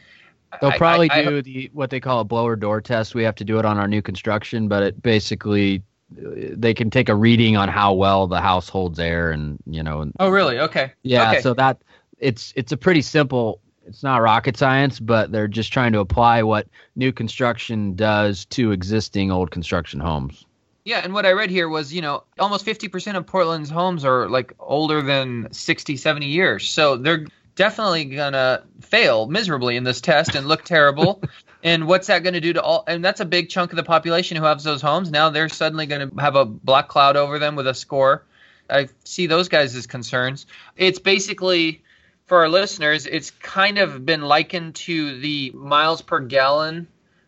They'll 0.61 0.71
probably 0.71 1.09
I- 1.09 1.19
I- 1.19 1.23
do 1.23 1.41
the 1.41 1.69
what 1.73 1.89
they 1.89 1.99
call 1.99 2.19
a 2.19 2.23
blower 2.23 2.55
door 2.55 2.81
test. 2.81 3.15
We 3.15 3.23
have 3.23 3.35
to 3.35 3.43
do 3.43 3.59
it 3.59 3.65
on 3.65 3.77
our 3.77 3.87
new 3.87 4.01
construction, 4.01 4.67
but 4.67 4.83
it 4.83 5.01
basically 5.01 5.83
they 6.15 6.73
can 6.73 6.89
take 6.89 7.09
a 7.09 7.15
reading 7.15 7.57
on 7.57 7.69
how 7.69 7.93
well 7.93 8.27
the 8.27 8.41
house 8.41 8.69
holds 8.69 8.99
air, 8.99 9.31
and 9.31 9.57
you 9.65 9.83
know, 9.83 10.01
and 10.01 10.13
oh, 10.19 10.29
really? 10.29 10.59
Okay. 10.59 10.91
yeah. 11.03 11.31
Okay. 11.31 11.41
So 11.41 11.53
that 11.55 11.81
it's 12.19 12.53
it's 12.55 12.71
a 12.71 12.77
pretty 12.77 13.01
simple. 13.01 13.59
It's 13.85 14.03
not 14.03 14.21
rocket 14.21 14.55
science, 14.55 14.99
but 14.99 15.31
they're 15.31 15.47
just 15.47 15.73
trying 15.73 15.91
to 15.91 15.99
apply 15.99 16.41
what 16.43 16.67
new 16.95 17.11
construction 17.11 17.95
does 17.95 18.45
to 18.45 18.71
existing 18.71 19.29
old 19.29 19.51
construction 19.51 19.99
homes. 19.99 20.45
Yeah, 20.85 21.01
and 21.03 21.13
what 21.13 21.25
I 21.25 21.31
read 21.31 21.49
here 21.49 21.69
was, 21.69 21.93
you 21.93 22.01
know, 22.01 22.23
almost 22.39 22.65
50% 22.65 23.15
of 23.15 23.25
Portland's 23.25 23.69
homes 23.69 24.03
are 24.03 24.27
like 24.29 24.53
older 24.59 25.01
than 25.01 25.47
60, 25.51 25.95
70 25.95 26.25
years. 26.25 26.69
So 26.69 26.97
they're 26.97 27.25
definitely 27.55 28.05
going 28.05 28.33
to 28.33 28.63
fail 28.81 29.27
miserably 29.27 29.75
in 29.75 29.83
this 29.83 30.01
test 30.01 30.35
and 30.35 30.47
look 30.47 30.63
terrible. 30.63 31.21
and 31.63 31.87
what's 31.87 32.07
that 32.07 32.23
going 32.23 32.33
to 32.33 32.41
do 32.41 32.53
to 32.53 32.61
all 32.61 32.83
and 32.87 33.03
that's 33.03 33.19
a 33.19 33.25
big 33.25 33.49
chunk 33.49 33.71
of 33.71 33.77
the 33.77 33.83
population 33.83 34.37
who 34.37 34.43
has 34.43 34.63
those 34.63 34.81
homes. 34.81 35.11
Now 35.11 35.29
they're 35.29 35.49
suddenly 35.49 35.85
going 35.85 36.09
to 36.09 36.21
have 36.21 36.35
a 36.35 36.45
black 36.45 36.87
cloud 36.87 37.15
over 37.15 37.39
them 37.39 37.55
with 37.55 37.67
a 37.67 37.73
score. 37.73 38.23
I 38.69 38.89
see 39.03 39.27
those 39.27 39.49
guys 39.49 39.75
as 39.75 39.87
concerns. 39.87 40.45
It's 40.77 40.99
basically 40.99 41.83
for 42.25 42.39
our 42.39 42.49
listeners, 42.49 43.05
it's 43.05 43.31
kind 43.31 43.77
of 43.77 44.05
been 44.05 44.21
likened 44.21 44.75
to 44.75 45.19
the 45.19 45.51
miles 45.51 46.01
per 46.01 46.19
gallon 46.19 46.87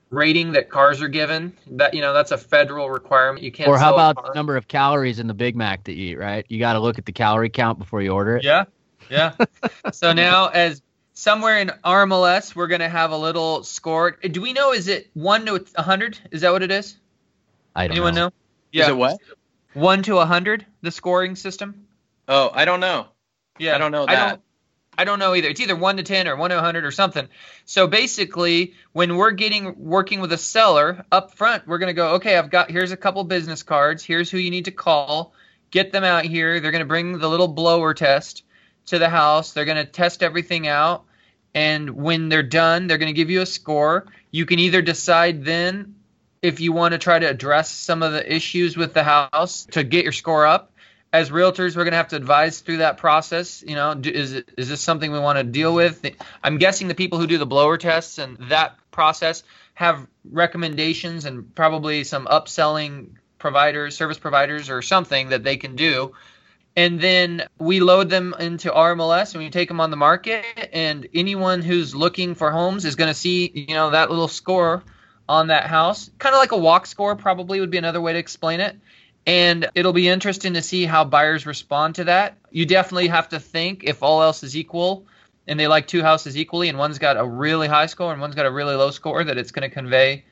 rating 0.10 0.54
that 0.54 0.70
cars 0.70 1.02
are 1.02 1.08
given. 1.08 1.54
That 1.72 1.94
you 1.94 2.02
know, 2.02 2.14
that's 2.14 2.32
a 2.32 2.38
federal 2.38 2.90
requirement. 2.90 3.44
You 3.44 3.52
can't. 3.52 3.70
or 3.70 3.78
how 3.78 3.94
about 3.94 4.16
the 4.16 4.34
number 4.34 4.58
of 4.58 4.68
calories 4.68 5.20
in 5.20 5.28
the 5.28 5.34
Big 5.34 5.56
Mac 5.56 5.84
that 5.86 5.94
you 5.94 6.12
eat? 6.12 6.16
Right, 6.16 6.46
you 6.50 6.60
got 6.60 6.74
to 6.74 6.80
look 6.80 6.98
at 6.98 7.06
the 7.06 7.12
calorie 7.12 7.50
count 7.50 7.80
before 7.80 8.02
you 8.02 8.12
order 8.12 8.38
it. 8.38 8.44
Yeah, 8.44 8.66
yeah. 9.10 9.34
so 9.92 10.14
now, 10.14 10.48
as 10.48 10.82
somewhere 11.14 11.60
in 11.60 11.72
RMLS, 11.84 12.56
we're 12.56 12.68
gonna 12.68 12.90
have 12.90 13.12
a 13.12 13.18
little 13.18 13.64
score. 13.64 14.12
Do 14.12 14.42
we 14.42 14.54
know? 14.54 14.74
Is 14.74 14.88
it 14.88 15.10
one 15.14 15.46
to 15.48 15.66
a 15.76 15.82
hundred? 15.82 16.20
Is 16.32 16.42
that 16.42 16.52
what 16.52 16.62
it 16.62 16.72
is? 16.72 16.98
I 17.76 17.88
don't 17.88 17.98
Anyone 17.98 18.14
know. 18.14 18.28
know? 18.28 18.34
Yeah. 18.72 18.84
Is 18.84 18.90
it 18.90 18.98
what? 18.98 19.18
One 19.74 20.04
to 20.04 20.20
a 20.20 20.26
hundred, 20.26 20.66
the 20.82 20.92
scoring 20.92 21.36
system. 21.36 21.88
Oh, 22.28 22.50
I 22.54 22.66
don't 22.66 22.80
know. 22.80 23.08
Yeah, 23.58 23.76
I 23.76 23.78
don't 23.78 23.92
know 23.92 24.04
I 24.08 24.16
that. 24.16 24.30
don't, 24.30 24.42
I 24.98 25.04
don't 25.04 25.20
know 25.20 25.36
either. 25.36 25.50
It's 25.50 25.60
either 25.62 25.76
one 25.76 25.98
to 25.98 26.04
ten 26.04 26.28
or 26.28 26.36
one 26.36 26.50
to 26.50 26.60
hundred 26.60 26.86
or 26.86 26.92
something. 26.92 27.28
So 27.66 27.88
basically, 27.88 28.74
when 28.94 29.18
we're 29.18 29.32
getting 29.32 29.76
working 29.78 30.22
with 30.22 30.32
a 30.32 30.38
seller 30.38 31.06
up 31.12 31.36
front, 31.36 31.68
we're 31.68 31.78
gonna 31.78 31.94
go, 31.94 32.16
okay, 32.16 32.38
I've 32.38 32.50
got 32.50 32.72
here's 32.72 32.92
a 32.92 32.98
couple 32.98 33.24
business 33.24 33.64
cards. 33.64 34.04
Here's 34.04 34.30
who 34.30 34.38
you 34.38 34.52
need 34.52 34.66
to 34.66 34.72
call. 34.72 35.34
Get 35.72 35.92
them 35.92 36.04
out 36.04 36.26
here. 36.26 36.60
They're 36.60 36.72
gonna 36.72 36.86
bring 36.86 37.18
the 37.18 37.30
little 37.30 37.48
blower 37.50 37.94
test 37.94 38.44
to 38.88 39.00
the 39.00 39.10
house. 39.10 39.54
They're 39.54 39.66
gonna 39.66 39.86
test 39.86 40.24
everything 40.24 40.68
out, 40.68 41.06
and 41.54 41.90
when 41.92 42.30
they're 42.30 42.44
done, 42.44 42.88
they're 42.88 42.98
gonna 42.98 43.14
give 43.14 43.30
you 43.30 43.42
a 43.42 43.46
score. 43.46 44.06
You 44.32 44.46
can 44.46 44.60
either 44.60 44.82
decide 44.82 45.46
then 45.46 45.96
if 46.46 46.60
you 46.60 46.72
want 46.72 46.92
to 46.92 47.00
try 47.00 47.18
to 47.18 47.28
address 47.28 47.72
some 47.72 48.04
of 48.04 48.12
the 48.12 48.34
issues 48.34 48.78
with 48.78 48.94
the 48.94 49.04
house 49.04 49.66
to 49.72 49.84
get 49.84 50.04
your 50.04 50.12
score 50.12 50.46
up. 50.46 50.72
As 51.12 51.32
realtors, 51.32 51.76
we're 51.76 51.86
going 51.86 51.94
to 51.94 51.98
have 51.98 52.10
to 52.10 52.18
advise 52.18 52.60
through 52.60 52.78
that 52.78 52.98
process. 52.98 53.64
You 53.66 53.74
know, 53.74 54.00
is 54.04 54.34
it, 54.34 54.52
is 54.56 54.70
this 54.70 54.82
something 54.82 55.12
we 55.12 55.18
want 55.18 55.40
to 55.40 55.44
deal 55.44 55.74
with? 55.74 56.06
I'm 56.44 56.58
guessing 56.60 56.88
the 56.88 56.94
people 56.94 57.18
who 57.18 57.26
do 57.26 57.40
the 57.40 57.46
blower 57.48 57.78
tests 57.78 58.20
and 58.20 58.38
that 58.50 58.76
process 58.92 59.44
have 59.74 60.06
recommendations 60.30 61.26
and 61.26 61.56
probably 61.56 62.04
some 62.04 62.28
upselling 62.28 63.16
providers, 63.40 63.96
service 63.96 64.20
providers, 64.20 64.70
or 64.70 64.82
something 64.84 65.30
that 65.30 65.44
they 65.44 65.58
can 65.58 65.76
do 65.76 66.14
and 66.76 67.00
then 67.00 67.48
we 67.58 67.80
load 67.80 68.10
them 68.10 68.36
into 68.38 68.70
RMLS 68.70 69.34
and 69.34 69.44
we 69.44 69.50
take 69.50 69.70
them 69.70 69.80
on 69.80 69.92
the 69.92 69.98
market. 69.98 70.44
And 70.74 71.08
anyone 71.14 71.62
who's 71.62 71.96
looking 71.96 72.36
for 72.36 72.52
homes 72.52 72.84
is 72.84 72.96
going 72.96 73.08
to 73.08 73.14
see, 73.14 73.50
you 73.54 73.74
know, 73.74 73.92
that 73.92 74.10
little 74.10 74.28
score 74.28 74.84
on 75.30 75.48
that 75.48 75.68
house, 75.68 76.10
kind 76.20 76.36
of 76.36 76.40
like 76.40 76.52
a 76.52 76.58
walk 76.58 76.86
score, 76.86 77.16
probably 77.16 77.62
would 77.62 77.72
be 77.72 77.78
another 77.78 78.02
way 78.02 78.14
to 78.14 78.20
explain 78.20 78.60
it. 78.60 78.78
And 79.26 79.70
it'll 79.74 79.94
be 79.94 80.08
interesting 80.08 80.54
to 80.54 80.62
see 80.62 80.86
how 80.86 81.06
buyers 81.06 81.46
respond 81.46 81.96
to 81.96 82.04
that. 82.04 82.38
You 82.52 82.66
definitely 82.66 83.08
have 83.08 83.30
to 83.30 83.40
think 83.40 83.86
if 83.86 84.04
all 84.04 84.22
else 84.22 84.44
is 84.44 84.56
equal 84.56 85.06
and 85.48 85.60
they 85.60 85.68
like 85.68 85.88
two 85.88 86.02
houses 86.02 86.38
equally 86.38 86.68
and 86.68 86.78
one's 86.78 87.00
got 87.00 87.18
a 87.18 87.26
really 87.26 87.68
high 87.68 87.86
score 87.86 88.12
and 88.12 88.20
one's 88.20 88.36
got 88.36 88.46
a 88.46 88.52
really 88.52 88.76
low 88.76 88.92
score, 88.92 89.24
that 89.24 89.38
it's 89.38 89.52
going 89.52 89.68
to 89.68 89.74
convey 89.74 90.26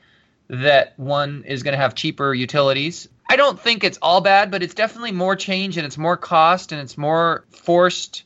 that 0.48 0.96
one 0.98 1.42
is 1.46 1.62
going 1.62 1.72
to 1.72 1.78
have 1.78 1.94
cheaper 1.94 2.34
utilities 2.34 3.08
I 3.28 3.36
don't 3.36 3.58
think 3.58 3.84
it's 3.84 3.98
all 4.02 4.20
bad, 4.20 4.50
but 4.50 4.62
it's 4.62 4.74
definitely 4.74 5.12
more 5.12 5.36
change 5.36 5.76
and 5.76 5.86
it's 5.86 5.98
more 5.98 6.16
cost 6.16 6.72
and 6.72 6.80
it's 6.80 6.98
more 6.98 7.44
forced 7.50 8.24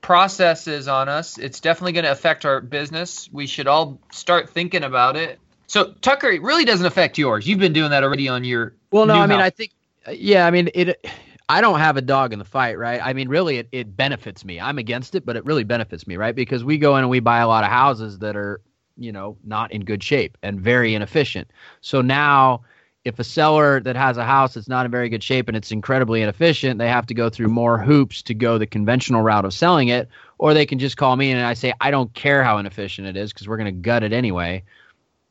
processes 0.00 0.88
on 0.88 1.08
us. 1.08 1.38
It's 1.38 1.60
definitely 1.60 1.92
going 1.92 2.04
to 2.04 2.12
affect 2.12 2.44
our 2.44 2.60
business. 2.60 3.28
We 3.32 3.46
should 3.46 3.66
all 3.66 4.00
start 4.10 4.50
thinking 4.50 4.82
about 4.82 5.16
it. 5.16 5.38
So 5.66 5.92
Tucker, 6.00 6.28
it 6.28 6.42
really 6.42 6.64
doesn't 6.64 6.84
affect 6.84 7.16
yours. 7.16 7.46
You've 7.46 7.60
been 7.60 7.72
doing 7.72 7.90
that 7.90 8.02
already 8.02 8.28
on 8.28 8.42
your. 8.42 8.74
Well, 8.90 9.06
no, 9.06 9.14
I 9.14 9.26
mean, 9.26 9.38
house. 9.38 9.46
I 9.46 9.50
think, 9.50 9.70
yeah, 10.10 10.46
I 10.46 10.50
mean, 10.50 10.70
it. 10.74 11.06
I 11.48 11.60
don't 11.60 11.80
have 11.80 11.96
a 11.96 12.00
dog 12.00 12.32
in 12.32 12.38
the 12.38 12.44
fight, 12.44 12.78
right? 12.78 13.00
I 13.02 13.12
mean, 13.12 13.28
really, 13.28 13.58
it, 13.58 13.68
it 13.72 13.96
benefits 13.96 14.44
me. 14.44 14.60
I'm 14.60 14.78
against 14.78 15.16
it, 15.16 15.26
but 15.26 15.36
it 15.36 15.44
really 15.44 15.64
benefits 15.64 16.06
me, 16.06 16.16
right? 16.16 16.34
Because 16.34 16.62
we 16.62 16.78
go 16.78 16.96
in 16.96 17.02
and 17.02 17.10
we 17.10 17.18
buy 17.18 17.38
a 17.38 17.48
lot 17.48 17.64
of 17.64 17.70
houses 17.70 18.20
that 18.20 18.36
are, 18.36 18.60
you 18.96 19.10
know, 19.10 19.36
not 19.44 19.72
in 19.72 19.84
good 19.84 20.02
shape 20.02 20.38
and 20.44 20.60
very 20.60 20.94
inefficient. 20.94 21.50
So 21.80 22.02
now 22.02 22.62
if 23.04 23.18
a 23.18 23.24
seller 23.24 23.80
that 23.80 23.96
has 23.96 24.16
a 24.18 24.24
house 24.24 24.54
that's 24.54 24.68
not 24.68 24.84
in 24.84 24.90
very 24.90 25.08
good 25.08 25.22
shape 25.22 25.48
and 25.48 25.56
it's 25.56 25.72
incredibly 25.72 26.20
inefficient, 26.20 26.78
they 26.78 26.88
have 26.88 27.06
to 27.06 27.14
go 27.14 27.30
through 27.30 27.48
more 27.48 27.78
hoops 27.78 28.22
to 28.22 28.34
go 28.34 28.58
the 28.58 28.66
conventional 28.66 29.22
route 29.22 29.44
of 29.44 29.54
selling 29.54 29.88
it, 29.88 30.08
or 30.38 30.52
they 30.52 30.66
can 30.66 30.78
just 30.78 30.96
call 30.96 31.16
me 31.16 31.30
and 31.32 31.40
I 31.40 31.54
say, 31.54 31.72
I 31.80 31.90
don't 31.90 32.12
care 32.14 32.44
how 32.44 32.58
inefficient 32.58 33.06
it 33.06 33.16
is 33.16 33.32
because 33.32 33.48
we're 33.48 33.56
going 33.56 33.74
to 33.74 33.80
gut 33.80 34.02
it 34.02 34.12
anyway. 34.12 34.62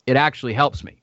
It 0.07 0.15
actually 0.15 0.53
helps 0.53 0.83
me. 0.83 0.95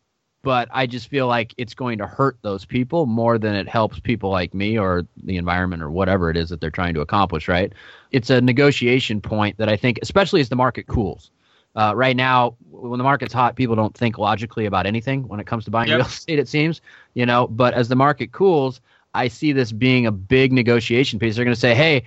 But 0.42 0.68
I 0.72 0.86
just 0.86 1.08
feel 1.08 1.26
like 1.26 1.54
it's 1.56 1.74
going 1.74 1.98
to 1.98 2.06
hurt 2.06 2.38
those 2.42 2.64
people 2.64 3.06
more 3.06 3.36
than 3.36 3.56
it 3.56 3.68
helps 3.68 3.98
people 3.98 4.30
like 4.30 4.54
me 4.54 4.78
or 4.78 5.04
the 5.24 5.36
environment 5.38 5.82
or 5.82 5.90
whatever 5.90 6.30
it 6.30 6.36
is 6.36 6.50
that 6.50 6.60
they're 6.60 6.70
trying 6.70 6.94
to 6.94 7.00
accomplish, 7.00 7.48
right? 7.48 7.72
It's 8.12 8.30
a 8.30 8.40
negotiation 8.40 9.20
point 9.20 9.58
that 9.58 9.68
I 9.68 9.76
think, 9.76 9.98
especially 10.02 10.40
as 10.40 10.48
the 10.48 10.54
market 10.54 10.86
cools, 10.86 11.32
uh, 11.76 11.92
right 11.94 12.16
now, 12.16 12.56
when 12.70 12.98
the 12.98 13.04
market's 13.04 13.34
hot, 13.34 13.54
people 13.54 13.76
don't 13.76 13.94
think 13.94 14.18
logically 14.18 14.66
about 14.66 14.86
anything 14.86 15.28
when 15.28 15.38
it 15.40 15.46
comes 15.46 15.64
to 15.66 15.70
buying 15.70 15.88
yep. 15.88 15.98
real 15.98 16.06
estate. 16.06 16.38
It 16.38 16.48
seems, 16.48 16.80
you 17.14 17.26
know. 17.26 17.46
But 17.46 17.74
as 17.74 17.88
the 17.88 17.96
market 17.96 18.32
cools, 18.32 18.80
I 19.14 19.28
see 19.28 19.52
this 19.52 19.72
being 19.72 20.06
a 20.06 20.12
big 20.12 20.52
negotiation 20.52 21.18
piece. 21.18 21.36
They're 21.36 21.44
going 21.44 21.54
to 21.54 21.60
say, 21.60 21.74
"Hey, 21.74 22.04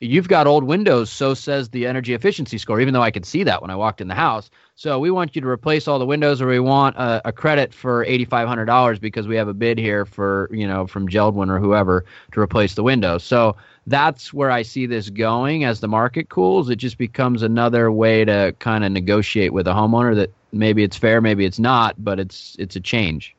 you've 0.00 0.28
got 0.28 0.46
old 0.46 0.64
windows, 0.64 1.10
so 1.10 1.34
says 1.34 1.68
the 1.68 1.86
energy 1.86 2.14
efficiency 2.14 2.58
score." 2.58 2.80
Even 2.80 2.94
though 2.94 3.02
I 3.02 3.10
could 3.10 3.24
see 3.24 3.42
that 3.44 3.62
when 3.62 3.70
I 3.70 3.76
walked 3.76 4.00
in 4.00 4.08
the 4.08 4.14
house, 4.14 4.50
so 4.74 4.98
we 4.98 5.10
want 5.10 5.34
you 5.34 5.42
to 5.42 5.48
replace 5.48 5.86
all 5.86 5.98
the 5.98 6.06
windows, 6.06 6.42
or 6.42 6.46
we 6.48 6.60
want 6.60 6.96
a, 6.96 7.22
a 7.28 7.32
credit 7.32 7.72
for 7.72 8.04
eighty 8.04 8.24
five 8.24 8.48
hundred 8.48 8.66
dollars 8.66 8.98
because 8.98 9.28
we 9.28 9.36
have 9.36 9.48
a 9.48 9.54
bid 9.54 9.78
here 9.78 10.04
for 10.04 10.48
you 10.52 10.66
know 10.66 10.86
from 10.86 11.08
Jeld-Wen 11.08 11.50
or 11.50 11.58
whoever 11.58 12.04
to 12.32 12.40
replace 12.40 12.74
the 12.74 12.82
windows. 12.82 13.24
So 13.24 13.56
that's 13.86 14.32
where 14.32 14.50
I 14.50 14.62
see 14.62 14.86
this 14.86 15.10
going 15.10 15.64
as 15.64 15.80
the 15.80 15.88
market 15.88 16.28
cools. 16.28 16.70
It 16.70 16.76
just 16.76 16.98
becomes 16.98 17.42
another 17.42 17.92
way 17.92 18.24
to 18.24 18.54
kind 18.58 18.84
of 18.84 18.92
negotiate 18.92 19.52
with 19.52 19.66
a 19.66 19.72
homeowner 19.72 20.14
that 20.16 20.32
maybe 20.52 20.82
it's 20.82 20.96
fair, 20.96 21.20
maybe 21.20 21.44
it's 21.44 21.58
not, 21.58 22.02
but 22.02 22.18
it's 22.18 22.56
it's 22.58 22.76
a 22.76 22.80
change. 22.80 23.36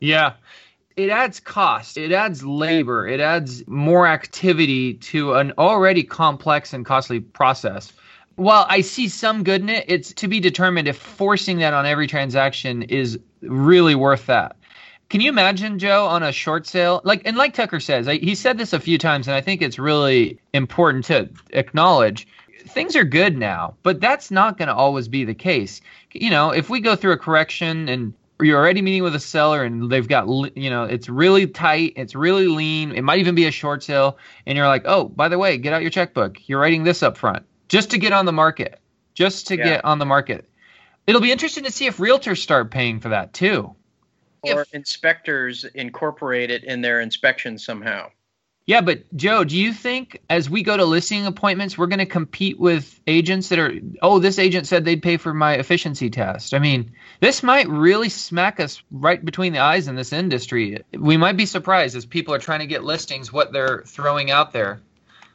Yeah. 0.00 0.34
It 0.96 1.10
adds 1.10 1.40
cost, 1.40 1.96
it 1.96 2.12
adds 2.12 2.44
labor, 2.44 3.06
it 3.08 3.18
adds 3.18 3.66
more 3.66 4.06
activity 4.06 4.94
to 4.94 5.34
an 5.34 5.52
already 5.58 6.04
complex 6.04 6.72
and 6.72 6.86
costly 6.86 7.18
process. 7.18 7.92
While 8.36 8.66
I 8.68 8.80
see 8.80 9.08
some 9.08 9.42
good 9.42 9.60
in 9.62 9.70
it, 9.70 9.84
it's 9.88 10.12
to 10.14 10.28
be 10.28 10.38
determined 10.38 10.86
if 10.86 10.96
forcing 10.96 11.58
that 11.58 11.74
on 11.74 11.84
every 11.84 12.06
transaction 12.06 12.82
is 12.84 13.18
really 13.42 13.96
worth 13.96 14.26
that. 14.26 14.56
Can 15.08 15.20
you 15.20 15.30
imagine 15.30 15.80
Joe 15.80 16.06
on 16.06 16.22
a 16.22 16.32
short 16.32 16.66
sale? 16.66 17.00
Like 17.04 17.22
and 17.24 17.36
like 17.36 17.54
Tucker 17.54 17.80
says, 17.80 18.06
I, 18.06 18.16
he 18.16 18.36
said 18.36 18.58
this 18.58 18.72
a 18.72 18.80
few 18.80 18.98
times, 18.98 19.26
and 19.26 19.36
I 19.36 19.40
think 19.40 19.62
it's 19.62 19.78
really 19.78 20.38
important 20.52 21.04
to 21.06 21.28
acknowledge. 21.50 22.26
Things 22.66 22.96
are 22.96 23.04
good 23.04 23.36
now, 23.36 23.74
but 23.82 24.00
that's 24.00 24.30
not 24.30 24.58
going 24.58 24.68
to 24.68 24.74
always 24.74 25.06
be 25.08 25.24
the 25.24 25.34
case. 25.34 25.80
You 26.12 26.30
know, 26.30 26.50
if 26.50 26.70
we 26.70 26.80
go 26.80 26.96
through 26.96 27.12
a 27.12 27.18
correction 27.18 27.88
and 27.88 28.14
you're 28.40 28.58
already 28.58 28.82
meeting 28.82 29.02
with 29.02 29.14
a 29.14 29.20
seller 29.20 29.62
and 29.62 29.90
they've 29.90 30.08
got 30.08 30.26
you 30.56 30.70
know 30.70 30.84
it's 30.84 31.08
really 31.08 31.46
tight 31.46 31.92
it's 31.96 32.14
really 32.14 32.48
lean 32.48 32.92
it 32.92 33.02
might 33.02 33.18
even 33.18 33.34
be 33.34 33.46
a 33.46 33.50
short 33.50 33.82
sale 33.82 34.18
and 34.46 34.56
you're 34.56 34.66
like 34.66 34.82
oh 34.86 35.04
by 35.08 35.28
the 35.28 35.38
way 35.38 35.56
get 35.56 35.72
out 35.72 35.82
your 35.82 35.90
checkbook 35.90 36.48
you're 36.48 36.60
writing 36.60 36.82
this 36.82 37.02
up 37.02 37.16
front 37.16 37.44
just 37.68 37.90
to 37.90 37.98
get 37.98 38.12
on 38.12 38.26
the 38.26 38.32
market 38.32 38.80
just 39.14 39.46
to 39.46 39.56
yeah. 39.56 39.64
get 39.64 39.84
on 39.84 39.98
the 39.98 40.06
market 40.06 40.48
it'll 41.06 41.20
be 41.20 41.30
interesting 41.30 41.64
to 41.64 41.70
see 41.70 41.86
if 41.86 41.98
realtors 41.98 42.38
start 42.38 42.70
paying 42.70 42.98
for 42.98 43.10
that 43.10 43.32
too 43.32 43.74
or 44.52 44.62
if, 44.62 44.74
inspectors 44.74 45.64
incorporate 45.74 46.50
it 46.50 46.64
in 46.64 46.80
their 46.80 47.00
inspections 47.00 47.64
somehow. 47.64 48.10
Yeah, 48.66 48.80
but 48.80 49.02
Joe, 49.14 49.44
do 49.44 49.58
you 49.58 49.74
think 49.74 50.22
as 50.30 50.48
we 50.48 50.62
go 50.62 50.74
to 50.74 50.86
listing 50.86 51.26
appointments, 51.26 51.76
we're 51.76 51.86
going 51.86 51.98
to 51.98 52.06
compete 52.06 52.58
with 52.58 52.98
agents 53.06 53.50
that 53.50 53.58
are, 53.58 53.74
oh, 54.00 54.18
this 54.18 54.38
agent 54.38 54.66
said 54.66 54.86
they'd 54.86 55.02
pay 55.02 55.18
for 55.18 55.34
my 55.34 55.54
efficiency 55.54 56.08
test? 56.08 56.54
I 56.54 56.58
mean, 56.58 56.92
this 57.20 57.42
might 57.42 57.68
really 57.68 58.08
smack 58.08 58.60
us 58.60 58.82
right 58.90 59.22
between 59.22 59.52
the 59.52 59.58
eyes 59.58 59.86
in 59.86 59.96
this 59.96 60.14
industry. 60.14 60.82
We 60.92 61.18
might 61.18 61.36
be 61.36 61.44
surprised 61.44 61.94
as 61.94 62.06
people 62.06 62.32
are 62.32 62.38
trying 62.38 62.60
to 62.60 62.66
get 62.66 62.84
listings 62.84 63.30
what 63.30 63.52
they're 63.52 63.82
throwing 63.82 64.30
out 64.30 64.52
there. 64.52 64.80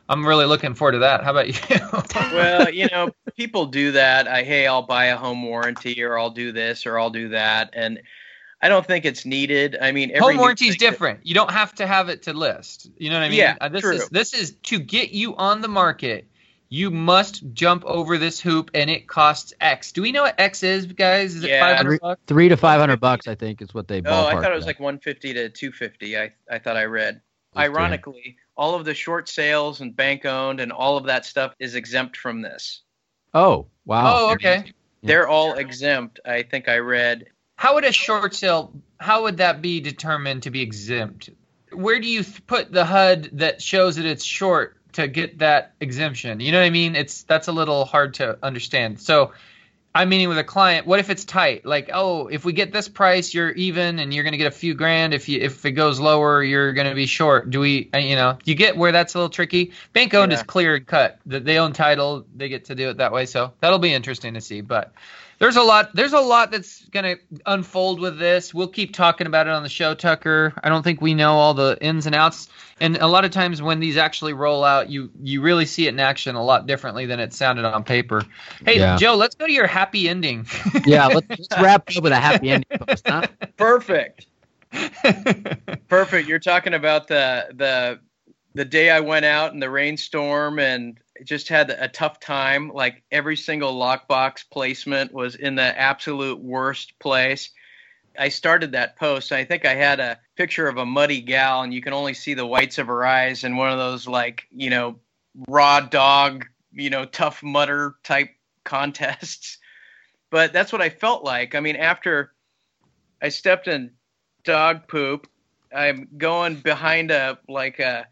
I'm 0.10 0.26
really 0.26 0.46
looking 0.46 0.74
forward 0.74 0.94
to 0.94 1.00
that. 1.00 1.24
How 1.24 1.30
about 1.30 1.50
you? 1.50 1.80
well, 2.36 2.74
you 2.74 2.88
know, 2.88 3.12
people 3.38 3.68
do 3.68 3.92
that. 3.92 4.28
I, 4.28 4.42
hey, 4.42 4.66
I'll 4.66 4.82
buy 4.82 5.06
a 5.06 5.18
home 5.18 5.44
warranty 5.44 6.02
or 6.02 6.18
I'll 6.18 6.32
do 6.32 6.52
this 6.52 6.88
or 6.88 6.98
I'll 6.98 7.12
do 7.12 7.30
that. 7.30 7.70
And 7.74 8.02
I 8.62 8.68
don't 8.68 8.86
think 8.86 9.06
it's 9.06 9.26
needed. 9.26 9.78
I 9.80 9.92
mean, 9.92 10.12
home 10.18 10.38
warranty 10.38 10.68
is 10.68 10.78
different. 10.78 11.20
That, 11.20 11.28
you 11.28 11.34
don't 11.34 11.52
have 11.52 11.74
to 11.76 11.88
have 11.88 12.10
it 12.10 12.24
to 12.24 12.34
list. 12.34 12.90
You 12.98 13.10
know 13.10 13.18
what 13.18 13.26
I 13.26 13.30
mean? 13.30 13.40
Yeah, 13.40 13.56
uh, 13.62 13.70
this 13.70 13.82
true. 13.82 13.94
is 13.94 14.10
this 14.10 14.34
is 14.34 14.56
to 14.64 14.80
get 14.80 15.12
you 15.12 15.36
on 15.36 15.62
the 15.62 15.68
market. 15.68 16.26
You 16.72 16.92
must 16.92 17.42
jump 17.54 17.84
over 17.86 18.20
this 18.20 18.40
hoop, 18.40 18.70
and 18.76 18.92
it 18.92 19.08
costs 19.08 19.54
X. 19.60 19.92
Do 19.92 20.04
we 20.04 20.12
know 20.12 20.22
what 20.24 20.40
X 20.40 20.62
is, 20.62 20.86
guys? 20.86 21.36
Is 21.36 21.44
yeah. 21.44 21.58
it 21.58 21.60
five 21.62 21.78
hundred 21.78 22.02
bucks? 22.02 22.22
Three 22.28 22.50
to 22.50 22.58
five 22.58 22.80
hundred 22.80 23.00
bucks, 23.00 23.28
I 23.28 23.36
think, 23.36 23.62
is 23.62 23.74
what 23.74 23.88
they. 23.88 24.02
Oh, 24.06 24.28
I 24.28 24.36
thought 24.36 24.52
it 24.52 24.56
was 24.56 24.66
like 24.66 24.80
one 24.80 25.00
fifty 25.00 25.34
to 25.34 25.50
two 25.50 25.72
fifty. 25.72 26.18
I 26.18 26.34
I 26.50 26.60
thought 26.60 26.76
I 26.78 26.86
read. 26.86 27.22
Ironically, 27.58 28.38
all 28.56 28.76
of 28.76 28.86
the 28.86 28.94
short 28.94 29.28
sales 29.28 29.82
and 29.82 29.96
bank 29.96 30.26
owned 30.26 30.60
and 30.60 30.72
all 30.72 30.98
of 30.98 31.06
that 31.06 31.26
stuff 31.26 31.56
is 31.60 31.76
exempt 31.76 32.16
from 32.16 32.42
this. 32.42 32.82
Oh 33.34 33.68
wow! 33.86 34.16
Oh 34.16 34.34
okay. 34.34 34.72
They're 35.02 35.28
all 35.30 35.54
exempt. 35.54 36.20
I 36.26 36.44
think 36.44 36.68
I 36.68 36.80
read 36.80 37.28
how 37.60 37.74
would 37.74 37.84
a 37.84 37.92
short 37.92 38.34
sale? 38.34 38.72
How 39.02 39.24
would 39.24 39.38
that 39.38 39.62
be 39.62 39.82
determined 39.82 40.44
to 40.44 40.50
be 40.50 40.62
exempt? 40.62 41.30
Where 41.74 42.00
do 42.00 42.08
you 42.08 42.24
th- 42.24 42.48
put 42.48 42.72
the 42.72 42.86
HUD 42.86 43.32
that 43.34 43.62
shows 43.62 43.98
that 43.98 44.06
it's 44.06 44.24
short 44.24 44.78
to 44.94 45.10
get 45.10 45.40
that 45.40 45.74
exemption? 45.82 46.40
You 46.40 46.54
know 46.54 46.60
what 46.60 46.68
I 46.68 46.70
mean? 46.70 46.96
It's 46.96 47.24
that's 47.24 47.50
a 47.50 47.52
little 47.52 47.84
hard 47.84 48.14
to 48.14 48.38
understand. 48.42 49.02
So, 49.02 49.34
I'm 49.94 50.08
meeting 50.08 50.30
with 50.30 50.38
a 50.38 50.44
client. 50.44 50.88
What 50.88 51.00
if 51.00 51.10
it's 51.10 51.26
tight? 51.26 51.66
Like, 51.66 51.90
oh, 51.94 52.28
if 52.28 52.46
we 52.46 52.54
get 52.54 52.72
this 52.72 52.88
price, 52.88 53.34
you're 53.34 53.52
even, 53.52 54.00
and 54.00 54.14
you're 54.14 54.24
going 54.24 54.32
to 54.32 54.38
get 54.38 54.48
a 54.48 54.52
few 54.52 54.74
grand. 54.74 55.14
If 55.14 55.28
you 55.28 55.42
if 55.42 55.66
it 55.66 55.72
goes 55.74 56.00
lower, 56.00 56.42
you're 56.42 56.72
going 56.72 56.88
to 56.88 56.96
be 56.96 57.08
short. 57.08 57.50
Do 57.50 57.60
we? 57.60 57.90
Uh, 57.94 57.98
you 57.98 58.16
know, 58.16 58.38
you 58.46 58.56
get 58.56 58.78
where 58.78 58.94
that's 58.94 59.16
a 59.16 59.18
little 59.18 59.30
tricky. 59.30 59.74
Bank 59.92 60.14
owned 60.14 60.32
yeah. 60.32 60.38
is 60.38 60.44
clear 60.44 60.76
and 60.76 60.88
cut. 60.88 61.20
That 61.26 61.44
they 61.44 61.60
own 61.60 61.74
title, 61.74 62.26
they 62.34 62.48
get 62.48 62.66
to 62.66 62.76
do 62.76 62.90
it 62.90 62.98
that 62.98 63.12
way. 63.12 63.26
So 63.26 63.52
that'll 63.60 63.80
be 63.80 63.94
interesting 63.94 64.36
to 64.36 64.42
see. 64.42 64.62
But 64.62 64.94
there's 65.40 65.56
a 65.56 65.64
lot 65.64 65.96
there's 65.96 66.14
a 66.14 66.20
lot 66.20 66.52
that's 66.52 66.86
going 66.90 67.18
to 67.18 67.42
unfold 67.46 68.00
with 68.00 68.20
this. 68.20 68.54
We'll 68.54 68.68
keep 68.68 68.94
talking 68.94 69.26
about 69.26 69.48
it 69.48 69.54
on 69.54 69.64
the 69.64 69.70
show 69.70 69.96
tucker. 69.96 70.54
I 70.64 70.70
don't 70.70 70.84
think 70.84 71.02
we 71.02 71.14
know 71.14 71.34
all 71.34 71.54
the 71.54 71.78
ins 71.82 72.06
and 72.06 72.14
outs. 72.14 72.50
And 72.82 72.98
a 72.98 73.08
lot 73.08 73.26
of 73.26 73.32
times 73.32 73.62
when 73.62 73.80
these 73.80 73.98
actually 73.98 74.34
roll 74.34 74.64
out 74.64 74.90
you 74.90 75.10
you 75.22 75.42
really 75.42 75.66
see 75.66 75.88
it 75.88 75.90
in 75.90 76.00
action 76.00 76.36
a 76.36 76.44
lot 76.44 76.68
differently 76.68 77.06
than 77.06 77.20
it 77.20 77.34
sounded 77.34 77.66
on 77.66 77.84
paper. 77.84 78.24
Hey 78.66 78.78
yeah. 78.78 78.98
joe 78.98 79.16
let's 79.16 79.36
go 79.36 79.48
to 79.48 79.54
your 79.54 79.68
happy 79.68 80.10
ending. 80.10 80.46
Yeah 80.86 81.08
let's, 81.08 81.28
let's, 81.30 81.48
wrap 81.62 81.90
up 81.96 82.04
with 82.04 82.12
a 82.12 82.20
happy 82.20 82.52
ending 82.52 82.68
perfect. 83.58 84.28
Perfect. 85.88 86.28
You're 86.28 86.38
talking 86.38 86.76
about 86.76 87.08
the 87.08 87.48
the 87.56 88.00
the 88.54 88.66
day 88.66 88.90
i 88.90 89.00
went 89.00 89.26
out 89.26 89.54
in 89.54 89.60
the 89.60 89.70
rainstorm 89.70 90.60
and 90.60 91.00
just 91.24 91.50
had 91.50 91.70
a 91.70 91.88
tough 91.88 92.20
time. 92.20 92.70
Like 92.74 93.04
every 93.12 93.36
single 93.36 93.74
lockbox 93.74 94.44
placement 94.50 95.14
was 95.14 95.36
in 95.36 95.56
the 95.56 95.80
absolute 95.80 96.40
worst 96.40 96.98
place. 97.00 97.52
I 98.18 98.30
started 98.30 98.74
that 98.74 98.98
post. 98.98 99.32
I 99.32 99.46
think 99.46 99.66
I 99.66 99.76
had 99.76 100.00
a 100.00 100.20
picture 100.36 100.68
of 100.68 100.78
a 100.78 100.86
muddy 100.86 101.22
gal, 101.22 101.62
and 101.62 101.74
you 101.74 101.82
can 101.82 101.94
only 101.94 102.14
see 102.14 102.34
the 102.34 102.46
whites 102.46 102.78
of 102.78 102.88
her 102.88 103.06
eyes, 103.06 103.44
and 103.44 103.58
one 103.58 103.72
of 103.72 103.78
those 103.78 104.08
like 104.08 104.48
you 104.52 104.70
know 104.70 105.00
raw 105.48 105.80
dog, 105.80 106.46
you 106.74 106.90
know 106.90 107.06
Tough 107.06 107.44
Mudder 107.44 107.96
type 108.04 108.30
contests. 108.64 109.58
But 110.32 110.54
that's 110.54 110.72
what 110.72 110.84
I 110.84 110.90
felt 110.90 111.24
like. 111.24 111.56
I 111.56 111.60
mean, 111.60 111.76
after 111.76 112.36
I 113.20 113.30
stepped 113.30 113.68
in 113.68 113.90
dog 114.44 114.88
poop, 114.88 115.26
I'm 115.76 116.08
going 116.18 116.58
behind 116.58 117.10
a 117.10 117.40
like 117.48 117.80
a 117.80 118.06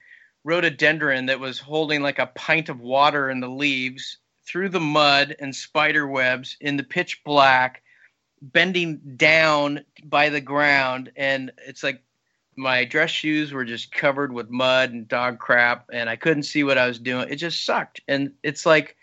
rhododendron 0.43 1.25
that 1.25 1.39
was 1.39 1.59
holding 1.59 2.01
like 2.01 2.19
a 2.19 2.27
pint 2.27 2.69
of 2.69 2.79
water 2.79 3.29
in 3.29 3.39
the 3.39 3.49
leaves 3.49 4.17
through 4.45 4.69
the 4.69 4.79
mud 4.79 5.35
and 5.39 5.55
spider 5.55 6.07
webs 6.07 6.57
in 6.61 6.77
the 6.77 6.83
pitch 6.83 7.23
black 7.23 7.83
bending 8.41 9.01
down 9.15 9.83
by 10.03 10.29
the 10.29 10.41
ground 10.41 11.11
and 11.15 11.51
it's 11.65 11.83
like 11.83 12.01
my 12.55 12.83
dress 12.83 13.11
shoes 13.11 13.53
were 13.53 13.65
just 13.65 13.91
covered 13.91 14.33
with 14.33 14.49
mud 14.49 14.91
and 14.91 15.07
dog 15.07 15.37
crap 15.39 15.85
and 15.93 16.09
I 16.09 16.15
couldn't 16.15 16.43
see 16.43 16.63
what 16.63 16.77
I 16.77 16.87
was 16.87 16.97
doing. 16.97 17.29
It 17.29 17.35
just 17.35 17.63
sucked. 17.63 18.01
And 18.07 18.33
it's 18.43 18.65
like 18.65 18.97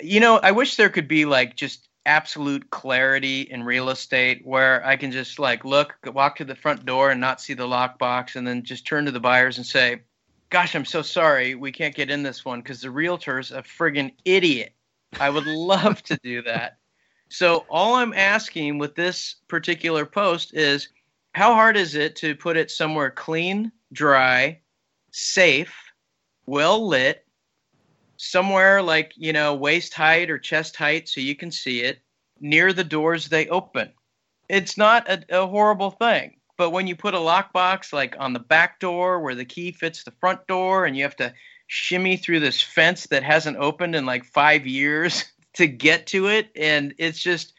you 0.00 0.20
know, 0.20 0.38
I 0.42 0.52
wish 0.52 0.76
there 0.76 0.90
could 0.90 1.08
be 1.08 1.24
like 1.24 1.56
just 1.56 1.88
absolute 2.06 2.70
clarity 2.70 3.42
in 3.42 3.62
real 3.62 3.90
estate 3.90 4.40
where 4.44 4.84
I 4.86 4.96
can 4.96 5.12
just 5.12 5.38
like 5.38 5.64
look, 5.64 5.94
walk 6.06 6.36
to 6.36 6.44
the 6.44 6.54
front 6.54 6.86
door 6.86 7.10
and 7.10 7.20
not 7.20 7.40
see 7.40 7.54
the 7.54 7.66
lockbox 7.66 8.36
and 8.36 8.46
then 8.46 8.62
just 8.62 8.86
turn 8.86 9.04
to 9.04 9.10
the 9.10 9.20
buyers 9.20 9.58
and 9.58 9.66
say, 9.66 10.02
"Gosh, 10.48 10.74
I'm 10.74 10.84
so 10.84 11.02
sorry. 11.02 11.54
We 11.54 11.72
can't 11.72 11.94
get 11.94 12.10
in 12.10 12.22
this 12.22 12.44
one 12.44 12.62
cuz 12.62 12.80
the 12.80 12.90
realtor's 12.90 13.52
a 13.52 13.62
friggin' 13.62 14.14
idiot." 14.24 14.72
I 15.20 15.30
would 15.30 15.46
love 15.46 16.02
to 16.04 16.16
do 16.22 16.42
that. 16.42 16.78
So 17.28 17.66
all 17.68 17.96
I'm 17.96 18.14
asking 18.14 18.78
with 18.78 18.94
this 18.94 19.36
particular 19.48 20.06
post 20.06 20.54
is 20.54 20.88
how 21.34 21.54
hard 21.54 21.76
is 21.76 21.94
it 21.94 22.16
to 22.16 22.34
put 22.34 22.56
it 22.56 22.70
somewhere 22.70 23.10
clean, 23.10 23.72
dry, 23.92 24.60
safe, 25.10 25.74
well 26.46 26.86
lit, 26.86 27.25
somewhere 28.18 28.82
like, 28.82 29.12
you 29.16 29.32
know, 29.32 29.54
waist 29.54 29.94
height 29.94 30.30
or 30.30 30.38
chest 30.38 30.76
height 30.76 31.08
so 31.08 31.20
you 31.20 31.34
can 31.34 31.50
see 31.50 31.80
it, 31.80 32.00
near 32.40 32.72
the 32.72 32.84
doors 32.84 33.28
they 33.28 33.48
open. 33.48 33.90
It's 34.48 34.76
not 34.76 35.08
a, 35.08 35.24
a 35.30 35.46
horrible 35.46 35.90
thing. 35.90 36.36
But 36.56 36.70
when 36.70 36.86
you 36.86 36.96
put 36.96 37.14
a 37.14 37.18
lockbox 37.18 37.92
like 37.92 38.16
on 38.18 38.32
the 38.32 38.38
back 38.38 38.80
door 38.80 39.20
where 39.20 39.34
the 39.34 39.44
key 39.44 39.72
fits 39.72 40.04
the 40.04 40.12
front 40.12 40.46
door 40.46 40.86
and 40.86 40.96
you 40.96 41.02
have 41.02 41.16
to 41.16 41.32
shimmy 41.66 42.16
through 42.16 42.40
this 42.40 42.62
fence 42.62 43.06
that 43.08 43.22
hasn't 43.22 43.56
opened 43.56 43.94
in 43.94 44.06
like 44.06 44.24
five 44.24 44.66
years 44.66 45.24
to 45.54 45.66
get 45.66 46.06
to 46.06 46.28
it 46.28 46.50
and 46.54 46.94
it's 46.98 47.18
just 47.18 47.54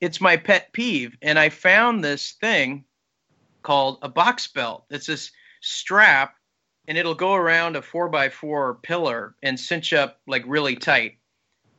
it's 0.00 0.20
my 0.20 0.36
pet 0.36 0.72
peeve 0.72 1.16
and 1.22 1.38
i 1.38 1.48
found 1.48 2.04
this 2.04 2.32
thing 2.40 2.84
called 3.62 3.98
a 4.02 4.08
box 4.08 4.46
belt 4.46 4.84
it's 4.90 5.06
this 5.06 5.32
strap 5.62 6.36
and 6.86 6.98
it'll 6.98 7.14
go 7.14 7.34
around 7.34 7.76
a 7.76 7.82
four 7.82 8.08
by 8.08 8.28
four 8.28 8.74
pillar 8.82 9.34
and 9.42 9.58
cinch 9.58 9.92
up 9.92 10.20
like 10.26 10.44
really 10.46 10.76
tight. 10.76 11.18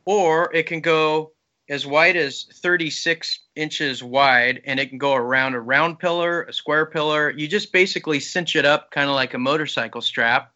Or 0.05 0.53
it 0.53 0.67
can 0.67 0.81
go 0.81 1.31
as 1.69 1.85
wide 1.85 2.15
as 2.15 2.45
36 2.61 3.39
inches 3.55 4.03
wide 4.03 4.61
and 4.65 4.79
it 4.79 4.89
can 4.89 4.97
go 4.97 5.15
around 5.15 5.55
a 5.55 5.59
round 5.59 5.99
pillar 5.99 6.43
a 6.43 6.53
square 6.53 6.85
pillar. 6.85 7.31
You 7.31 7.47
just 7.47 7.71
basically 7.71 8.19
cinch 8.19 8.55
it 8.55 8.65
up 8.65 8.91
kind 8.91 9.09
of 9.09 9.15
like 9.15 9.33
a 9.33 9.39
motorcycle 9.39 10.01
strap. 10.01 10.51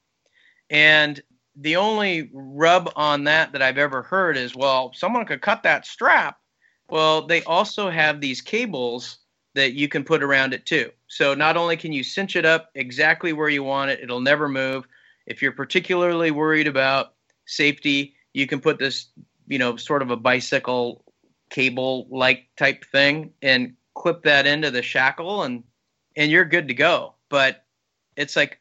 And 0.70 1.22
the 1.56 1.76
only 1.76 2.30
rub 2.34 2.92
on 2.96 3.24
that 3.26 3.52
that 3.52 3.62
I've 3.62 3.78
ever 3.78 4.04
heard 4.04 4.38
is, 4.38 4.56
well, 4.56 4.92
someone 4.94 5.26
could 5.26 5.42
cut 5.42 5.64
that 5.64 5.86
strap. 5.86 6.38
Well, 6.90 7.28
they 7.28 7.44
also 7.44 7.90
have 7.90 8.22
these 8.22 8.42
cables 8.42 9.19
that 9.56 9.74
you 9.74 9.88
can 9.88 10.04
put 10.04 10.24
around 10.24 10.54
it 10.54 10.66
too. 10.66 10.92
So 11.08 11.34
not 11.34 11.58
only 11.58 11.76
can 11.76 11.92
you 11.92 12.04
cinch 12.04 12.36
it 12.36 12.46
up 12.46 12.70
exactly 12.76 13.34
where 13.34 13.50
you 13.50 13.64
want 13.64 13.92
it, 13.92 14.00
it'll 14.02 14.22
never 14.22 14.48
move. 14.48 14.88
If 15.26 15.42
you're 15.42 15.52
particularly 15.52 16.32
worried 16.32 16.68
about 16.68 17.14
safety, 17.46 18.16
you 18.34 18.48
can 18.48 18.62
put 18.62 18.80
this, 18.80 19.08
you 19.48 19.58
know, 19.58 19.76
sort 19.76 20.02
of 20.02 20.12
a 20.12 20.18
bicycle 20.18 21.04
cable 21.50 22.08
like 22.12 22.48
type 22.58 22.86
thing 22.86 23.34
and 23.42 23.74
clip 23.96 24.24
that 24.24 24.46
into 24.46 24.70
the 24.70 24.84
shackle 24.84 25.44
and 25.44 25.64
and 26.16 26.32
you're 26.32 26.46
good 26.46 26.68
to 26.68 26.74
go. 26.74 27.16
But 27.30 27.66
it's 28.16 28.36
like 28.36 28.60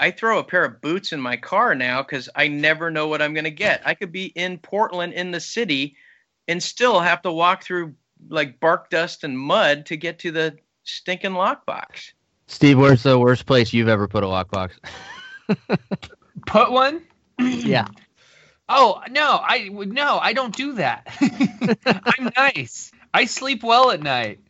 I 0.00 0.10
throw 0.10 0.38
a 0.38 0.44
pair 0.44 0.64
of 0.64 0.80
boots 0.80 1.12
in 1.12 1.20
my 1.20 1.36
car 1.36 1.74
now 1.74 2.02
because 2.02 2.28
I 2.34 2.48
never 2.48 2.90
know 2.90 3.08
what 3.08 3.22
I'm 3.22 3.34
going 3.34 3.44
to 3.44 3.50
get. 3.50 3.82
I 3.86 3.94
could 3.94 4.10
be 4.10 4.26
in 4.26 4.58
Portland 4.58 5.12
in 5.12 5.30
the 5.30 5.40
city 5.40 5.96
and 6.48 6.60
still 6.60 6.98
have 7.00 7.22
to 7.22 7.30
walk 7.30 7.62
through 7.62 7.94
like 8.28 8.60
bark 8.60 8.90
dust 8.90 9.24
and 9.24 9.38
mud 9.38 9.86
to 9.86 9.96
get 9.96 10.20
to 10.20 10.30
the 10.30 10.56
stinking 10.84 11.32
lockbox. 11.32 12.12
Steve, 12.46 12.78
where's 12.78 13.02
the 13.02 13.18
worst 13.18 13.46
place 13.46 13.72
you've 13.72 13.88
ever 13.88 14.08
put 14.08 14.24
a 14.24 14.26
lockbox? 14.26 14.72
Put 16.46 16.72
one? 16.72 17.02
yeah. 17.38 17.86
Oh 18.74 19.02
no, 19.10 19.38
I 19.42 19.68
would 19.70 19.92
no, 19.92 20.18
I 20.18 20.32
don't 20.32 20.56
do 20.56 20.74
that. 20.74 21.06
I'm 21.86 22.30
nice. 22.34 22.90
I 23.12 23.26
sleep 23.26 23.62
well 23.62 23.90
at 23.90 24.00
night. 24.00 24.40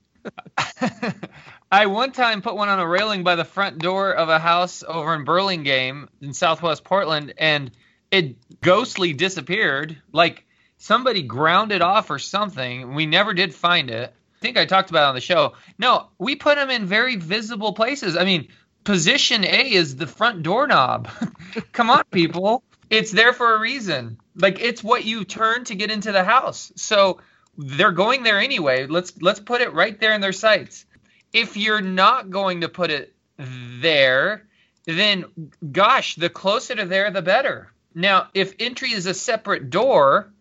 I 1.73 1.87
one 1.87 2.13
time 2.13 2.41
put 2.41 2.55
one 2.55 2.69
on 2.69 2.79
a 2.79 2.87
railing 2.87 3.25
by 3.25 3.35
the 3.35 3.45
front 3.45 3.79
door 3.79 4.13
of 4.13 4.29
a 4.29 4.39
house 4.39 4.85
over 4.87 5.15
in 5.15 5.25
Burlingame 5.25 6.09
in 6.21 6.35
Southwest 6.35 6.85
Portland, 6.85 7.35
and 7.37 7.73
it 8.13 8.37
ghostly 8.61 9.13
disappeared. 9.13 10.01
Like 10.13 10.47
somebody 10.83 11.23
ground 11.23 11.73
it 11.73 11.83
off 11.83 12.11
or 12.11 12.19
something. 12.19 12.95
We 12.95 13.07
never 13.07 13.35
did 13.35 13.55
find 13.55 13.91
it. 13.91 14.13
I 14.13 14.39
think 14.41 14.57
I 14.57 14.67
talked 14.67 14.91
about 14.91 15.09
on 15.09 15.15
the 15.15 15.21
show. 15.21 15.55
No, 15.79 16.09
we 16.19 16.37
put 16.37 16.57
them 16.57 16.71
in 16.71 16.87
very 16.87 17.17
visible 17.17 17.73
places. 17.73 18.17
I 18.17 18.25
mean, 18.25 18.49
position 18.85 19.45
A 19.45 19.73
is 19.73 19.97
the 19.97 20.07
front 20.07 20.43
doorknob. 20.43 21.09
Come 21.73 21.91
on, 21.91 22.05
people. 22.11 22.63
It's 22.91 23.13
there 23.13 23.33
for 23.33 23.55
a 23.55 23.61
reason. 23.61 24.19
Like 24.35 24.61
it's 24.61 24.83
what 24.83 25.05
you 25.05 25.25
turn 25.25 25.65
to 25.65 25.75
get 25.75 25.91
into 25.91 26.13
the 26.13 26.25
house. 26.25 26.73
So 26.77 27.21
they're 27.57 27.93
going 27.93 28.23
there 28.23 28.41
anyway. 28.41 28.87
Let's 28.87 29.21
let's 29.23 29.41
put 29.41 29.61
it 29.61 29.73
right 29.73 29.99
there 29.99 30.15
in 30.15 30.21
their 30.21 30.33
sights 30.33 30.85
if 31.33 31.57
you're 31.57 31.81
not 31.81 32.31
going 32.31 32.61
to 32.61 32.69
put 32.69 32.91
it 32.91 33.15
there, 33.39 34.47
then 34.85 35.25
gosh, 35.71 36.17
the 36.17 36.29
closer 36.29 36.75
to 36.75 36.85
there, 36.85 37.11
the 37.11 37.23
better. 37.23 37.73
Now, 37.95 38.29
if 38.35 38.55
entry 38.59 38.93
is 38.93 39.07
a 39.07 39.15
separate 39.15 39.71
door 39.71 40.33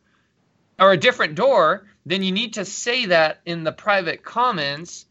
or 0.82 0.91
a 0.91 0.97
different 0.97 1.36
door, 1.36 1.86
then 2.05 2.23
you 2.23 2.32
need 2.32 2.55
to 2.55 2.65
say 2.65 3.05
that 3.05 3.39
in 3.45 3.63
the 3.63 3.71
private 3.71 4.23
comments 4.23 5.05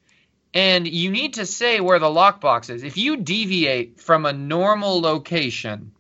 and 0.53 0.87
you 0.87 1.11
need 1.13 1.35
to 1.35 1.47
say 1.47 1.79
where 1.79 2.01
the 2.01 2.07
lockbox 2.07 2.71
is. 2.71 2.83
If 2.83 2.97
you 2.97 3.17
deviate 3.17 4.01
from 4.01 4.27
a 4.27 4.33
normal 4.33 5.01
location, 5.01 5.93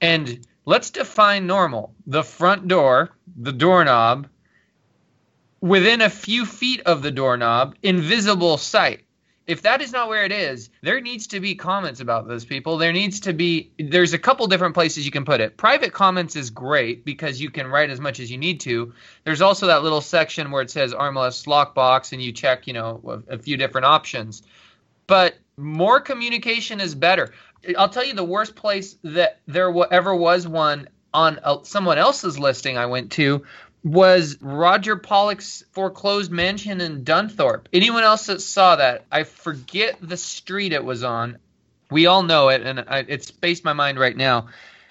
and 0.00 0.46
let's 0.64 0.90
define 0.90 1.48
normal 1.48 1.92
the 2.06 2.22
front 2.22 2.68
door, 2.68 3.10
the 3.36 3.52
doorknob, 3.52 4.28
within 5.60 6.02
a 6.02 6.10
few 6.10 6.46
feet 6.46 6.82
of 6.86 7.02
the 7.02 7.10
doorknob, 7.10 7.74
invisible 7.82 8.58
sight 8.58 9.05
if 9.46 9.62
that 9.62 9.80
is 9.80 9.92
not 9.92 10.08
where 10.08 10.24
it 10.24 10.32
is, 10.32 10.70
there 10.82 11.00
needs 11.00 11.28
to 11.28 11.38
be 11.38 11.54
comments 11.54 12.00
about 12.00 12.26
those 12.26 12.44
people. 12.44 12.78
There 12.78 12.92
needs 12.92 13.20
to 13.20 13.32
be 13.32 13.70
there's 13.78 14.12
a 14.12 14.18
couple 14.18 14.46
different 14.48 14.74
places 14.74 15.04
you 15.04 15.12
can 15.12 15.24
put 15.24 15.40
it. 15.40 15.56
Private 15.56 15.92
comments 15.92 16.34
is 16.34 16.50
great 16.50 17.04
because 17.04 17.40
you 17.40 17.50
can 17.50 17.68
write 17.68 17.90
as 17.90 18.00
much 18.00 18.18
as 18.18 18.30
you 18.30 18.38
need 18.38 18.60
to. 18.60 18.92
There's 19.24 19.40
also 19.40 19.68
that 19.68 19.84
little 19.84 20.00
section 20.00 20.50
where 20.50 20.62
it 20.62 20.70
says 20.70 20.92
RMLS 20.92 21.46
lockbox 21.46 22.12
and 22.12 22.20
you 22.20 22.32
check, 22.32 22.66
you 22.66 22.72
know, 22.72 23.22
a, 23.28 23.34
a 23.34 23.38
few 23.38 23.56
different 23.56 23.84
options. 23.84 24.42
But 25.06 25.36
more 25.56 26.00
communication 26.00 26.80
is 26.80 26.96
better. 26.96 27.32
I'll 27.78 27.88
tell 27.88 28.04
you 28.04 28.14
the 28.14 28.24
worst 28.24 28.56
place 28.56 28.96
that 29.04 29.40
there 29.46 29.72
ever 29.92 30.14
was 30.14 30.48
one 30.48 30.88
on 31.14 31.38
someone 31.64 31.98
else's 31.98 32.38
listing 32.38 32.76
I 32.76 32.86
went 32.86 33.12
to 33.12 33.44
was 33.86 34.36
Roger 34.42 34.96
Pollock's 34.96 35.62
foreclosed 35.70 36.32
mansion 36.32 36.80
in 36.80 37.04
Dunthorpe. 37.04 37.66
Anyone 37.72 38.02
else 38.02 38.26
that 38.26 38.40
saw 38.40 38.74
that? 38.74 39.04
I 39.12 39.22
forget 39.22 39.96
the 40.02 40.16
street 40.16 40.72
it 40.72 40.84
was 40.84 41.04
on. 41.04 41.38
We 41.88 42.06
all 42.06 42.24
know 42.24 42.48
it, 42.48 42.62
and 42.62 42.80
I, 42.80 43.04
it 43.06 43.22
spaced 43.22 43.64
my 43.64 43.74
mind 43.74 44.00
right 44.00 44.16
now. 44.16 44.48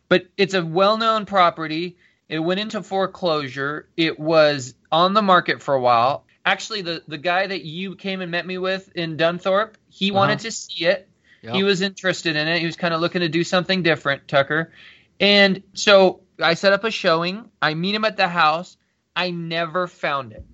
But 0.08 0.28
it's 0.38 0.54
a 0.54 0.66
well-known 0.66 1.26
property. 1.26 1.98
It 2.30 2.40
went 2.40 2.62
into 2.62 2.82
foreclosure. 2.82 3.90
It 3.98 4.18
was 4.18 4.76
on 4.94 5.14
the 5.14 5.22
market 5.22 5.62
for 5.62 5.74
a 5.74 5.82
while. 5.82 6.24
Actually, 6.46 6.84
the 6.84 7.04
the 7.06 7.18
guy 7.18 7.48
that 7.48 7.66
you 7.66 7.96
came 7.96 8.22
and 8.22 8.32
met 8.32 8.46
me 8.46 8.58
with 8.58 8.96
in 8.96 9.18
Dunthorpe, 9.18 9.74
he 9.90 10.12
uh-huh. 10.12 10.20
wanted 10.20 10.40
to 10.40 10.52
see 10.52 10.86
it. 10.86 11.10
Yep. 11.42 11.54
He 11.54 11.64
was 11.64 11.82
interested 11.82 12.38
in 12.38 12.48
it. 12.48 12.60
He 12.60 12.66
was 12.66 12.78
kind 12.78 12.94
of 12.94 13.02
looking 13.02 13.22
to 13.22 13.30
do 13.30 13.44
something 13.44 13.84
different, 13.84 14.30
Tucker. 14.30 14.72
And 15.20 15.64
so 15.74 16.22
I 16.42 16.54
set 16.54 16.72
up 16.72 16.86
a 16.86 16.92
showing. 16.92 17.50
I 17.62 17.74
meet 17.74 17.94
him 17.94 18.06
at 18.06 18.16
the 18.16 18.30
house. 18.30 18.78
I 19.16 19.32
never 19.32 19.88
found 19.88 20.34
it. 20.34 20.46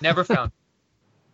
Never 0.00 0.24
found 0.24 0.52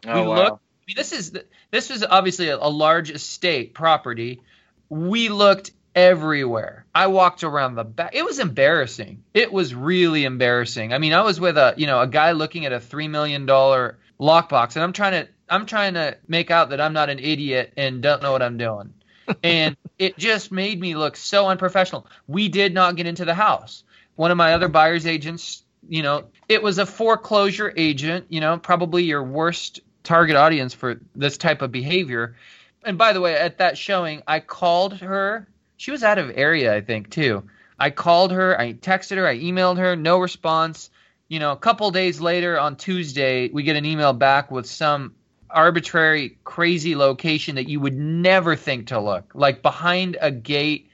it. 0.04 0.08
oh, 0.08 0.22
we 0.22 0.28
wow. 0.28 0.34
looked. 0.36 0.62
I 0.62 0.84
mean, 0.88 0.96
this 0.96 1.12
is 1.12 1.32
this 1.70 1.90
was 1.90 2.04
obviously 2.04 2.48
a, 2.48 2.56
a 2.56 2.68
large 2.68 3.10
estate 3.10 3.74
property. 3.74 4.40
We 4.88 5.28
looked 5.28 5.72
everywhere. 5.94 6.86
I 6.94 7.06
walked 7.08 7.44
around 7.44 7.74
the 7.74 7.84
back. 7.84 8.14
It 8.14 8.24
was 8.24 8.38
embarrassing. 8.38 9.22
It 9.34 9.52
was 9.52 9.74
really 9.74 10.24
embarrassing. 10.24 10.92
I 10.92 10.98
mean, 10.98 11.12
I 11.12 11.22
was 11.22 11.40
with 11.40 11.56
a 11.56 11.74
you 11.76 11.86
know 11.86 12.00
a 12.00 12.06
guy 12.06 12.32
looking 12.32 12.66
at 12.66 12.72
a 12.72 12.80
three 12.80 13.08
million 13.08 13.46
dollar 13.46 13.98
lockbox, 14.20 14.76
and 14.76 14.82
I'm 14.82 14.92
trying 14.92 15.24
to 15.24 15.28
I'm 15.48 15.66
trying 15.66 15.94
to 15.94 16.16
make 16.28 16.50
out 16.50 16.70
that 16.70 16.80
I'm 16.80 16.92
not 16.92 17.10
an 17.10 17.18
idiot 17.18 17.74
and 17.76 18.02
don't 18.02 18.22
know 18.22 18.32
what 18.32 18.42
I'm 18.42 18.56
doing. 18.56 18.94
and 19.42 19.76
it 19.98 20.16
just 20.18 20.50
made 20.50 20.80
me 20.80 20.96
look 20.96 21.16
so 21.16 21.46
unprofessional. 21.48 22.06
We 22.26 22.48
did 22.48 22.74
not 22.74 22.96
get 22.96 23.06
into 23.06 23.24
the 23.24 23.34
house. 23.34 23.84
One 24.16 24.30
of 24.30 24.36
my 24.36 24.54
other 24.54 24.68
buyer's 24.68 25.06
agents, 25.06 25.61
you 25.88 26.02
know, 26.02 26.24
it 26.48 26.62
was 26.62 26.78
a 26.78 26.86
foreclosure 26.86 27.72
agent, 27.76 28.26
you 28.28 28.40
know, 28.40 28.58
probably 28.58 29.04
your 29.04 29.22
worst 29.22 29.80
target 30.02 30.36
audience 30.36 30.74
for 30.74 31.00
this 31.14 31.36
type 31.36 31.62
of 31.62 31.72
behavior. 31.72 32.36
And 32.84 32.98
by 32.98 33.12
the 33.12 33.20
way, 33.20 33.34
at 33.34 33.58
that 33.58 33.78
showing, 33.78 34.22
I 34.26 34.40
called 34.40 34.94
her. 34.98 35.48
She 35.76 35.90
was 35.90 36.02
out 36.02 36.18
of 36.18 36.32
area, 36.34 36.74
I 36.74 36.80
think, 36.80 37.10
too. 37.10 37.44
I 37.78 37.90
called 37.90 38.32
her, 38.32 38.58
I 38.60 38.74
texted 38.74 39.16
her, 39.16 39.26
I 39.26 39.38
emailed 39.38 39.78
her, 39.78 39.96
no 39.96 40.18
response. 40.18 40.90
You 41.28 41.40
know, 41.40 41.52
a 41.52 41.56
couple 41.56 41.90
days 41.90 42.20
later 42.20 42.58
on 42.58 42.76
Tuesday, 42.76 43.48
we 43.48 43.62
get 43.62 43.76
an 43.76 43.86
email 43.86 44.12
back 44.12 44.50
with 44.50 44.66
some 44.66 45.14
arbitrary, 45.50 46.38
crazy 46.44 46.94
location 46.94 47.56
that 47.56 47.68
you 47.68 47.80
would 47.80 47.96
never 47.96 48.56
think 48.56 48.88
to 48.88 49.00
look, 49.00 49.32
like 49.34 49.62
behind 49.62 50.16
a 50.20 50.30
gate, 50.30 50.90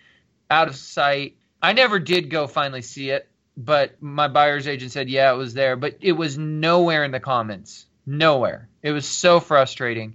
out 0.51 0.68
of 0.68 0.76
sight. 0.76 1.36
I 1.62 1.72
never 1.72 1.99
did 1.99 2.30
go 2.30 2.47
finally 2.47 2.82
see 2.82 3.11
it, 3.11 3.28
but 3.59 4.01
my 4.01 4.29
buyer's 4.29 4.69
agent 4.69 4.93
said, 4.93 5.11
yeah, 5.11 5.33
it 5.33 5.37
was 5.37 5.53
there, 5.53 5.77
but 5.77 5.97
it 6.01 6.13
was 6.13 6.39
nowhere 6.39 7.05
in 7.05 7.11
the 7.11 7.21
comments. 7.21 7.87
Nowhere. 8.07 8.69
It 8.83 8.93
was 8.93 9.05
so 9.05 9.41
frustrating. 9.41 10.15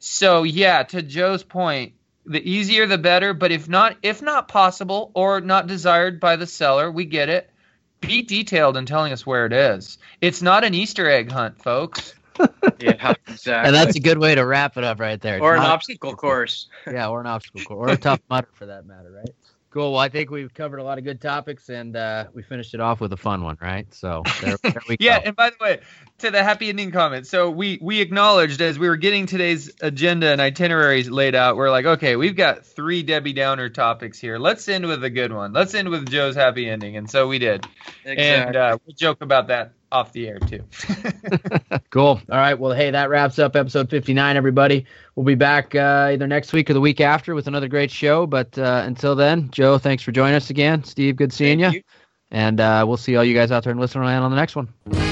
So, 0.00 0.42
yeah, 0.42 0.82
to 0.82 1.00
Joe's 1.00 1.44
point, 1.44 1.92
the 2.26 2.42
easier 2.42 2.86
the 2.86 2.98
better, 2.98 3.34
but 3.34 3.52
if 3.52 3.68
not 3.68 3.96
if 4.02 4.20
not 4.20 4.48
possible 4.48 5.12
or 5.14 5.40
not 5.40 5.66
desired 5.66 6.20
by 6.20 6.36
the 6.36 6.46
seller, 6.46 6.90
we 6.90 7.04
get 7.04 7.28
it. 7.28 7.48
Be 8.00 8.22
detailed 8.22 8.76
in 8.76 8.84
telling 8.84 9.12
us 9.12 9.24
where 9.24 9.46
it 9.46 9.52
is. 9.52 9.98
It's 10.20 10.42
not 10.42 10.64
an 10.64 10.74
Easter 10.74 11.08
egg 11.08 11.30
hunt, 11.30 11.62
folks 11.62 12.14
yeah, 12.80 13.14
exactly. 13.28 13.68
And 13.68 13.74
that's 13.74 13.96
a 13.96 14.00
good 14.00 14.18
way 14.18 14.34
to 14.34 14.44
wrap 14.44 14.76
it 14.76 14.84
up 14.84 15.00
right 15.00 15.20
there. 15.20 15.40
Or 15.40 15.54
an 15.54 15.62
obstacle 15.62 16.14
course. 16.14 16.68
yeah, 16.86 17.08
or 17.08 17.20
an 17.20 17.26
obstacle 17.26 17.62
course, 17.62 17.90
or 17.90 17.94
a 17.94 17.96
tough 17.96 18.20
mudder 18.30 18.48
for 18.54 18.66
that 18.66 18.86
matter, 18.86 19.10
right? 19.10 19.34
Cool. 19.72 19.92
Well, 19.92 20.00
I 20.00 20.10
think 20.10 20.30
we've 20.30 20.52
covered 20.52 20.80
a 20.80 20.84
lot 20.84 20.98
of 20.98 21.04
good 21.04 21.18
topics, 21.18 21.70
and 21.70 21.96
uh, 21.96 22.26
we 22.34 22.42
finished 22.42 22.74
it 22.74 22.80
off 22.80 23.00
with 23.00 23.10
a 23.14 23.16
fun 23.16 23.42
one, 23.42 23.56
right? 23.58 23.86
So 23.94 24.22
there, 24.42 24.58
there 24.62 24.82
we 24.86 24.96
yeah, 25.00 25.18
go. 25.18 25.22
and 25.28 25.36
by 25.36 25.48
the 25.48 25.56
way, 25.58 25.80
to 26.18 26.30
the 26.30 26.44
happy 26.44 26.68
ending 26.68 26.90
comment. 26.90 27.26
So 27.26 27.50
we 27.50 27.78
we 27.80 28.02
acknowledged 28.02 28.60
as 28.60 28.78
we 28.78 28.86
were 28.86 28.98
getting 28.98 29.24
today's 29.24 29.72
agenda 29.80 30.28
and 30.28 30.42
itineraries 30.42 31.08
laid 31.08 31.34
out, 31.34 31.56
we're 31.56 31.70
like, 31.70 31.86
okay, 31.86 32.16
we've 32.16 32.36
got 32.36 32.66
three 32.66 33.02
Debbie 33.02 33.32
Downer 33.32 33.70
topics 33.70 34.18
here. 34.18 34.36
Let's 34.36 34.68
end 34.68 34.86
with 34.86 35.02
a 35.04 35.10
good 35.10 35.32
one. 35.32 35.54
Let's 35.54 35.74
end 35.74 35.88
with 35.88 36.06
Joe's 36.10 36.34
happy 36.34 36.68
ending, 36.68 36.98
and 36.98 37.10
so 37.10 37.26
we 37.26 37.38
did. 37.38 37.66
Exactly. 38.04 38.24
And 38.24 38.56
uh, 38.56 38.78
we'll 38.84 38.94
joke 38.94 39.22
about 39.22 39.48
that 39.48 39.72
off 39.92 40.12
the 40.12 40.28
air 40.28 40.38
too. 40.38 40.64
cool. 41.90 42.20
All 42.30 42.38
right. 42.38 42.54
Well, 42.58 42.72
hey, 42.72 42.90
that 42.90 43.10
wraps 43.10 43.38
up 43.38 43.54
episode 43.54 43.90
59, 43.90 44.36
everybody. 44.36 44.86
We'll 45.14 45.26
be 45.26 45.34
back 45.34 45.74
uh, 45.74 46.10
either 46.12 46.26
next 46.26 46.52
week 46.52 46.70
or 46.70 46.74
the 46.74 46.80
week 46.80 47.00
after 47.00 47.34
with 47.34 47.46
another 47.46 47.68
great 47.68 47.90
show. 47.90 48.26
But 48.26 48.58
uh, 48.58 48.82
until 48.84 49.14
then, 49.14 49.50
Joe, 49.50 49.78
thanks 49.78 50.02
for 50.02 50.12
joining 50.12 50.34
us 50.34 50.50
again. 50.50 50.82
Steve, 50.84 51.16
good 51.16 51.32
seeing 51.32 51.60
you. 51.60 51.70
you. 51.70 51.82
And 52.30 52.60
uh, 52.60 52.84
we'll 52.88 52.96
see 52.96 53.14
all 53.16 53.24
you 53.24 53.34
guys 53.34 53.52
out 53.52 53.64
there 53.64 53.70
and 53.70 53.80
listening 53.80 54.04
on 54.04 54.30
the 54.30 54.36
next 54.36 54.56
one. 54.56 55.11